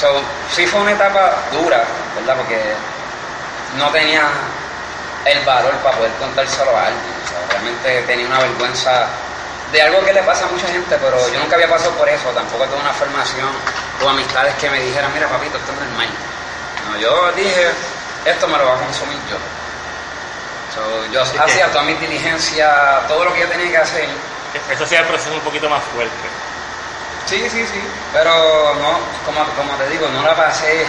So, 0.00 0.08
sí 0.50 0.66
fue 0.66 0.80
una 0.80 0.90
etapa 0.90 1.34
dura, 1.52 1.84
¿verdad? 2.16 2.34
Porque 2.34 2.58
no 3.78 3.90
tenía 3.90 4.26
el 5.24 5.38
valor 5.44 5.72
para 5.84 5.96
poder 5.98 6.10
contárselo 6.18 6.76
a 6.76 6.86
alguien. 6.86 7.14
realmente 7.48 8.02
tenía 8.08 8.26
una 8.26 8.40
vergüenza 8.40 9.06
de 9.72 9.82
algo 9.82 10.04
que 10.04 10.12
le 10.12 10.22
pasa 10.22 10.44
a 10.46 10.48
mucha 10.48 10.68
gente, 10.68 10.96
pero 11.00 11.16
yo 11.30 11.40
nunca 11.40 11.56
había 11.56 11.68
pasado 11.68 11.92
por 11.92 12.08
eso, 12.08 12.28
tampoco 12.30 12.64
tuve 12.66 12.80
una 12.80 12.92
formación 12.92 13.48
o 14.02 14.08
amistades 14.08 14.54
que 14.56 14.70
me 14.70 14.80
dijeran, 14.80 15.12
mira 15.12 15.28
papito, 15.28 15.56
esto 15.58 15.72
es 15.72 15.78
normal. 15.78 16.08
No, 16.88 16.96
yo 16.98 17.32
dije, 17.32 17.70
esto 18.24 18.46
me 18.48 18.58
lo 18.58 18.66
va 18.66 18.74
a 18.74 18.78
consumir 18.78 19.18
yo. 19.28 19.36
yo 21.10 21.22
hacía 21.42 21.70
toda 21.72 21.84
mi 21.84 21.94
diligencia, 21.94 23.00
todo 23.08 23.24
lo 23.24 23.32
que 23.32 23.40
yo 23.40 23.48
tenía 23.48 23.70
que 23.70 23.78
hacer. 23.78 24.08
Eso 24.70 24.84
hacía 24.84 25.00
el 25.00 25.06
proceso 25.06 25.34
un 25.34 25.40
poquito 25.40 25.68
más 25.68 25.82
fuerte. 25.92 26.28
Sí, 27.26 27.48
sí, 27.50 27.66
sí, 27.66 27.82
pero 28.12 28.74
no, 28.74 28.98
como, 29.24 29.44
como 29.56 29.74
te 29.76 29.88
digo, 29.88 30.08
no 30.08 30.22
la 30.22 30.36
pasé. 30.36 30.86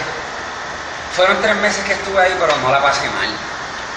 Fueron 1.14 1.40
tres 1.40 1.56
meses 1.56 1.82
que 1.84 1.94
estuve 1.94 2.20
ahí, 2.20 2.36
pero 2.38 2.54
no 2.58 2.70
la 2.70 2.80
pasé 2.82 3.08
mal. 3.08 3.30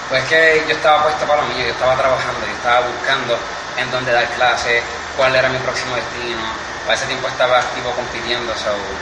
Pues 0.08 0.24
que 0.24 0.64
yo 0.66 0.74
estaba 0.74 1.04
puesto 1.04 1.24
para 1.26 1.42
lo 1.42 1.48
mío, 1.48 1.64
yo 1.64 1.72
estaba 1.72 1.94
trabajando, 1.94 2.40
yo 2.46 2.52
estaba 2.52 2.80
buscando 2.80 3.38
en 3.76 3.90
dónde 3.90 4.12
dar 4.12 4.26
clases, 4.34 4.82
cuál 5.16 5.34
era 5.34 5.48
mi 5.48 5.58
próximo 5.58 5.96
destino. 5.96 6.42
Para 6.84 6.94
ese 6.94 7.06
tiempo 7.06 7.28
estaba 7.28 7.58
activo 7.58 7.92
compitiendo, 7.92 8.52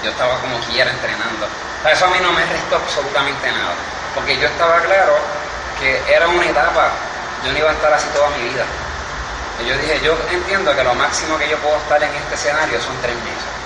yo 0.02 0.10
estaba 0.10 0.38
como 0.40 0.58
quiera 0.60 0.90
entrenando. 0.90 1.46
Para 1.82 1.94
eso 1.94 2.06
a 2.06 2.10
mí 2.10 2.18
no 2.20 2.32
me 2.32 2.44
restó 2.44 2.76
absolutamente 2.76 3.50
nada, 3.50 3.74
porque 4.14 4.36
yo 4.38 4.48
estaba 4.48 4.80
claro 4.80 5.16
que 5.78 6.02
era 6.12 6.26
una 6.28 6.44
etapa, 6.44 6.90
yo 7.44 7.52
no 7.52 7.58
iba 7.58 7.70
a 7.70 7.72
estar 7.72 7.92
así 7.92 8.08
toda 8.12 8.28
mi 8.30 8.48
vida. 8.48 8.64
Y 9.62 9.66
yo 9.66 9.78
dije, 9.78 10.00
yo 10.02 10.16
entiendo 10.30 10.74
que 10.74 10.84
lo 10.84 10.94
máximo 10.94 11.38
que 11.38 11.48
yo 11.48 11.56
puedo 11.58 11.76
estar 11.78 12.02
en 12.02 12.14
este 12.14 12.34
escenario 12.34 12.80
son 12.80 12.96
tres 13.00 13.14
meses. 13.14 13.58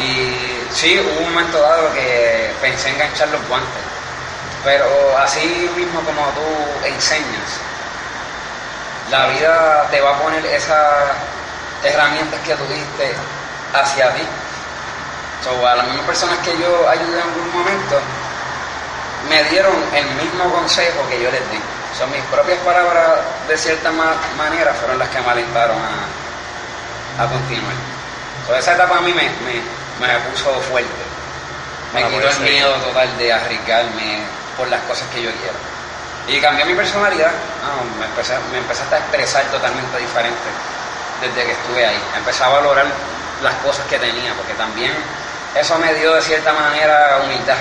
Y 0.00 0.64
sí, 0.72 0.98
hubo 0.98 1.20
un 1.20 1.34
momento 1.34 1.60
dado 1.60 1.92
que 1.92 2.50
pensé 2.62 2.90
enganchar 2.90 3.28
los 3.28 3.46
guantes, 3.46 3.82
pero 4.64 4.86
así 5.18 5.70
mismo 5.76 6.00
como 6.00 6.26
tú 6.30 6.86
enseñas, 6.86 7.60
la 9.10 9.26
vida 9.26 9.86
te 9.90 10.00
va 10.00 10.10
a 10.10 10.18
poner 10.18 10.44
esas 10.46 10.78
herramientas 11.84 12.40
que 12.40 12.54
tuviste 12.54 13.14
hacia 13.72 14.12
ti. 14.14 14.22
So, 15.44 15.66
a 15.66 15.76
las 15.76 15.86
mismas 15.86 16.06
personas 16.06 16.38
que 16.38 16.56
yo 16.58 16.88
ayudé 16.88 17.14
en 17.14 17.22
algún 17.22 17.52
momento, 17.52 18.00
me 19.28 19.42
dieron 19.44 19.74
el 19.94 20.06
mismo 20.16 20.50
consejo 20.52 21.06
que 21.08 21.22
yo 21.22 21.30
les 21.30 21.50
di. 21.50 21.60
Son 21.96 22.10
mis 22.10 22.22
propias 22.24 22.58
palabras, 22.60 23.20
de 23.48 23.56
cierta 23.56 23.90
manera, 23.92 24.74
fueron 24.74 24.98
las 24.98 25.08
que 25.08 25.20
me 25.20 25.30
alentaron 25.30 25.78
a, 27.18 27.26
continuar. 27.26 27.72
esa 28.58 28.74
etapa 28.74 28.98
a 28.98 29.00
mí 29.00 29.12
me, 29.14 29.22
me, 29.22 30.18
puso 30.30 30.52
fuerte. 30.62 30.90
Me 31.94 32.04
quitó 32.08 32.28
el 32.28 32.40
miedo 32.40 32.74
total 32.74 33.16
de 33.16 33.32
arriesgarme 33.32 34.20
por 34.56 34.68
las 34.68 34.82
cosas 34.82 35.08
que 35.14 35.22
yo 35.22 35.30
quiero. 35.30 35.75
Y 36.28 36.40
cambió 36.40 36.66
mi 36.66 36.74
personalidad, 36.74 37.30
me, 37.98 38.06
empecé, 38.06 38.34
me 38.50 38.58
a 38.58 38.98
expresar 38.98 39.44
totalmente 39.44 39.98
diferente 39.98 40.48
desde 41.20 41.44
que 41.44 41.52
estuve 41.52 41.86
ahí. 41.86 42.02
Empecé 42.16 42.42
a 42.44 42.48
valorar 42.48 42.86
las 43.42 43.54
cosas 43.56 43.86
que 43.86 43.98
tenía, 43.98 44.34
porque 44.34 44.54
también 44.54 44.92
eso 45.54 45.78
me 45.78 45.94
dio 45.94 46.14
de 46.14 46.22
cierta 46.22 46.52
manera 46.52 47.18
humildad. 47.22 47.56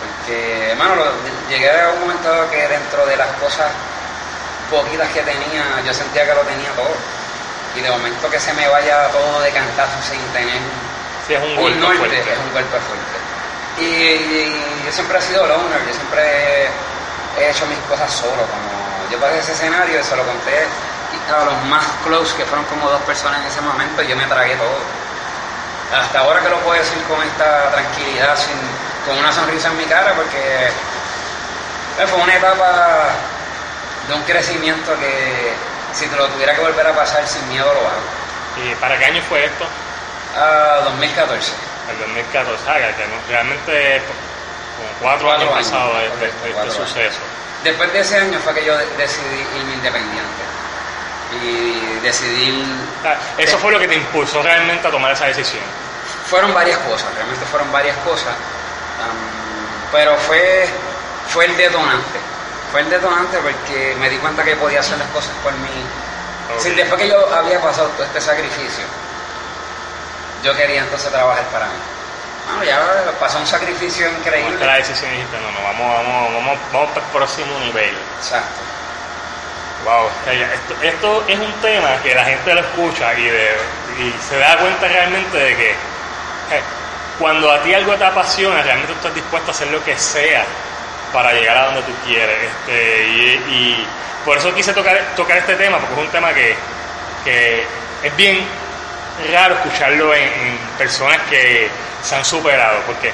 Porque, 0.00 0.70
hermano, 0.70 0.94
llegué 1.48 1.70
a 1.70 1.90
un 1.90 2.00
momento 2.00 2.50
que 2.50 2.66
dentro 2.68 3.04
de 3.06 3.16
las 3.16 3.28
cosas 3.36 3.70
poquitas 4.70 5.08
que 5.10 5.20
tenía, 5.20 5.82
yo 5.84 5.92
sentía 5.92 6.24
que 6.24 6.34
lo 6.34 6.40
tenía 6.42 6.70
todo. 6.72 6.96
Y 7.76 7.80
de 7.80 7.90
momento 7.90 8.30
que 8.30 8.40
se 8.40 8.52
me 8.54 8.66
vaya 8.68 9.08
todo 9.08 9.40
de 9.40 9.50
cantazo 9.50 10.00
sin 10.02 10.20
tener 10.32 10.60
Sí, 11.26 11.34
es 11.34 11.42
un 11.42 11.50
un 11.50 11.56
golpe 11.56 11.78
norte, 11.78 11.98
fuerte. 11.98 12.32
es 12.32 12.38
un 12.38 12.52
golpe 12.52 12.78
fuerte. 12.80 13.16
Y, 13.78 13.84
y 13.84 14.82
yo 14.84 14.92
siempre 14.92 15.18
he 15.18 15.22
sido 15.22 15.46
loner, 15.46 15.86
yo 15.86 15.94
siempre 15.94 16.68
he 17.38 17.50
hecho 17.50 17.66
mis 17.66 17.78
cosas 17.88 18.12
solo. 18.12 18.42
Como 18.42 19.10
yo 19.10 19.18
pasé 19.18 19.38
ese 19.38 19.52
escenario 19.52 20.00
y 20.00 20.04
se 20.04 20.16
lo 20.16 20.24
conté 20.24 20.66
a 21.30 21.44
los 21.44 21.64
más 21.66 21.84
close, 22.04 22.34
que 22.36 22.44
fueron 22.44 22.64
como 22.66 22.88
dos 22.90 23.02
personas 23.02 23.40
en 23.40 23.46
ese 23.46 23.60
momento, 23.60 24.02
yo 24.02 24.16
me 24.16 24.26
tragué 24.26 24.56
todo. 24.56 24.78
Hasta 25.94 26.20
ahora 26.20 26.40
que 26.40 26.48
lo 26.48 26.58
puedo 26.60 26.78
decir 26.78 27.02
con 27.04 27.22
esta 27.22 27.70
tranquilidad, 27.70 28.36
sin, 28.36 28.56
con 29.06 29.18
una 29.18 29.32
sonrisa 29.32 29.68
en 29.68 29.76
mi 29.76 29.84
cara, 29.84 30.12
porque 30.14 30.66
eh, 31.98 32.06
fue 32.06 32.18
una 32.18 32.34
etapa 32.34 33.10
de 34.08 34.14
un 34.14 34.22
crecimiento 34.22 34.98
que 34.98 35.52
si 35.92 36.06
te 36.06 36.16
lo 36.16 36.26
tuviera 36.28 36.54
que 36.54 36.60
volver 36.60 36.86
a 36.86 36.92
pasar 36.94 37.26
sin 37.26 37.46
miedo 37.48 37.66
lo 37.66 37.80
hago. 37.80 38.64
¿Y 38.64 38.74
para 38.76 38.98
qué 38.98 39.04
año 39.04 39.22
fue 39.28 39.44
esto? 39.44 39.66
Ah, 40.36 40.80
2014. 40.84 41.52
El 41.90 41.98
2014, 41.98 42.64
ah, 42.68 42.76
que 42.78 43.32
realmente 43.32 44.02
como 44.82 44.98
cuatro, 45.00 45.26
Cuatro 45.28 45.54
años 45.54 45.72
años, 45.72 45.90
cuatro 45.92 46.26
este 46.26 46.60
años. 46.60 46.74
suceso. 46.74 47.18
Después 47.64 47.92
de 47.92 48.00
ese 48.00 48.16
año 48.16 48.38
fue 48.42 48.54
que 48.54 48.64
yo 48.64 48.76
de- 48.76 48.86
decidí 48.96 49.40
irme 49.58 49.74
independiente. 49.74 50.42
Y 51.40 52.00
decidí... 52.02 52.64
Sea, 53.02 53.18
eso 53.38 53.58
fue 53.58 53.72
lo 53.72 53.78
que 53.78 53.88
te 53.88 53.94
impulsó 53.94 54.42
realmente 54.42 54.86
a 54.86 54.90
tomar 54.90 55.12
esa 55.12 55.26
decisión. 55.26 55.62
Fueron 56.28 56.52
varias 56.52 56.78
cosas, 56.78 57.12
realmente 57.14 57.44
fueron 57.46 57.70
varias 57.72 57.96
cosas. 57.98 58.34
pero 59.92 60.16
fue, 60.16 60.68
fue 61.28 61.44
el 61.46 61.56
detonante. 61.56 62.18
Fue 62.70 62.80
el 62.80 62.90
detonante 62.90 63.38
porque 63.38 63.94
me 64.00 64.08
di 64.10 64.16
cuenta 64.18 64.42
que 64.42 64.56
podía 64.56 64.80
hacer 64.80 64.98
las 64.98 65.08
cosas 65.08 65.30
por 65.42 65.52
mí. 65.52 65.68
Ok. 66.54 66.60
Sí, 66.60 66.70
después 66.70 67.00
que 67.00 67.08
yo 67.08 67.34
había 67.34 67.60
pasado 67.60 67.88
todo 67.88 68.04
este 68.04 68.20
sacrificio, 68.20 68.84
yo 70.42 70.54
quería 70.56 70.80
entonces 70.80 71.10
trabajar 71.10 71.44
para 71.52 71.66
mí. 71.66 71.72
Bueno, 72.46 72.64
ya 72.64 72.80
pasó 73.20 73.38
un 73.38 73.46
sacrificio 73.46 74.08
increíble. 74.10 74.64
la 74.66 74.74
decisión 74.76 75.10
dijiste, 75.12 75.36
no, 75.40 75.50
no, 75.52 75.62
vamos, 75.62 75.96
vamos, 76.04 76.34
vamos, 76.34 76.58
vamos 76.72 76.88
para 76.90 77.06
el 77.06 77.12
próximo 77.12 77.58
nivel. 77.60 77.94
Exacto. 78.18 78.60
Wow, 79.84 80.08
esto, 80.30 80.74
esto 80.82 81.24
es 81.28 81.38
un 81.38 81.52
tema 81.60 81.96
que 82.02 82.14
la 82.14 82.24
gente 82.24 82.54
lo 82.54 82.60
escucha 82.60 83.14
y, 83.14 83.24
de- 83.24 83.56
y 83.98 84.14
se 84.28 84.38
da 84.38 84.56
cuenta 84.58 84.86
realmente 84.86 85.36
de 85.36 85.56
que 85.56 85.70
eh, 85.70 86.62
cuando 87.18 87.50
a 87.50 87.60
ti 87.62 87.74
algo 87.74 87.94
te 87.96 88.04
apasiona, 88.04 88.62
realmente 88.62 88.92
tú 88.92 88.98
estás 88.98 89.14
dispuesto 89.14 89.50
a 89.50 89.54
hacer 89.54 89.68
lo 89.68 89.82
que 89.84 89.96
sea 89.98 90.44
para 91.12 91.32
llegar 91.32 91.56
a 91.56 91.64
donde 91.66 91.82
tú 91.82 91.92
quieres. 92.06 92.36
Este, 92.42 93.04
y, 93.08 93.20
y 93.50 93.86
por 94.24 94.38
eso 94.38 94.54
quise 94.54 94.72
tocar, 94.72 95.00
tocar 95.16 95.38
este 95.38 95.56
tema, 95.56 95.78
porque 95.78 95.94
es 95.94 96.00
un 96.00 96.12
tema 96.12 96.32
que, 96.32 96.54
que 97.24 97.66
es 98.04 98.16
bien 98.16 98.38
raro 99.32 99.54
escucharlo 99.54 100.14
en, 100.14 100.30
personas 100.78 101.18
que 101.28 101.68
se 102.02 102.14
han 102.14 102.24
superado, 102.24 102.80
porque 102.86 103.12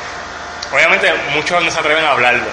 obviamente 0.73 1.13
muchos 1.35 1.63
no 1.63 1.71
se 1.71 1.79
atreven 1.79 2.05
a 2.05 2.13
hablarlo. 2.13 2.47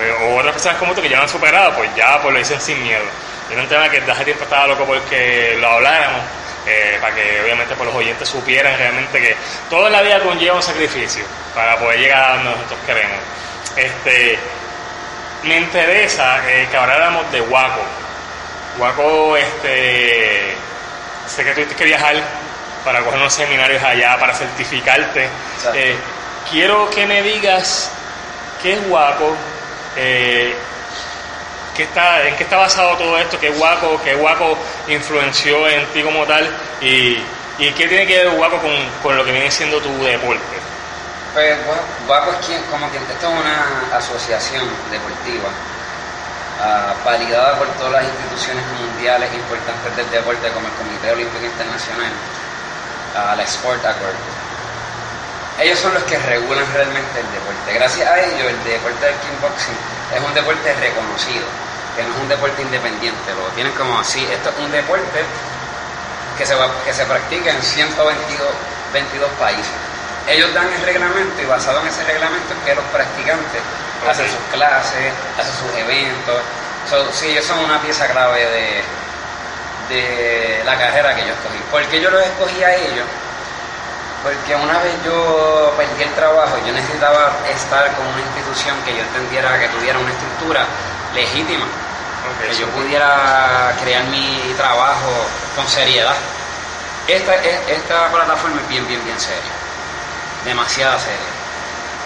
Eh, 0.00 0.14
o 0.22 0.36
otras 0.36 0.52
personas 0.52 0.78
como 0.78 0.94
tú 0.94 1.02
que 1.02 1.08
ya 1.08 1.16
lo 1.16 1.24
han 1.24 1.28
superado, 1.28 1.74
pues 1.74 1.90
ya 1.94 2.20
pues 2.20 2.32
lo 2.32 2.38
dicen 2.38 2.60
sin 2.60 2.82
miedo. 2.82 3.04
Era 3.50 3.62
un 3.62 3.68
tema 3.68 3.88
que 3.88 3.98
desde 3.98 4.12
hace 4.12 4.24
tiempo 4.24 4.44
estaba 4.44 4.66
loco 4.68 4.84
porque 4.84 5.56
lo 5.60 5.68
habláramos, 5.68 6.22
eh, 6.66 6.98
para 7.00 7.14
que 7.14 7.40
obviamente 7.42 7.74
pues, 7.74 7.86
los 7.86 7.96
oyentes 7.96 8.28
supieran 8.28 8.76
realmente 8.78 9.20
que 9.20 9.36
todo 9.68 9.86
en 9.86 9.92
la 9.92 10.02
vida 10.02 10.20
conlleva 10.20 10.56
un 10.56 10.62
sacrificio 10.62 11.24
para 11.54 11.76
poder 11.76 11.98
llegar 11.98 12.22
a 12.22 12.34
donde 12.34 12.50
nosotros 12.50 12.78
queremos. 12.86 13.18
Este, 13.76 14.38
me 15.44 15.58
interesa 15.58 16.40
eh, 16.48 16.68
que 16.70 16.76
habláramos 16.76 17.30
de 17.32 17.40
Waco. 17.40 17.80
Waco, 18.78 19.36
este, 19.36 20.54
sé 21.26 21.44
que 21.44 21.52
tuviste 21.52 21.74
que 21.74 21.84
viajar 21.84 22.16
para 22.84 23.00
coger 23.00 23.18
unos 23.18 23.32
seminarios 23.32 23.82
allá, 23.82 24.18
para 24.18 24.34
certificarte. 24.34 25.28
Eh, 25.74 25.96
quiero 26.50 26.88
que 26.90 27.06
me 27.06 27.22
digas 27.22 27.90
qué 28.62 28.74
es 28.74 28.80
Waco, 28.88 29.36
eh, 29.96 30.54
qué 31.76 31.82
está, 31.84 32.26
en 32.26 32.36
qué 32.36 32.44
está 32.44 32.56
basado 32.56 32.96
todo 32.96 33.18
esto, 33.18 33.38
qué 33.38 33.50
Waco, 33.50 34.00
qué 34.02 34.14
Waco 34.16 34.58
influenció 34.88 35.68
en 35.68 35.86
ti 35.86 36.02
como 36.02 36.24
tal 36.26 36.48
y, 36.80 37.22
y 37.58 37.72
qué 37.76 37.88
tiene 37.88 38.06
que 38.06 38.24
ver 38.24 38.28
Waco 38.38 38.58
con, 38.58 38.72
con 39.02 39.16
lo 39.16 39.24
que 39.24 39.32
viene 39.32 39.50
siendo 39.50 39.80
tu 39.80 40.02
deporte. 40.04 40.60
Pues 41.32 41.56
Guapo 42.06 42.32
es 42.32 42.46
quien, 42.46 42.60
como 42.64 42.88
quien, 42.90 43.02
esto 43.04 43.28
es 43.28 43.38
una 43.38 43.96
asociación 43.96 44.66
deportiva 44.90 45.48
ah, 46.60 46.92
validada 47.04 47.56
por 47.56 47.68
todas 47.78 47.92
las 47.92 48.04
instituciones 48.04 48.64
mundiales 48.80 49.32
importantes 49.32 49.96
del 49.96 50.10
deporte 50.10 50.50
como 50.50 50.66
el 50.66 50.74
Comité 50.74 51.12
Olímpico 51.12 51.44
Internacional, 51.44 52.10
ah, 53.16 53.34
la 53.36 53.42
Sport 53.44 53.84
Accord. 53.84 54.14
Ellos 55.60 55.78
son 55.78 55.92
los 55.92 56.02
que 56.04 56.16
regulan 56.18 56.64
realmente 56.72 57.20
el 57.20 57.26
deporte. 57.32 57.74
Gracias 57.74 58.08
a 58.08 58.18
ellos 58.20 58.48
el 58.48 58.64
deporte 58.64 59.04
del 59.04 59.14
kickboxing 59.16 59.76
es 60.16 60.20
un 60.24 60.32
deporte 60.34 60.72
reconocido, 60.80 61.44
que 61.96 62.02
no 62.02 62.14
es 62.14 62.20
un 62.20 62.28
deporte 62.28 62.62
independiente, 62.62 63.34
lo 63.36 63.44
tienen 63.54 63.72
como 63.74 63.98
así. 64.00 64.24
Esto 64.32 64.50
es 64.50 64.58
un 64.58 64.70
deporte 64.72 65.20
que 66.38 66.46
se, 66.46 66.54
va- 66.54 66.70
que 66.84 66.94
se 66.94 67.04
practica 67.04 67.50
en 67.50 67.62
122 67.62 68.48
22 68.94 69.30
países. 69.38 69.72
Ellos 70.26 70.52
dan 70.54 70.72
el 70.72 70.82
reglamento 70.82 71.42
y 71.42 71.44
basado 71.46 71.80
en 71.80 71.88
ese 71.88 72.04
reglamento 72.04 72.54
es 72.54 72.60
que 72.64 72.74
los 72.74 72.84
practicantes 72.86 73.62
Ok. 74.02 74.08
hacen 74.10 74.26
sus 74.26 74.40
clases, 74.52 75.12
hacen 75.38 75.54
sus 75.60 75.74
eventos. 75.76 76.40
So, 76.88 77.12
sí, 77.12 77.28
ellos 77.28 77.44
son 77.44 77.58
una 77.60 77.78
pieza 77.82 78.06
clave 78.08 78.40
de, 78.46 78.82
de 79.90 80.62
la 80.64 80.78
carrera 80.78 81.14
que 81.14 81.22
yo 81.26 81.32
escogí. 81.34 81.58
¿Por 81.70 81.84
qué 81.86 82.00
yo 82.00 82.10
los 82.10 82.22
escogí 82.22 82.62
a 82.64 82.74
ellos? 82.76 83.04
Porque 84.22 84.54
una 84.54 84.78
vez 84.78 84.94
yo 85.04 85.74
perdí 85.76 86.02
el 86.02 86.12
trabajo, 86.14 86.56
yo 86.66 86.72
necesitaba 86.72 87.32
estar 87.52 87.94
con 87.96 88.06
una 88.06 88.20
institución 88.20 88.76
que 88.84 88.94
yo 88.96 89.02
entendiera 89.02 89.58
que 89.58 89.68
tuviera 89.68 89.98
una 89.98 90.10
estructura 90.10 90.64
legítima 91.14 91.66
que 92.46 92.54
yo 92.54 92.66
pudiera 92.68 93.72
crear 93.82 94.04
mi 94.04 94.54
trabajo 94.56 95.10
con 95.56 95.66
seriedad. 95.68 96.14
Esta, 97.08 97.34
es- 97.36 97.68
esta 97.68 98.08
plataforma 98.10 98.60
es 98.60 98.68
bien, 98.68 98.86
bien, 98.86 99.02
bien 99.04 99.18
seria. 99.18 99.50
Demasiada 100.44 100.98
seria. 100.98 101.18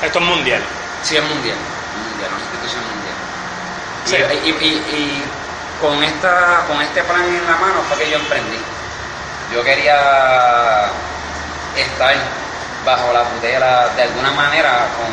Esto 0.03 0.19
es 0.21 0.25
mundial. 0.25 0.63
Sí, 1.03 1.17
es 1.17 1.23
mundial. 1.25 1.57
Mundial, 2.09 2.31
una 2.33 2.41
institución 2.43 2.83
mundial. 2.87 3.15
Sí. 4.05 4.17
Y, 4.17 4.51
y- 4.51 4.67
y- 4.67 4.97
y 4.97 5.25
con, 5.81 6.03
esta, 6.03 6.65
con 6.69 6.81
este 6.81 7.03
plan 7.05 7.23
en 7.23 7.47
la 7.47 7.57
mano 7.57 7.83
fue 7.89 7.99
que 7.99 8.11
yo 8.11 8.17
emprendí. 8.17 8.61
Yo 9.53 9.63
quería 9.63 10.91
estar 11.77 12.15
bajo 12.85 13.13
la 13.13 13.23
tutela 13.25 13.89
de 13.97 14.03
alguna 14.03 14.31
manera 14.33 14.87
con, 14.97 15.11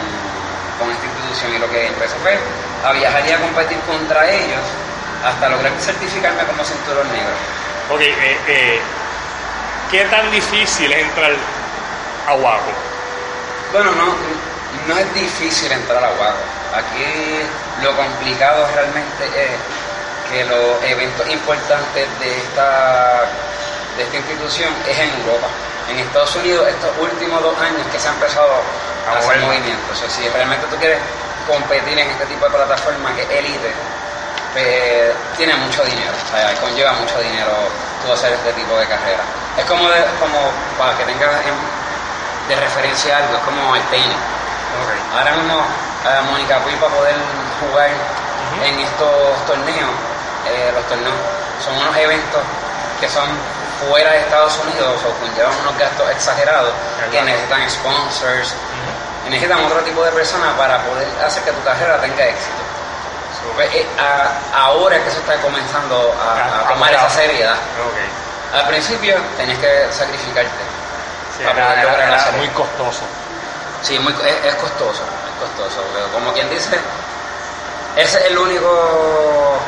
con 0.79 0.91
esta 0.93 1.05
institución 1.05 1.55
y 1.55 1.59
lo 1.59 1.69
que 1.69 1.87
empecé 1.87 2.15
fue 2.17 2.37
a 2.83 2.91
viajar 2.93 3.25
y 3.27 3.31
a 3.31 3.39
competir 3.39 3.79
contra 3.81 4.29
ellos 4.29 4.61
hasta 5.23 5.49
lograr 5.49 5.71
certificarme 5.79 6.43
como 6.43 6.63
cinturón 6.63 7.11
negro. 7.11 7.33
Ok, 7.89 8.01
eh, 8.01 8.37
eh, 8.47 8.81
¿qué 9.91 10.05
tan 10.05 10.31
difícil 10.31 10.91
es 10.91 11.03
entrar 11.03 11.31
a 12.27 12.33
Waco? 12.33 12.71
Bueno, 13.71 13.91
no, 13.91 14.15
no 14.87 14.97
es 14.97 15.13
difícil 15.13 15.71
entrar 15.71 16.03
a 16.03 16.09
Guaco. 16.09 16.43
Aquí 16.73 17.41
lo 17.83 17.95
complicado 17.95 18.67
realmente 18.73 19.25
es 19.25 19.51
que 20.31 20.43
los 20.45 20.81
eventos 20.83 21.29
importantes 21.29 22.07
de 22.19 22.37
esta, 22.37 23.23
de 23.97 24.03
esta 24.03 24.17
institución 24.17 24.73
es 24.87 24.97
en 24.97 25.09
Europa. 25.21 25.47
En 25.89 25.99
Estados 25.99 26.35
Unidos, 26.37 26.67
estos 26.69 26.89
últimos 26.99 27.41
dos 27.43 27.59
años 27.59 27.81
que 27.91 27.99
se 27.99 28.07
ha 28.07 28.11
empezado 28.11 28.47
A 29.07 29.11
a 29.15 29.17
hacer 29.19 29.37
mover. 29.39 29.59
movimientos. 29.59 29.91
O 29.91 29.99
sea, 29.99 30.09
si 30.09 30.27
realmente 30.29 30.65
tú 30.67 30.77
quieres 30.77 30.99
competir 31.47 31.97
en 31.99 32.09
este 32.09 32.25
tipo 32.27 32.45
de 32.45 32.51
plataforma 32.55 33.13
que 33.15 33.23
es 33.23 33.29
élite, 33.31 33.73
pues, 34.53 35.11
tiene 35.37 35.55
mucho 35.55 35.83
dinero, 35.83 36.11
o 36.11 36.29
sea, 36.31 36.53
conlleva 36.61 36.91
mucho 36.93 37.19
dinero 37.19 37.51
tú 38.05 38.11
hacer 38.13 38.33
este 38.33 38.53
tipo 38.53 38.77
de 38.77 38.87
carrera. 38.87 39.23
Es 39.57 39.65
como, 39.65 39.89
de- 39.89 40.05
como 40.19 40.51
para 40.77 40.95
que 40.97 41.03
tengas 41.05 41.31
en- 41.45 42.47
de 42.49 42.55
referencia 42.55 43.17
algo, 43.17 43.35
es 43.35 43.41
como 43.43 43.75
el 43.75 43.83
tenis. 43.83 44.17
Ahora 45.13 45.31
mismo 45.33 45.59
eh, 46.05 46.21
Mónica 46.31 46.57
Puig 46.59 46.75
para 46.79 46.93
poder 46.95 47.15
jugar 47.59 47.89
en 48.65 48.79
estos 48.79 49.45
torneos, 49.45 49.91
eh, 50.47 50.71
los 50.73 50.83
torneos 50.87 51.15
son 51.63 51.75
unos 51.77 51.95
eventos 51.97 52.41
que 52.99 53.09
son 53.09 53.27
fuera 53.87 54.11
de 54.11 54.19
Estados 54.19 54.57
Unidos 54.59 55.01
o 55.07 55.09
conllevan 55.19 55.53
unos 55.61 55.77
gastos 55.77 56.09
exagerados 56.11 56.71
que 57.11 57.21
necesitan 57.21 57.69
sponsors, 57.69 58.53
y 59.25 59.29
necesitan 59.29 59.63
otro 59.65 59.79
tipo 59.81 60.03
de 60.03 60.11
personas 60.11 60.53
para 60.57 60.77
poder 60.83 61.07
hacer 61.25 61.43
que 61.43 61.51
tu 61.51 61.63
carrera 61.63 61.99
tenga 62.01 62.25
éxito. 62.25 62.61
Pues, 63.55 63.73
eh, 63.73 63.85
a- 63.99 64.65
ahora 64.65 64.97
es 64.97 65.03
que 65.03 65.11
se 65.11 65.17
está 65.17 65.35
comenzando 65.41 66.13
a, 66.21 66.31
a 66.31 66.59
A- 66.59 66.65
a 66.65 66.67
tomar 66.69 66.93
esa 66.93 67.09
seriedad. 67.09 67.55
Al 68.53 68.67
principio 68.67 69.15
tenés 69.37 69.57
que 69.57 69.87
sacrificarte. 69.91 70.61
Sí, 71.37 71.43
para 71.43 71.57
era, 71.57 71.65
poder 71.67 71.79
era- 71.79 72.11
lograr 72.17 72.33
muy 72.37 72.47
costoso. 72.49 73.01
Sí, 73.81 73.97
muy, 73.97 74.13
es, 74.13 74.45
es 74.45 74.55
costoso, 74.55 75.01
es 75.01 75.39
costoso. 75.39 75.83
Pero 75.93 76.07
como 76.11 76.31
quien 76.33 76.49
dice, 76.51 76.77
ese 77.95 78.19
es 78.19 78.25
el 78.25 78.37
único. 78.37 79.59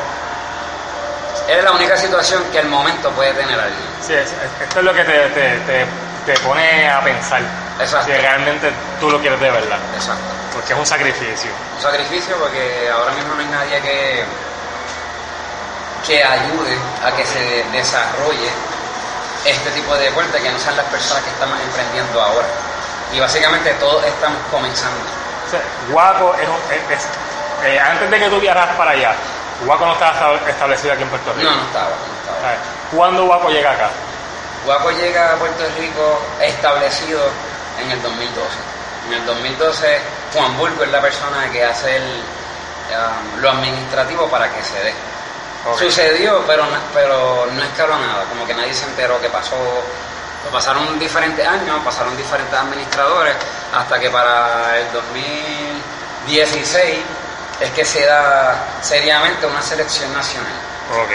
Es 1.48 1.62
la 1.62 1.72
única 1.72 1.96
situación 1.96 2.42
que 2.50 2.58
al 2.58 2.68
momento 2.68 3.10
puede 3.10 3.32
tener 3.34 3.58
alguien. 3.58 3.82
Sí, 4.00 4.14
es- 4.14 4.32
es- 4.32 4.62
esto 4.62 4.78
es 4.78 4.84
lo 4.84 4.94
que 4.94 5.04
te, 5.04 5.28
te, 5.30 5.58
te, 5.60 5.86
te 6.26 6.40
pone 6.40 6.88
a 6.88 7.02
pensar 7.02 7.42
Exacto. 7.78 8.06
si 8.06 8.12
realmente 8.12 8.72
tú 8.98 9.10
lo 9.10 9.20
quieres 9.20 9.38
de 9.40 9.50
verdad, 9.50 9.78
Exacto. 9.94 10.22
porque 10.54 10.72
es 10.72 10.78
un 10.78 10.86
sacrificio. 10.86 11.50
Un 11.76 11.82
sacrificio 11.82 12.36
porque 12.38 12.88
ahora 12.90 13.12
mismo 13.12 13.34
no 13.34 13.40
hay 13.40 13.46
nadie 13.48 13.80
que, 13.82 14.24
que 16.06 16.22
ayude 16.24 16.78
a 17.04 17.12
que 17.14 17.24
se 17.26 17.62
desarrolle 17.72 18.48
este 19.44 19.70
tipo 19.72 19.94
de 19.96 20.04
deporte, 20.04 20.40
que 20.40 20.50
no 20.50 20.58
sean 20.58 20.76
las 20.76 20.86
personas 20.86 21.22
que 21.24 21.30
estamos 21.30 21.58
emprendiendo 21.60 22.22
ahora. 22.22 22.46
Y 23.12 23.20
básicamente 23.20 23.70
todos 23.74 24.02
estamos 24.04 24.38
comenzando. 24.50 24.96
O 25.46 25.50
sea, 25.50 25.60
Guaco 25.90 26.34
es, 26.36 26.48
es- 26.74 26.98
es- 26.98 27.06
eh, 27.66 27.78
antes 27.78 28.10
de 28.10 28.18
que 28.18 28.28
tú 28.30 28.40
viajaras 28.40 28.74
para 28.76 28.92
allá, 28.92 29.14
Guaco 29.64 29.86
no 29.86 29.92
estaba 29.92 30.34
esta- 30.34 30.50
establecido 30.50 30.92
aquí 30.94 31.02
en 31.02 31.08
Puerto 31.08 31.32
Rico. 31.32 31.50
No, 31.50 31.56
no 31.56 31.62
estaba, 31.62 31.88
no 31.90 32.32
estaba. 32.32 32.54
¿Cuándo 32.94 33.24
Guaco 33.26 33.48
llega 33.50 33.72
acá? 33.72 33.90
Guaco 34.64 34.90
llega 34.92 35.32
a 35.32 35.36
Puerto 35.36 35.64
Rico 35.78 36.22
establecido 36.40 37.20
en 37.80 37.90
el 37.90 38.02
2012. 38.02 38.48
En 39.08 39.12
el 39.14 39.26
2012 39.26 40.00
Juan 40.32 40.56
Bulbo 40.56 40.84
es 40.84 40.90
la 40.90 41.00
persona 41.00 41.50
que 41.52 41.64
hace 41.64 41.96
el, 41.96 42.02
um, 42.02 43.40
lo 43.40 43.50
administrativo 43.50 44.26
para 44.28 44.50
que 44.50 44.62
se 44.62 44.78
dé. 44.82 44.94
Sucedió, 45.78 46.42
pero 46.46 46.64
no, 46.66 46.76
pero 46.92 47.46
no 47.52 47.62
escaló 47.62 47.96
nada, 47.98 48.24
como 48.24 48.46
que 48.46 48.54
nadie 48.54 48.74
se 48.74 48.84
enteró 48.86 49.20
que 49.20 49.28
pasó. 49.30 49.56
Pasaron 50.52 50.98
diferentes 50.98 51.46
años, 51.46 51.80
pasaron 51.82 52.14
diferentes 52.18 52.58
administradores, 52.58 53.34
hasta 53.74 53.98
que 53.98 54.10
para 54.10 54.78
el 54.78 54.92
2016 54.92 56.98
es 57.60 57.70
que 57.70 57.84
se 57.84 58.04
da 58.04 58.56
seriamente 58.82 59.46
una 59.46 59.62
selección 59.62 60.12
nacional. 60.12 60.52
Ok. 61.02 61.10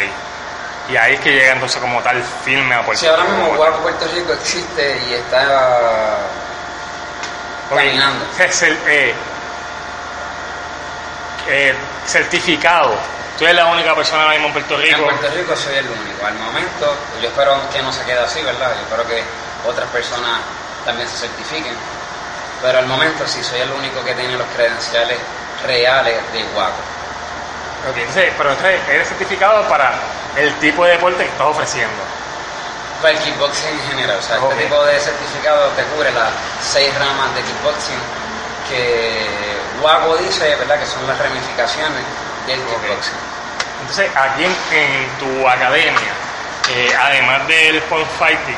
Y 0.91 0.97
ahí 0.97 1.13
es 1.15 1.19
que 1.21 1.31
llega 1.31 1.53
entonces 1.53 1.79
como 1.79 2.01
tal 2.01 2.23
firme 2.43 2.73
a 2.73 2.83
Puerto 2.83 2.99
Si 2.99 3.07
ahora 3.07 3.23
Rico. 3.23 3.35
mismo 3.35 3.55
Guaco 3.57 3.79
Puerto 3.81 4.05
Rico 4.13 4.33
existe 4.33 4.99
y 5.07 5.13
está 5.13 6.17
caminando. 7.69 8.25
Es 8.39 8.61
el, 8.63 8.73
eh, 8.87 9.13
eh, 11.47 11.75
certificado. 12.07 12.95
Tú 13.37 13.45
eres 13.45 13.55
la 13.55 13.67
única 13.67 13.95
persona 13.95 14.23
ahora 14.23 14.33
mismo 14.33 14.47
en 14.47 14.53
Puerto 14.53 14.75
En 14.75 14.81
Rico. 14.81 15.03
Puerto 15.03 15.29
Rico 15.29 15.55
soy 15.55 15.75
el 15.75 15.85
único. 15.87 16.25
Al 16.25 16.33
momento, 16.35 16.95
yo 17.21 17.27
espero 17.29 17.57
que 17.71 17.81
no 17.81 17.93
se 17.93 18.03
quede 18.03 18.19
así, 18.19 18.41
¿verdad? 18.41 18.73
Yo 18.75 18.81
espero 18.81 19.07
que 19.07 19.23
otras 19.67 19.87
personas 19.89 20.39
también 20.85 21.07
se 21.07 21.27
certifiquen. 21.27 21.75
Pero 22.61 22.79
al 22.79 22.87
momento 22.87 23.27
sí 23.27 23.43
soy 23.43 23.61
el 23.61 23.71
único 23.71 24.03
que 24.03 24.13
tiene 24.15 24.35
los 24.35 24.47
credenciales 24.55 25.17
reales 25.63 26.15
de 26.33 26.43
Guaco. 26.53 26.81
Ok, 27.89 27.97
entonces, 27.97 28.33
pero 28.37 28.51
entonces 28.51 28.79
eres 28.89 29.07
certificado 29.07 29.63
para 29.69 29.93
el 30.35 30.53
tipo 30.55 30.83
de 30.85 30.91
deporte 30.91 31.23
que 31.23 31.29
estás 31.29 31.47
ofreciendo. 31.47 32.03
Para 33.01 33.13
el 33.13 33.19
kickboxing 33.19 33.69
en 33.69 33.87
general. 33.91 34.17
O 34.19 34.21
sea, 34.21 34.35
este 34.37 34.55
tipo 34.63 34.83
de 34.85 34.99
certificado 34.99 35.67
te 35.69 35.83
cubre 35.83 36.11
las 36.11 36.29
seis 36.61 36.93
ramas 36.99 37.33
de 37.35 37.41
kickboxing 37.41 37.97
que 38.69 39.25
Guaco 39.81 40.17
dice, 40.17 40.55
¿verdad? 40.57 40.79
Que 40.79 40.85
son 40.85 41.07
las 41.07 41.17
ramificaciones 41.17 42.03
del 42.45 42.59
kickboxing. 42.59 43.17
Entonces, 43.81 44.11
aquí 44.15 44.43
en, 44.43 44.55
en 44.77 45.09
tu 45.19 45.47
academia, 45.47 46.11
eh, 46.69 46.93
además 46.99 47.47
del 47.47 47.81
point 47.83 48.07
fighting, 48.19 48.57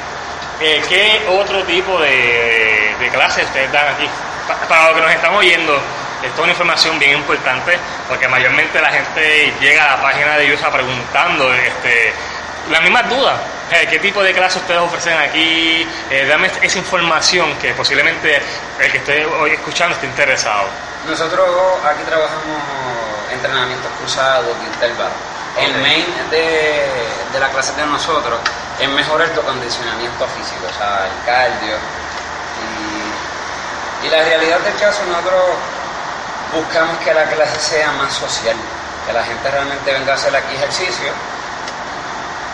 eh, 0.59 0.81
¿qué 0.89 1.25
otro 1.29 1.63
tipo 1.65 1.99
de, 1.99 2.95
de 2.99 3.09
clases 3.09 3.45
ustedes 3.45 3.71
dan 3.71 3.87
aquí? 3.93 4.09
Pa- 4.47 4.55
para 4.67 4.85
los 4.87 4.95
que 4.95 5.01
nos 5.01 5.11
están 5.11 5.35
oyendo, 5.35 5.79
esto 6.23 6.35
es 6.35 6.39
una 6.39 6.51
información 6.51 6.99
bien 6.99 7.17
importante, 7.17 7.77
porque 8.07 8.27
mayormente 8.27 8.81
la 8.81 8.91
gente 8.91 9.53
llega 9.59 9.85
a 9.85 9.97
la 9.97 10.01
página 10.01 10.37
de 10.37 10.53
USA 10.53 10.71
preguntando 10.71 11.53
este, 11.53 12.13
las 12.69 12.81
mismas 12.81 13.09
dudas. 13.09 13.39
¿Qué 13.89 13.99
tipo 13.99 14.21
de 14.21 14.33
clases 14.33 14.61
ustedes 14.61 14.81
ofrecen 14.81 15.17
aquí? 15.17 15.87
Eh, 16.09 16.25
dame 16.27 16.51
esa 16.61 16.77
información 16.77 17.55
que 17.55 17.73
posiblemente 17.73 18.41
el 18.79 18.91
que 18.91 18.97
esté 18.97 19.25
hoy 19.25 19.51
escuchando 19.51 19.95
esté 19.95 20.07
interesado. 20.07 20.65
Nosotros 21.07 21.47
aquí 21.85 22.03
trabajamos 22.03 22.59
entrenamientos 23.31 23.89
cruzados 23.97 24.55
y 24.61 24.65
intervalos. 24.65 25.15
El 25.57 25.81
main 25.81 26.05
de, 26.29 26.85
de 27.31 27.39
la 27.39 27.47
clase 27.49 27.73
de 27.73 27.85
nosotros 27.85 28.39
es 28.79 28.89
mejorar 28.89 29.29
tu 29.29 29.41
condicionamiento 29.41 30.27
físico, 30.27 30.67
o 30.69 30.77
sea, 30.77 31.07
el 31.07 31.25
cardio. 31.25 31.77
Y, 34.03 34.07
y 34.07 34.09
la 34.09 34.23
realidad 34.23 34.59
del 34.59 34.75
caso, 34.75 35.01
nosotros 35.07 35.41
buscamos 36.53 36.97
que 36.99 37.13
la 37.13 37.25
clase 37.25 37.59
sea 37.59 37.91
más 37.93 38.13
social, 38.13 38.55
que 39.05 39.13
la 39.13 39.23
gente 39.23 39.49
realmente 39.49 39.93
venga 39.93 40.13
a 40.13 40.15
hacer 40.15 40.35
aquí 40.35 40.55
ejercicio, 40.55 41.11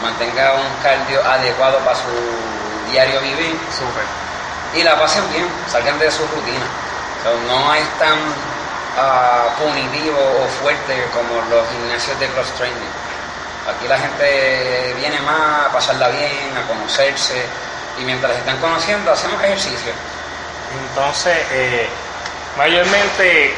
mantenga 0.01 0.53
un 0.53 0.83
cardio 0.83 1.23
adecuado 1.25 1.79
para 1.79 1.95
su 1.95 2.91
diario 2.91 3.19
vivir 3.21 3.57
Súper. 3.71 4.03
y 4.75 4.83
la 4.83 4.97
pasen 4.99 5.27
bien, 5.31 5.47
salgan 5.69 5.97
de 5.99 6.11
su 6.11 6.25
rutina. 6.27 6.65
O 7.19 7.23
sea, 7.23 7.31
no 7.47 7.73
es 7.73 7.89
tan 7.97 8.17
ah, 8.97 9.47
punitivo 9.57 10.17
o 10.17 10.47
fuerte 10.61 11.07
como 11.13 11.41
los 11.49 11.67
gimnasios 11.69 12.19
de 12.19 12.27
cross 12.27 12.51
training. 12.57 12.93
Aquí 13.67 13.87
la 13.87 13.97
gente 13.97 14.93
viene 14.97 15.19
más 15.21 15.67
a 15.67 15.71
pasarla 15.73 16.07
bien, 16.09 16.55
a 16.55 16.65
conocerse 16.67 17.43
y 17.99 18.03
mientras 18.03 18.37
están 18.37 18.57
conociendo 18.59 19.11
hacemos 19.11 19.43
ejercicio. 19.43 19.91
Entonces, 20.89 21.37
eh, 21.51 21.89
mayormente 22.57 23.53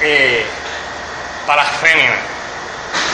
eh, 0.00 0.44
para 1.46 1.62
las 1.64 1.72
féminas, 1.76 2.18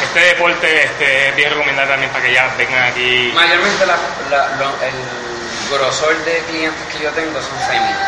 este 0.03 0.21
deporte 0.21 0.85
este, 0.85 1.29
es 1.29 1.37
bien 1.37 1.51
recomendable 1.51 1.91
también 1.93 2.11
para 2.11 2.25
que 2.25 2.31
ellas 2.31 2.57
vengan 2.57 2.83
aquí. 2.85 3.33
Mayormente 3.35 3.87
la- 3.87 3.97
la- 4.31 4.49
lo- 4.57 4.75
el 4.83 4.95
grosor 5.71 6.17
de 6.25 6.39
clientes 6.49 6.83
que 6.93 7.05
yo 7.05 7.11
tengo 7.13 7.41
son 7.41 7.59
féminas, 7.69 7.99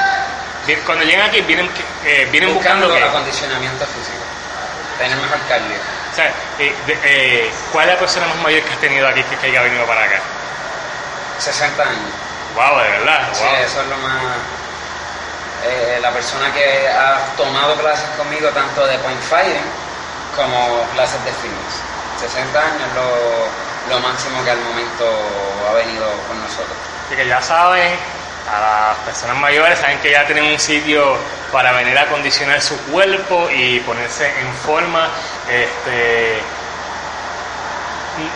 Cuando 0.87 1.05
llegan 1.05 1.29
aquí, 1.29 1.41
vienen, 1.43 1.68
eh, 2.05 2.29
vienen 2.31 2.55
buscando, 2.55 2.87
buscando 2.87 3.07
que, 3.07 3.11
acondicionamiento 3.11 3.85
físico, 3.87 4.23
tener 4.99 5.16
mejor 5.16 5.39
cardio. 5.49 5.77
o 6.12 6.14
sea, 6.14 6.33
eh, 6.59 6.75
de- 6.87 7.51
¿cuál 7.73 7.89
es 7.89 7.95
la 7.95 7.99
persona 8.01 8.27
más 8.29 8.37
mayor 8.37 8.62
que 8.62 8.73
has 8.75 8.81
tenido 8.81 9.09
aquí 9.09 9.23
que, 9.25 9.37
que 9.37 9.47
haya 9.49 9.62
venido 9.62 9.85
para 9.87 10.05
acá? 10.05 10.21
60 11.39 11.83
años. 11.83 12.12
Wow, 12.55 12.79
de 12.83 12.89
verdad. 12.91 13.29
Sí, 13.33 13.43
wow. 13.43 13.55
eso 13.64 13.81
es 13.83 13.87
lo 13.89 13.97
más. 13.99 14.23
Eh, 15.65 15.99
la 16.01 16.11
persona 16.11 16.53
que 16.53 16.89
ha 16.89 17.19
tomado 17.37 17.75
clases 17.77 18.09
conmigo, 18.17 18.49
tanto 18.51 18.87
de 18.87 18.99
point 18.99 19.21
fighting 19.23 19.65
como 20.37 20.83
clases 20.95 21.23
de 21.25 21.33
fitness. 21.33 21.75
60 22.21 22.59
años 22.59 22.89
lo, 22.95 23.95
lo 23.95 24.01
máximo 24.01 24.45
que 24.45 24.51
al 24.51 24.61
momento 24.61 25.05
ha 25.69 25.75
venido 25.75 26.07
con 26.29 26.41
nosotros. 26.41 26.77
Así 27.07 27.17
que 27.17 27.27
ya 27.27 27.41
saben, 27.43 27.93
a 28.49 28.61
las 28.61 28.99
personas 28.99 29.37
mayores 29.37 29.79
saben 29.79 29.99
que 30.01 30.11
ya 30.11 30.27
tienen 30.27 30.45
un 30.45 30.59
sitio 30.59 31.17
para 31.53 31.73
venir 31.73 31.97
a 31.99 32.03
acondicionar 32.03 32.61
su 32.61 32.77
cuerpo 32.91 33.49
y 33.51 33.81
ponerse 33.81 34.27
en 34.27 34.53
forma. 34.55 35.09
Este, 35.49 36.39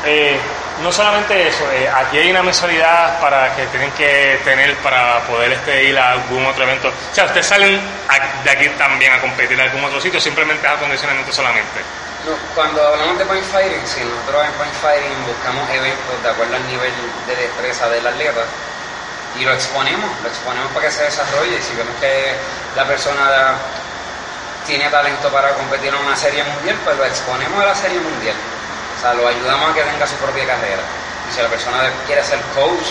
eh, 0.07 0.39
no 0.83 0.91
solamente 0.93 1.49
eso, 1.49 1.71
eh, 1.73 1.89
aquí 1.89 2.19
hay 2.19 2.31
una 2.31 2.43
mensualidad 2.43 3.21
para 3.21 3.55
que 3.55 3.67
tienen 3.69 3.91
que 3.93 4.41
tener 4.45 4.75
para 4.79 5.21
poder 5.21 5.53
este, 5.53 5.85
ir 5.85 5.99
a 5.99 6.13
algún 6.13 6.45
otro 6.47 6.65
evento. 6.65 6.89
O 6.89 7.15
sea, 7.15 7.25
ustedes 7.27 7.47
salen 7.47 7.81
a- 8.09 8.43
de 8.45 8.51
aquí 8.51 8.69
también 8.71 9.13
a 9.13 9.21
competir 9.21 9.53
en 9.59 9.67
algún 9.69 9.85
otro 9.85 10.01
sitio, 10.01 10.21
simplemente 10.21 10.67
es 10.67 10.73
acondicionamiento 10.73 11.33
solamente. 11.33 11.81
No, 12.27 12.33
cuando 12.55 12.83
hablamos 12.87 13.19
de 13.19 13.25
point 13.27 13.45
fighting, 13.45 13.87
sí, 13.87 14.01
nosotros 14.01 14.47
en 14.47 14.53
point 14.55 14.73
fighting 14.81 15.27
buscamos 15.27 15.69
eventos 15.71 16.23
de 16.23 16.29
acuerdo 16.31 16.57
al 16.57 16.67
nivel 16.67 16.93
de 17.27 17.37
destreza 17.37 17.89
del 17.91 18.07
atleta 18.07 18.41
y 19.39 19.45
lo 19.45 19.53
exponemos, 19.53 20.11
lo 20.23 20.29
exponemos 20.29 20.73
para 20.73 20.87
que 20.87 20.93
se 20.93 21.03
desarrolle. 21.05 21.61
Si 21.61 21.75
vemos 21.77 21.95
que 22.01 22.33
la 22.77 22.85
persona 22.87 23.55
tiene 24.67 24.89
talento 24.89 25.29
para 25.31 25.51
competir 25.55 25.89
en 25.95 26.01
una 26.01 26.17
serie 26.17 26.43
mundial, 26.45 26.77
pues 26.85 26.97
lo 26.97 27.05
exponemos 27.05 27.63
a 27.63 27.67
la 27.67 27.75
serie 27.75 28.01
mundial. 28.01 28.35
O 28.97 29.01
sea, 29.01 29.15
lo 29.15 29.27
ayudamos 29.29 29.71
a 29.71 29.75
que 29.75 29.83
tenga 29.83 30.07
su 30.07 30.17
propia 30.17 30.47
carrera. 30.47 30.83
Y 31.29 31.35
si 31.35 31.41
la 31.43 31.49
persona 31.49 31.91
quiere 32.07 32.23
ser 32.25 32.41
coach, 32.55 32.89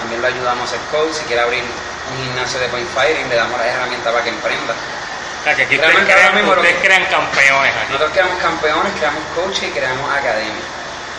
también 0.00 0.20
lo 0.22 0.28
ayudamos 0.28 0.68
a 0.68 0.70
ser 0.72 0.80
coach. 0.90 1.12
Si 1.14 1.24
quiere 1.24 1.42
abrir 1.42 1.62
un 1.64 2.16
gimnasio 2.24 2.58
de 2.60 2.68
point 2.68 2.88
fighting, 2.94 3.28
le 3.28 3.36
damos 3.36 3.58
las 3.58 3.68
herramientas 3.68 4.12
para 4.12 4.24
que 4.24 4.30
emprenda. 4.30 4.72
O 4.72 5.44
sea, 5.44 5.56
que 5.56 5.62
aquí 5.64 5.76
ustedes 5.76 6.04
crean, 6.04 6.34
mismo 6.36 6.52
ustedes 6.60 6.84
crean 6.84 7.04
campeones 7.06 7.72
aquí. 7.76 7.86
Nosotros 7.92 8.10
creamos 8.12 8.38
campeones, 8.42 8.92
creamos 8.98 9.22
coaches 9.34 9.62
y 9.64 9.70
creamos 9.72 10.06
academias 10.12 10.68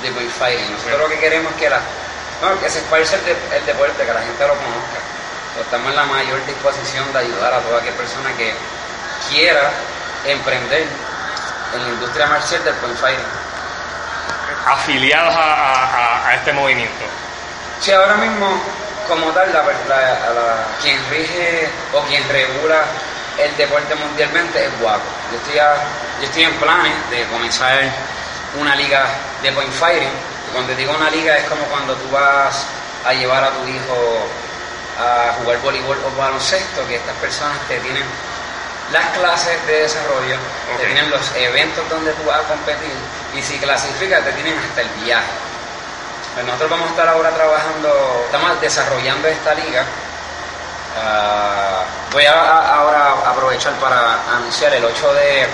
de 0.03 0.11
point 0.11 0.31
fighting. 0.31 0.71
Nosotros 0.73 0.99
lo 1.01 1.09
que 1.09 1.19
queremos 1.19 1.51
es 1.53 1.57
que, 1.59 1.69
la, 1.69 1.79
bueno, 2.41 2.59
que 2.61 2.69
se 2.69 2.79
esparce 2.79 3.15
el, 3.15 3.25
de- 3.25 3.57
el 3.57 3.65
deporte, 3.65 4.05
que 4.05 4.13
la 4.13 4.21
gente 4.21 4.41
lo 4.45 4.53
conozca. 4.53 4.99
Pero 5.53 5.65
estamos 5.65 5.89
en 5.89 5.95
la 5.97 6.05
mayor 6.05 6.39
disposición 6.45 7.11
de 7.13 7.19
ayudar 7.19 7.53
a 7.53 7.59
toda 7.59 7.77
aquella 7.81 7.97
persona 7.97 8.29
que 8.37 8.53
quiera 9.29 9.69
emprender 10.25 10.85
en 11.73 11.81
la 11.83 11.89
industria 11.89 12.27
marcial 12.27 12.63
del 12.63 12.75
point 12.75 12.97
fighting. 12.97 13.25
Afiliados 14.65 15.35
a, 15.35 15.39
a- 15.43 16.27
a- 16.29 16.35
este 16.35 16.53
movimiento. 16.53 17.05
Sí, 17.79 17.91
ahora 17.91 18.15
mismo, 18.15 18.61
como 19.07 19.31
tal, 19.31 19.51
la, 19.53 19.63
la- 19.87 20.29
la- 20.33 20.65
quien 20.81 20.97
rige 21.09 21.69
o 21.93 22.01
quien 22.03 22.27
regula 22.29 22.83
el 23.39 23.55
deporte 23.57 23.95
mundialmente 23.95 24.65
es 24.65 24.79
Guaco. 24.79 25.01
Yo 25.31 25.37
estoy, 25.37 25.57
a- 25.59 25.75
yo 26.19 26.25
estoy 26.27 26.43
en 26.43 26.53
planes 26.55 26.93
de 27.09 27.25
comenzar 27.27 27.79
una 28.59 28.75
liga 28.75 29.05
de 29.41 29.51
point 29.53 29.71
fighting. 29.73 30.09
Y 30.47 30.51
cuando 30.53 30.75
digo 30.75 30.93
una 30.95 31.09
liga 31.09 31.37
es 31.37 31.45
como 31.45 31.63
cuando 31.65 31.95
tú 31.95 32.09
vas 32.11 32.65
a 33.05 33.13
llevar 33.13 33.43
a 33.43 33.51
tu 33.51 33.65
hijo 33.67 34.27
a 34.99 35.33
jugar 35.41 35.57
voleibol 35.61 35.97
o 36.05 36.15
baloncesto, 36.17 36.85
que 36.87 36.97
estas 36.97 37.15
personas 37.15 37.57
te 37.67 37.79
tienen 37.79 38.03
las 38.91 39.05
clases 39.17 39.65
de 39.65 39.81
desarrollo, 39.83 40.35
Ok. 40.35 40.77
te 40.79 40.85
tienen 40.85 41.09
los 41.09 41.31
eventos 41.35 41.87
donde 41.89 42.11
tú 42.13 42.25
vas 42.25 42.39
a 42.41 42.43
competir 42.43 42.91
y 43.35 43.41
si 43.41 43.57
clasificas 43.59 44.23
te 44.23 44.31
tienen 44.33 44.57
hasta 44.59 44.81
el 44.81 44.89
viaje. 45.03 45.31
Pues 46.33 46.45
nosotros 46.45 46.69
vamos 46.69 46.87
a 46.87 46.91
estar 46.91 47.07
ahora 47.09 47.29
trabajando, 47.31 48.21
estamos 48.25 48.61
desarrollando 48.61 49.27
esta 49.27 49.53
liga. 49.53 49.83
Ah, 50.97 51.83
voy 52.11 52.25
a, 52.25 52.33
a- 52.33 52.75
ahora 52.79 53.11
aprovechar 53.31 53.73
para 53.75 54.15
anunciar 54.35 54.73
el 54.73 54.83
8 54.83 55.13
de, 55.13 55.47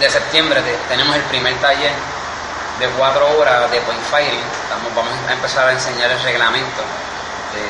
de 0.00 0.10
septiembre 0.10 0.60
te- 0.62 0.76
tenemos 0.88 1.14
el 1.16 1.22
primer 1.22 1.54
taller 1.60 1.92
de 2.78 2.86
cuatro 2.90 3.26
horas 3.38 3.70
de 3.70 3.80
point 3.80 4.00
fighting. 4.10 4.40
Estamos, 4.62 4.94
vamos 4.94 5.12
a 5.28 5.32
empezar 5.32 5.66
a 5.68 5.72
enseñar 5.72 6.10
el 6.10 6.22
reglamento, 6.22 6.82
de 7.54 7.62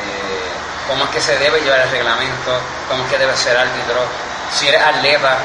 cómo 0.89 1.05
es 1.05 1.11
que 1.11 1.21
se 1.21 1.39
debe 1.39 1.61
llevar 1.61 1.81
el 1.81 1.91
reglamento, 1.91 2.61
cómo 2.89 3.05
es 3.05 3.11
que 3.11 3.19
debe 3.19 3.37
ser 3.37 3.57
árbitro, 3.57 4.01
si 4.53 4.69
eres 4.69 4.83
atleta, 4.83 5.37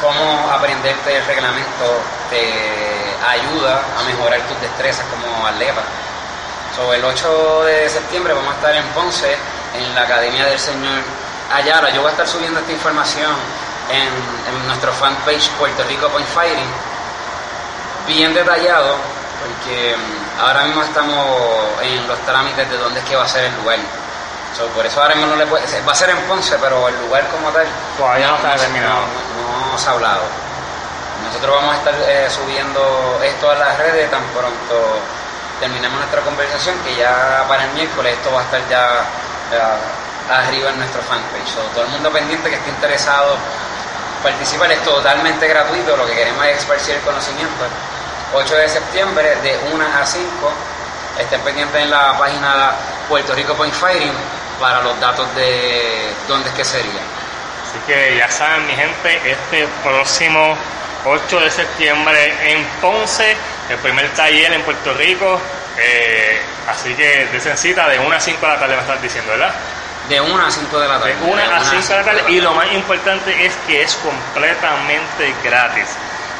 cómo 0.00 0.50
aprenderte 0.50 1.16
el 1.16 1.24
reglamento 1.26 2.00
te 2.30 2.52
ayuda 3.26 3.80
a 3.98 4.02
mejorar 4.04 4.40
tus 4.42 4.60
destrezas 4.60 5.06
como 5.06 5.46
atleta. 5.46 5.82
So, 6.74 6.92
el 6.92 7.04
8 7.04 7.64
de 7.64 7.88
septiembre 7.88 8.34
vamos 8.34 8.52
a 8.52 8.56
estar 8.56 8.74
en 8.74 8.84
Ponce, 8.88 9.36
en 9.74 9.94
la 9.94 10.02
Academia 10.02 10.44
del 10.44 10.58
Señor 10.58 11.00
Ayala. 11.52 11.90
Yo 11.90 12.00
voy 12.00 12.08
a 12.08 12.12
estar 12.12 12.28
subiendo 12.28 12.60
esta 12.60 12.72
información 12.72 13.32
en, 13.90 14.08
en 14.54 14.66
nuestro 14.66 14.92
fanpage 14.92 15.48
Puerto 15.58 15.82
Rico 15.84 16.08
Point 16.08 16.26
Fighting, 16.28 16.70
bien 18.06 18.34
detallado, 18.34 18.96
porque 19.40 19.96
mm, 19.96 20.40
ahora 20.40 20.64
mismo 20.64 20.82
estamos 20.82 21.26
en 21.82 22.06
los 22.06 22.18
trámites 22.26 22.68
de 22.68 22.76
dónde 22.76 23.00
es 23.00 23.06
que 23.06 23.16
va 23.16 23.24
a 23.24 23.28
ser 23.28 23.44
el 23.44 23.54
lugar. 23.56 23.78
So, 24.56 24.66
por 24.68 24.84
eso 24.86 25.00
ahora 25.02 25.14
mismo 25.14 25.30
no 25.30 25.36
le 25.36 25.46
puede, 25.46 25.64
va 25.82 25.92
a 25.92 25.94
ser 25.94 26.10
en 26.10 26.18
Ponce, 26.22 26.56
pero 26.60 26.88
el 26.88 26.98
lugar 27.00 27.26
como 27.28 27.50
tal 27.50 27.66
Todavía 27.96 28.28
no 28.28 28.36
está 28.36 28.52
determinado. 28.52 29.00
no, 29.00 29.25
ha 29.84 29.90
hablado. 29.90 30.22
Nosotros 31.26 31.56
vamos 31.56 31.74
a 31.74 31.78
estar 31.78 31.94
eh, 32.08 32.28
subiendo 32.30 33.20
esto 33.22 33.50
a 33.50 33.54
las 33.56 33.78
redes 33.78 34.10
tan 34.10 34.22
pronto 34.28 35.00
terminemos 35.60 35.98
nuestra 35.98 36.20
conversación, 36.22 36.76
que 36.84 36.96
ya 36.96 37.44
para 37.48 37.64
el 37.64 37.70
miércoles 37.72 38.14
esto 38.14 38.32
va 38.32 38.40
a 38.40 38.44
estar 38.44 38.60
ya, 38.68 39.04
arriba 40.30 40.70
en 40.70 40.78
nuestro 40.78 41.00
fanpage. 41.02 41.48
So, 41.54 41.60
todo 41.74 41.84
el 41.84 41.90
mundo 41.90 42.10
pendiente 42.10 42.50
que 42.50 42.56
esté 42.56 42.70
interesado 42.70 43.36
participar 44.22 44.72
es 44.72 44.82
totalmente 44.82 45.46
gratuito, 45.46 45.96
lo 45.96 46.04
que 46.06 46.14
queremos 46.14 46.44
es 46.46 46.58
esparcir 46.58 46.96
el 46.96 47.00
conocimiento. 47.02 47.64
8 48.34 48.54
de 48.56 48.68
septiembre 48.68 49.36
de 49.36 49.58
1 49.72 49.84
a 49.84 50.04
5, 50.04 50.26
estén 51.20 51.40
pendientes 51.42 51.80
en 51.80 51.90
la 51.90 52.18
página 52.18 52.72
Puerto 53.08 53.34
Rico 53.34 53.54
Point 53.54 53.72
Fighting 53.72 54.12
para 54.60 54.82
los 54.82 54.98
datos 54.98 55.32
de 55.36 56.12
dónde 56.26 56.48
es 56.48 56.54
que 56.56 56.64
sería. 56.64 57.00
Así 57.68 57.78
que 57.86 58.16
ya 58.16 58.30
saben, 58.30 58.66
mi 58.66 58.74
gente, 58.74 59.20
este 59.30 59.66
próximo 59.82 60.56
8 61.04 61.40
de 61.40 61.50
septiembre 61.50 62.34
en 62.52 62.64
Ponce, 62.80 63.36
el 63.70 63.76
primer 63.78 64.08
taller 64.10 64.52
en 64.52 64.62
Puerto 64.62 64.94
Rico. 64.94 65.40
eh, 65.78 66.40
así 66.68 66.94
que 66.94 67.26
de 67.26 67.56
cita 67.56 67.88
de 67.88 67.98
1 67.98 68.16
a 68.16 68.20
5 68.20 68.40
de 68.46 68.52
la 68.52 68.58
tarde 68.58 68.74
me 68.76 68.80
estás 68.80 69.02
diciendo, 69.02 69.32
¿verdad? 69.32 69.54
De 70.08 70.20
1 70.20 70.46
a 70.46 70.50
5 70.50 70.78
de 70.80 70.88
la 70.88 70.98
De 70.98 71.12
tarde. 71.12 71.16
1 71.22 71.42
a 71.42 71.64
5 71.64 71.88
de 71.88 71.96
la 71.98 72.04
tarde. 72.04 72.24
Y 72.28 72.40
lo 72.40 72.54
más 72.54 72.72
importante 72.72 73.44
es 73.44 73.54
que 73.66 73.82
es 73.82 73.94
completamente 73.96 75.34
gratis. 75.44 75.86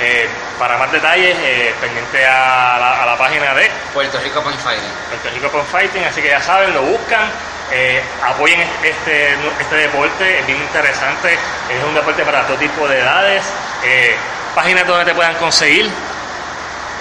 Eh, 0.01 0.29
para 0.59 0.77
más 0.77 0.93
detalles, 0.93 1.37
eh, 1.41 1.75
pendiente 1.81 2.25
a 2.27 2.77
la, 2.79 3.03
a 3.03 3.07
la 3.07 3.17
página 3.17 3.55
de 3.55 3.71
Puerto 3.95 4.19
Rico 4.21 4.43
Point 4.43 4.61
Fighting. 4.61 4.91
Puerto 5.09 5.31
Rico 5.31 5.49
Point 5.51 5.69
Fighting, 5.69 6.05
así 6.05 6.21
que 6.23 6.29
ya 6.29 6.41
saben, 6.41 6.73
lo 6.75 6.83
buscan, 6.83 7.25
eh, 7.73 8.03
apoyen 8.25 8.61
este, 8.83 9.35
este 9.61 9.77
deporte, 9.77 10.41
es 10.41 10.47
bien 10.47 10.61
interesante, 10.61 11.35
es 11.35 11.85
un 11.85 11.95
deporte 11.95 12.25
para 12.25 12.47
todo 12.47 12.57
tipo 12.57 12.87
de 12.89 13.01
edades, 13.01 13.45
eh, 13.85 14.15
páginas 14.55 14.87
donde 14.87 15.05
te 15.05 15.15
puedan 15.15 15.35
conseguir, 15.37 15.91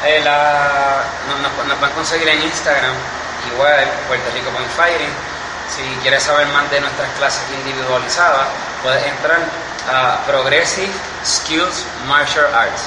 Eh, 0.06 0.22
la- 0.24 1.02
nos, 1.28 1.40
nos- 1.40 1.66
nos 1.68 1.78
pueden 1.80 1.96
conseguir 1.96 2.28
en 2.30 2.42
Instagram, 2.44 2.94
igual, 3.52 3.88
Puerto 4.08 4.30
Rico 4.36 4.50
Point 4.52 4.70
Fighting. 4.76 5.10
Si 5.68 5.82
quieres 6.04 6.22
saber 6.22 6.46
más 6.48 6.70
de 6.70 6.80
nuestras 6.82 7.10
clases 7.18 7.42
individualizadas, 7.56 8.46
puedes 8.84 9.04
entrar 9.04 9.40
a 9.92 10.18
Progressive 10.28 10.92
Skills 11.26 11.86
Martial 12.08 12.46
Arts. 12.54 12.84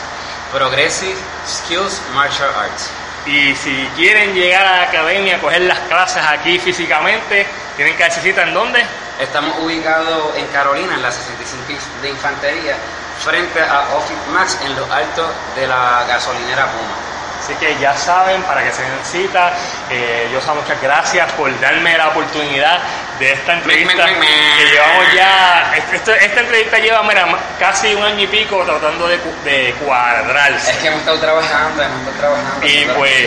Progressive 0.52 1.16
Skills 1.46 2.00
Martial 2.14 2.50
Arts. 2.56 2.88
Y 3.28 3.54
si 3.54 3.88
quieren 3.94 4.34
llegar 4.34 4.66
a 4.66 4.76
la 4.76 4.82
academia 4.84 5.36
a 5.36 5.40
coger 5.40 5.60
las 5.62 5.78
clases 5.80 6.22
aquí 6.26 6.58
físicamente, 6.58 7.46
tienen 7.76 7.94
que 7.96 8.02
darse 8.02 8.20
cita 8.20 8.42
en 8.42 8.54
dónde? 8.54 8.82
Estamos 9.20 9.54
ubicados 9.60 10.34
en 10.36 10.46
Carolina, 10.46 10.94
en 10.94 11.02
la 11.02 11.12
65 11.12 11.62
de 12.00 12.08
Infantería, 12.08 12.76
frente 13.22 13.60
a 13.60 13.80
Office 13.96 14.30
Max, 14.32 14.58
en 14.64 14.74
los 14.74 14.90
altos 14.90 15.30
de 15.56 15.66
la 15.66 16.04
gasolinera 16.08 16.66
Puma. 16.66 17.08
Así 17.38 17.54
que 17.54 17.78
ya 17.78 17.96
saben, 17.96 18.42
para 18.42 18.62
que 18.64 18.72
se 18.72 18.82
den 18.82 19.04
cita, 19.04 19.52
eh, 19.90 20.28
yo 20.32 20.54
muchas 20.54 20.80
gracias 20.80 21.32
por 21.32 21.48
darme 21.60 21.96
la 21.96 22.08
oportunidad 22.08 22.80
de 23.18 23.32
esta 23.32 23.54
entrevista. 23.54 24.06
Que 24.06 24.64
llevamos 24.72 25.14
ya, 25.14 25.72
esta, 25.94 26.16
esta 26.16 26.40
entrevista 26.40 26.78
lleva 26.78 27.02
mira, 27.02 27.26
casi 27.58 27.94
un 27.94 28.02
año 28.04 28.22
y 28.24 28.26
pico 28.26 28.62
tratando 28.64 29.08
de, 29.08 29.18
de 29.44 29.74
cuadrarse. 29.84 30.70
Es 30.72 30.76
que 30.78 30.86
hemos 30.88 31.00
estado 31.00 31.18
trabajando, 31.20 31.82
hemos 31.82 31.98
estado 32.00 32.16
trabajando. 32.18 32.66
Y 32.66 32.84
pues, 32.96 33.26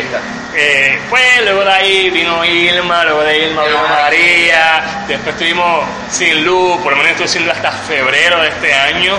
eh, 0.56 1.00
pues 1.10 1.42
luego 1.44 1.64
de 1.64 1.72
ahí 1.72 2.10
vino 2.10 2.44
Irma, 2.46 3.04
luego 3.06 3.24
de 3.24 3.38
Irma 3.48 3.64
vino 3.66 3.88
María. 3.88 4.84
Después 5.08 5.34
estuvimos 5.36 5.86
sin 6.10 6.44
luz, 6.46 6.78
por 6.82 6.92
lo 6.92 6.98
menos 6.98 7.12
estuve 7.12 7.28
sin 7.28 7.46
luz 7.46 7.54
hasta 7.56 7.72
febrero 7.72 8.42
de 8.42 8.50
este 8.50 8.74
año. 8.74 9.18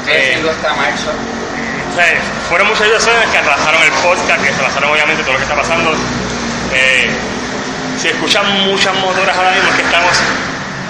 Estoy 0.00 0.12
Eh, 0.14 0.20
haciendo 0.28 0.50
esta 0.50 0.74
marcha. 0.74 1.10
o 1.90 1.94
sea, 1.96 2.06
fueron 2.48 2.68
muchas 2.68 2.84
situaciones 2.86 3.28
que 3.30 3.38
atrasaron 3.38 3.82
el 3.82 3.90
podcast, 3.92 4.42
que 4.42 4.50
atrasaron 4.50 4.90
obviamente 4.90 5.22
todo 5.22 5.32
lo 5.32 5.38
que 5.38 5.44
está 5.44 5.56
pasando. 5.56 5.92
Eh, 6.72 7.08
si 7.98 8.08
escuchan 8.08 8.46
muchas 8.66 8.94
motoras 8.96 9.36
ahora 9.36 9.50
mismo 9.52 9.70
es 9.70 9.76
que 9.76 9.82
estamos 9.82 10.10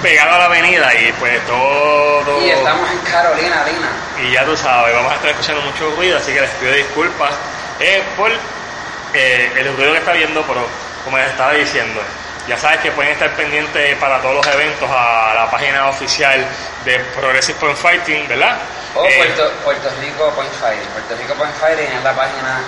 pegados 0.02 0.34
a 0.34 0.38
la 0.38 0.44
avenida 0.46 0.94
y 0.94 1.12
pues 1.12 1.44
todo... 1.46 2.40
Y 2.44 2.50
estamos 2.50 2.90
en 2.90 2.98
Carolina, 3.10 3.64
Lina. 3.64 3.88
Y 4.22 4.32
ya 4.32 4.44
tú 4.44 4.56
sabes, 4.56 4.94
vamos 4.94 5.12
a 5.12 5.14
estar 5.16 5.30
escuchando 5.30 5.62
mucho 5.62 5.90
ruido, 5.96 6.18
así 6.18 6.32
que 6.32 6.40
les 6.40 6.50
pido 6.50 6.72
disculpas 6.72 7.30
eh, 7.80 8.02
por 8.16 8.30
eh, 9.14 9.52
el 9.56 9.76
ruido 9.76 9.92
que 9.92 9.98
está 9.98 10.12
viendo, 10.12 10.42
pero 10.42 10.66
como 11.04 11.16
les 11.18 11.28
estaba 11.30 11.52
diciendo, 11.52 12.00
ya 12.48 12.58
sabes 12.58 12.80
que 12.80 12.90
pueden 12.92 13.12
estar 13.12 13.30
pendientes 13.30 13.96
para 13.96 14.20
todos 14.20 14.34
los 14.34 14.46
eventos 14.54 14.88
a 14.90 15.32
la 15.34 15.50
página 15.50 15.88
oficial 15.88 16.44
de 16.84 16.98
Progressive 17.18 17.58
Point 17.58 17.76
Fighting, 17.78 18.28
¿verdad? 18.28 18.58
O 18.94 19.06
Eh, 19.06 19.14
Puerto, 19.16 19.50
Puerto 19.64 19.88
Rico 20.00 20.30
Point 20.34 20.52
Fighting. 20.52 20.88
Puerto 20.90 21.16
Rico 21.16 21.34
Point 21.34 21.54
Fighting 21.56 21.86
es 21.96 22.04
la 22.04 22.12
página 22.12 22.60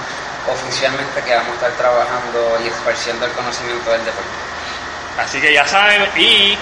oficialmente 0.49 1.23
que 1.23 1.35
vamos 1.35 1.51
a 1.51 1.55
estar 1.55 1.73
trabajando 1.73 2.59
y 2.65 2.69
esparciendo 2.69 3.27
el 3.27 3.33
conocimiento 3.33 3.91
del 3.91 4.05
deporte. 4.05 4.31
Así 5.19 5.41
que 5.41 5.53
ya 5.53 5.67
saben, 5.67 6.03
y 6.17 6.57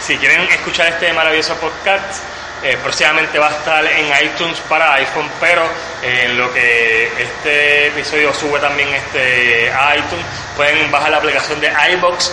si 0.00 0.16
quieren 0.16 0.42
escuchar 0.48 0.88
este 0.88 1.12
maravilloso 1.12 1.54
podcast, 1.56 2.22
eh, 2.62 2.76
próximamente 2.82 3.38
va 3.38 3.48
a 3.48 3.52
estar 3.52 3.84
en 3.84 4.06
iTunes 4.24 4.58
para 4.68 4.94
iPhone, 4.94 5.30
pero 5.40 5.62
eh, 6.02 6.24
en 6.24 6.38
lo 6.38 6.52
que 6.52 7.06
este 7.22 7.88
episodio 7.88 8.34
sube 8.34 8.58
también 8.58 8.88
este 8.94 9.70
a 9.70 9.96
iTunes, 9.96 10.24
pueden 10.56 10.90
bajar 10.90 11.10
la 11.10 11.18
aplicación 11.18 11.60
de 11.60 11.70
iBox. 11.92 12.32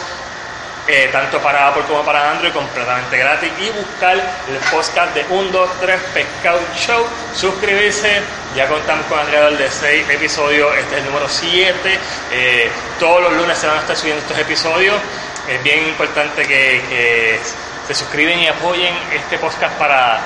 Eh, 0.87 1.09
tanto 1.11 1.39
para 1.39 1.67
Apple 1.67 1.83
como 1.87 2.03
para 2.03 2.31
Android, 2.31 2.53
completamente 2.53 3.17
gratis, 3.17 3.49
y 3.59 3.69
buscar 3.71 4.15
el 4.15 4.57
podcast 4.71 5.13
de 5.15 5.25
1, 5.29 5.51
2, 5.51 5.69
3 5.81 6.01
Pescado 6.13 6.59
Show, 6.75 7.05
suscribirse, 7.33 8.21
ya 8.55 8.67
contamos 8.67 9.05
con 9.07 9.19
alrededor 9.19 9.57
de 9.57 9.69
6 9.69 10.09
episodios, 10.09 10.75
este 10.77 10.95
es 10.95 11.01
el 11.01 11.05
número 11.05 11.27
7, 11.27 11.99
eh, 12.31 12.69
todos 12.99 13.23
los 13.23 13.33
lunes 13.33 13.57
se 13.57 13.67
van 13.67 13.77
a 13.77 13.81
estar 13.81 13.95
subiendo 13.95 14.21
estos 14.21 14.37
episodios, 14.37 14.95
es 15.49 15.63
bien 15.63 15.87
importante 15.87 16.43
que, 16.43 16.81
que 16.89 17.39
se 17.87 17.93
suscriben 17.93 18.39
y 18.39 18.47
apoyen 18.47 18.93
este 19.13 19.37
podcast 19.37 19.73
para 19.75 20.19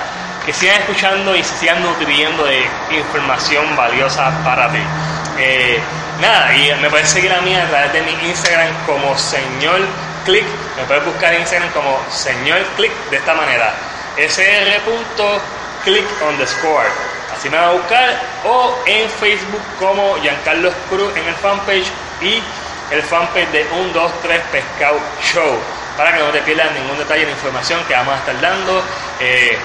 que 0.44 0.52
sigan 0.52 0.80
escuchando 0.80 1.36
y 1.36 1.44
sigan 1.44 1.82
nutriendo 1.82 2.44
de 2.44 2.66
información 2.90 3.76
valiosa 3.76 4.30
para 4.44 4.70
ti. 4.70 4.78
Eh, 5.38 5.78
nada, 6.20 6.54
y 6.54 6.74
me 6.80 6.90
puedes 6.90 7.08
seguir 7.08 7.32
a 7.32 7.40
mí 7.40 7.54
a 7.54 7.68
través 7.68 7.92
de 7.92 8.02
mi 8.02 8.12
Instagram 8.28 8.74
como 8.86 9.16
señor 9.16 9.80
click, 10.30 10.46
me 10.76 10.84
puedes 10.84 11.04
buscar 11.04 11.34
en 11.34 11.40
Instagram 11.40 11.70
como 11.72 11.98
señor 12.08 12.64
click 12.76 12.92
de 13.10 13.16
esta 13.16 13.34
manera, 13.34 13.74
sr.click 14.16 16.06
underscore. 16.22 16.88
Así 17.34 17.50
me 17.50 17.56
va 17.56 17.70
a 17.70 17.72
buscar 17.72 18.22
o 18.44 18.78
en 18.86 19.08
Facebook 19.10 19.62
como 19.78 20.16
Giancarlos 20.22 20.74
Cruz 20.88 21.16
en 21.16 21.26
el 21.26 21.34
fanpage 21.34 21.90
y 22.20 22.40
el 22.92 23.02
fanpage 23.02 23.48
de 23.50 23.66
1, 23.72 23.92
2, 23.92 24.12
3 24.22 24.40
Pescado 24.52 25.00
Show 25.22 25.58
para 25.96 26.12
que 26.12 26.18
no 26.20 26.30
te 26.30 26.42
pierdas 26.42 26.72
ningún 26.74 26.98
detalle 26.98 27.24
de 27.26 27.32
información 27.32 27.82
que 27.88 27.94
vamos 27.94 28.14
a 28.14 28.18
estar 28.18 28.40
dando. 28.40 28.82
Eh, 29.18 29.58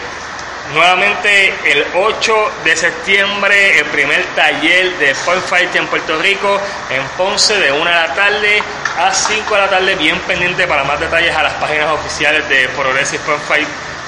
nuevamente 0.74 1.54
el 1.66 1.86
8 1.94 2.52
de 2.64 2.76
septiembre, 2.76 3.80
el 3.80 3.86
primer 3.86 4.24
taller 4.36 4.98
de 4.98 5.14
Fight 5.14 5.76
en 5.76 5.88
Puerto 5.88 6.18
Rico, 6.20 6.60
en 6.90 7.04
Ponce, 7.18 7.56
de 7.58 7.72
1 7.72 7.86
de 7.86 7.92
la 7.92 8.14
tarde 8.14 8.64
a 8.98 9.14
5 9.14 9.54
de 9.54 9.62
la 9.62 9.70
tarde, 9.70 9.96
bien 9.96 10.20
pendiente 10.22 10.66
para 10.68 10.84
más 10.84 11.00
detalles 11.00 11.36
a 11.36 11.44
las 11.44 11.54
páginas 11.54 11.92
oficiales 11.92 12.48
de 12.50 12.68
Progressive 12.70 13.22
Fight 13.48 13.68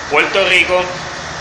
Puerto 0.09 0.47
Rico. 0.47 0.83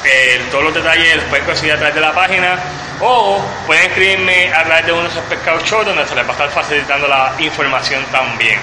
Eh, 0.05 0.41
todos 0.51 0.65
los 0.65 0.75
detalles 0.75 1.17
los 1.17 1.25
pueden 1.27 1.45
conseguir 1.45 1.73
a 1.73 1.77
través 1.79 1.95
de 1.95 2.01
la 2.01 2.13
página 2.13 2.59
o 3.01 3.45
pueden 3.67 3.87
escribirme 3.87 4.53
a 4.55 4.65
través 4.65 4.87
de 4.87 4.93
unos 4.93 5.13
pescados 5.29 5.65
show 5.65 5.85
donde 5.85 6.07
se 6.07 6.15
les 6.15 6.25
va 6.25 6.29
a 6.29 6.33
estar 6.33 6.51
facilitando 6.51 7.09
la 7.09 7.33
información 7.39 8.05
también. 8.13 8.61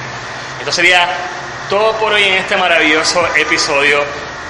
Esto 0.60 0.72
sería 0.72 1.08
todo 1.70 1.94
por 1.94 2.14
hoy 2.14 2.24
en 2.24 2.36
este 2.36 2.56
maravilloso 2.56 3.28
episodio. 3.36 4.04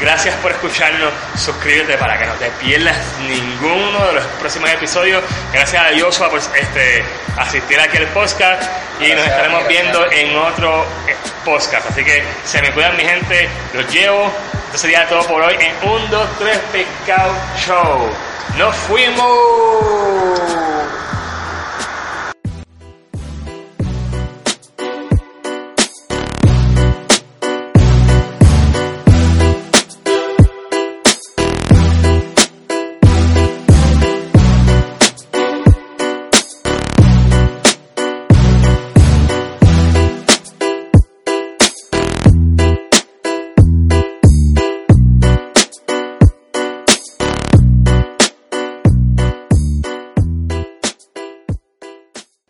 Gracias 0.04 0.36
por 0.36 0.52
escucharnos. 0.52 1.14
Suscríbete 1.38 1.98
para 1.98 2.20
que 2.20 2.26
no 2.26 2.34
te 2.34 2.50
pierdas 2.60 2.98
ninguno 3.26 4.06
de 4.08 4.14
los 4.16 4.26
próximos 4.38 4.70
episodios. 4.70 5.24
Gracias 5.54 5.82
a 5.82 5.98
Joshua 5.98 6.30
por 6.30 6.40
este, 6.40 7.06
asistir 7.38 7.80
aquí 7.80 7.96
al 7.96 8.08
podcast 8.08 8.64
y 9.00 9.14
nos 9.14 9.26
estaremos 9.26 9.66
viendo 9.66 10.12
en 10.12 10.36
otro 10.36 10.86
eh, 11.08 11.16
podcast. 11.46 11.90
Así 11.90 12.04
que 12.04 12.22
se 12.44 12.62
me 12.62 12.72
cuidan 12.74 12.98
mi 12.98 13.04
gente, 13.04 13.48
los 13.74 13.90
llevo. 13.94 14.30
Esto 14.66 14.78
sería 14.78 15.08
todo 15.08 15.24
por 15.26 15.42
hoy 15.42 15.56
en 15.58 15.90
1, 15.90 16.08
2, 16.10 16.30
3 16.38 16.60
Pescado 16.74 17.34
Show. 17.66 18.10
¡Nos 18.58 18.76
fuimos! 18.76 19.24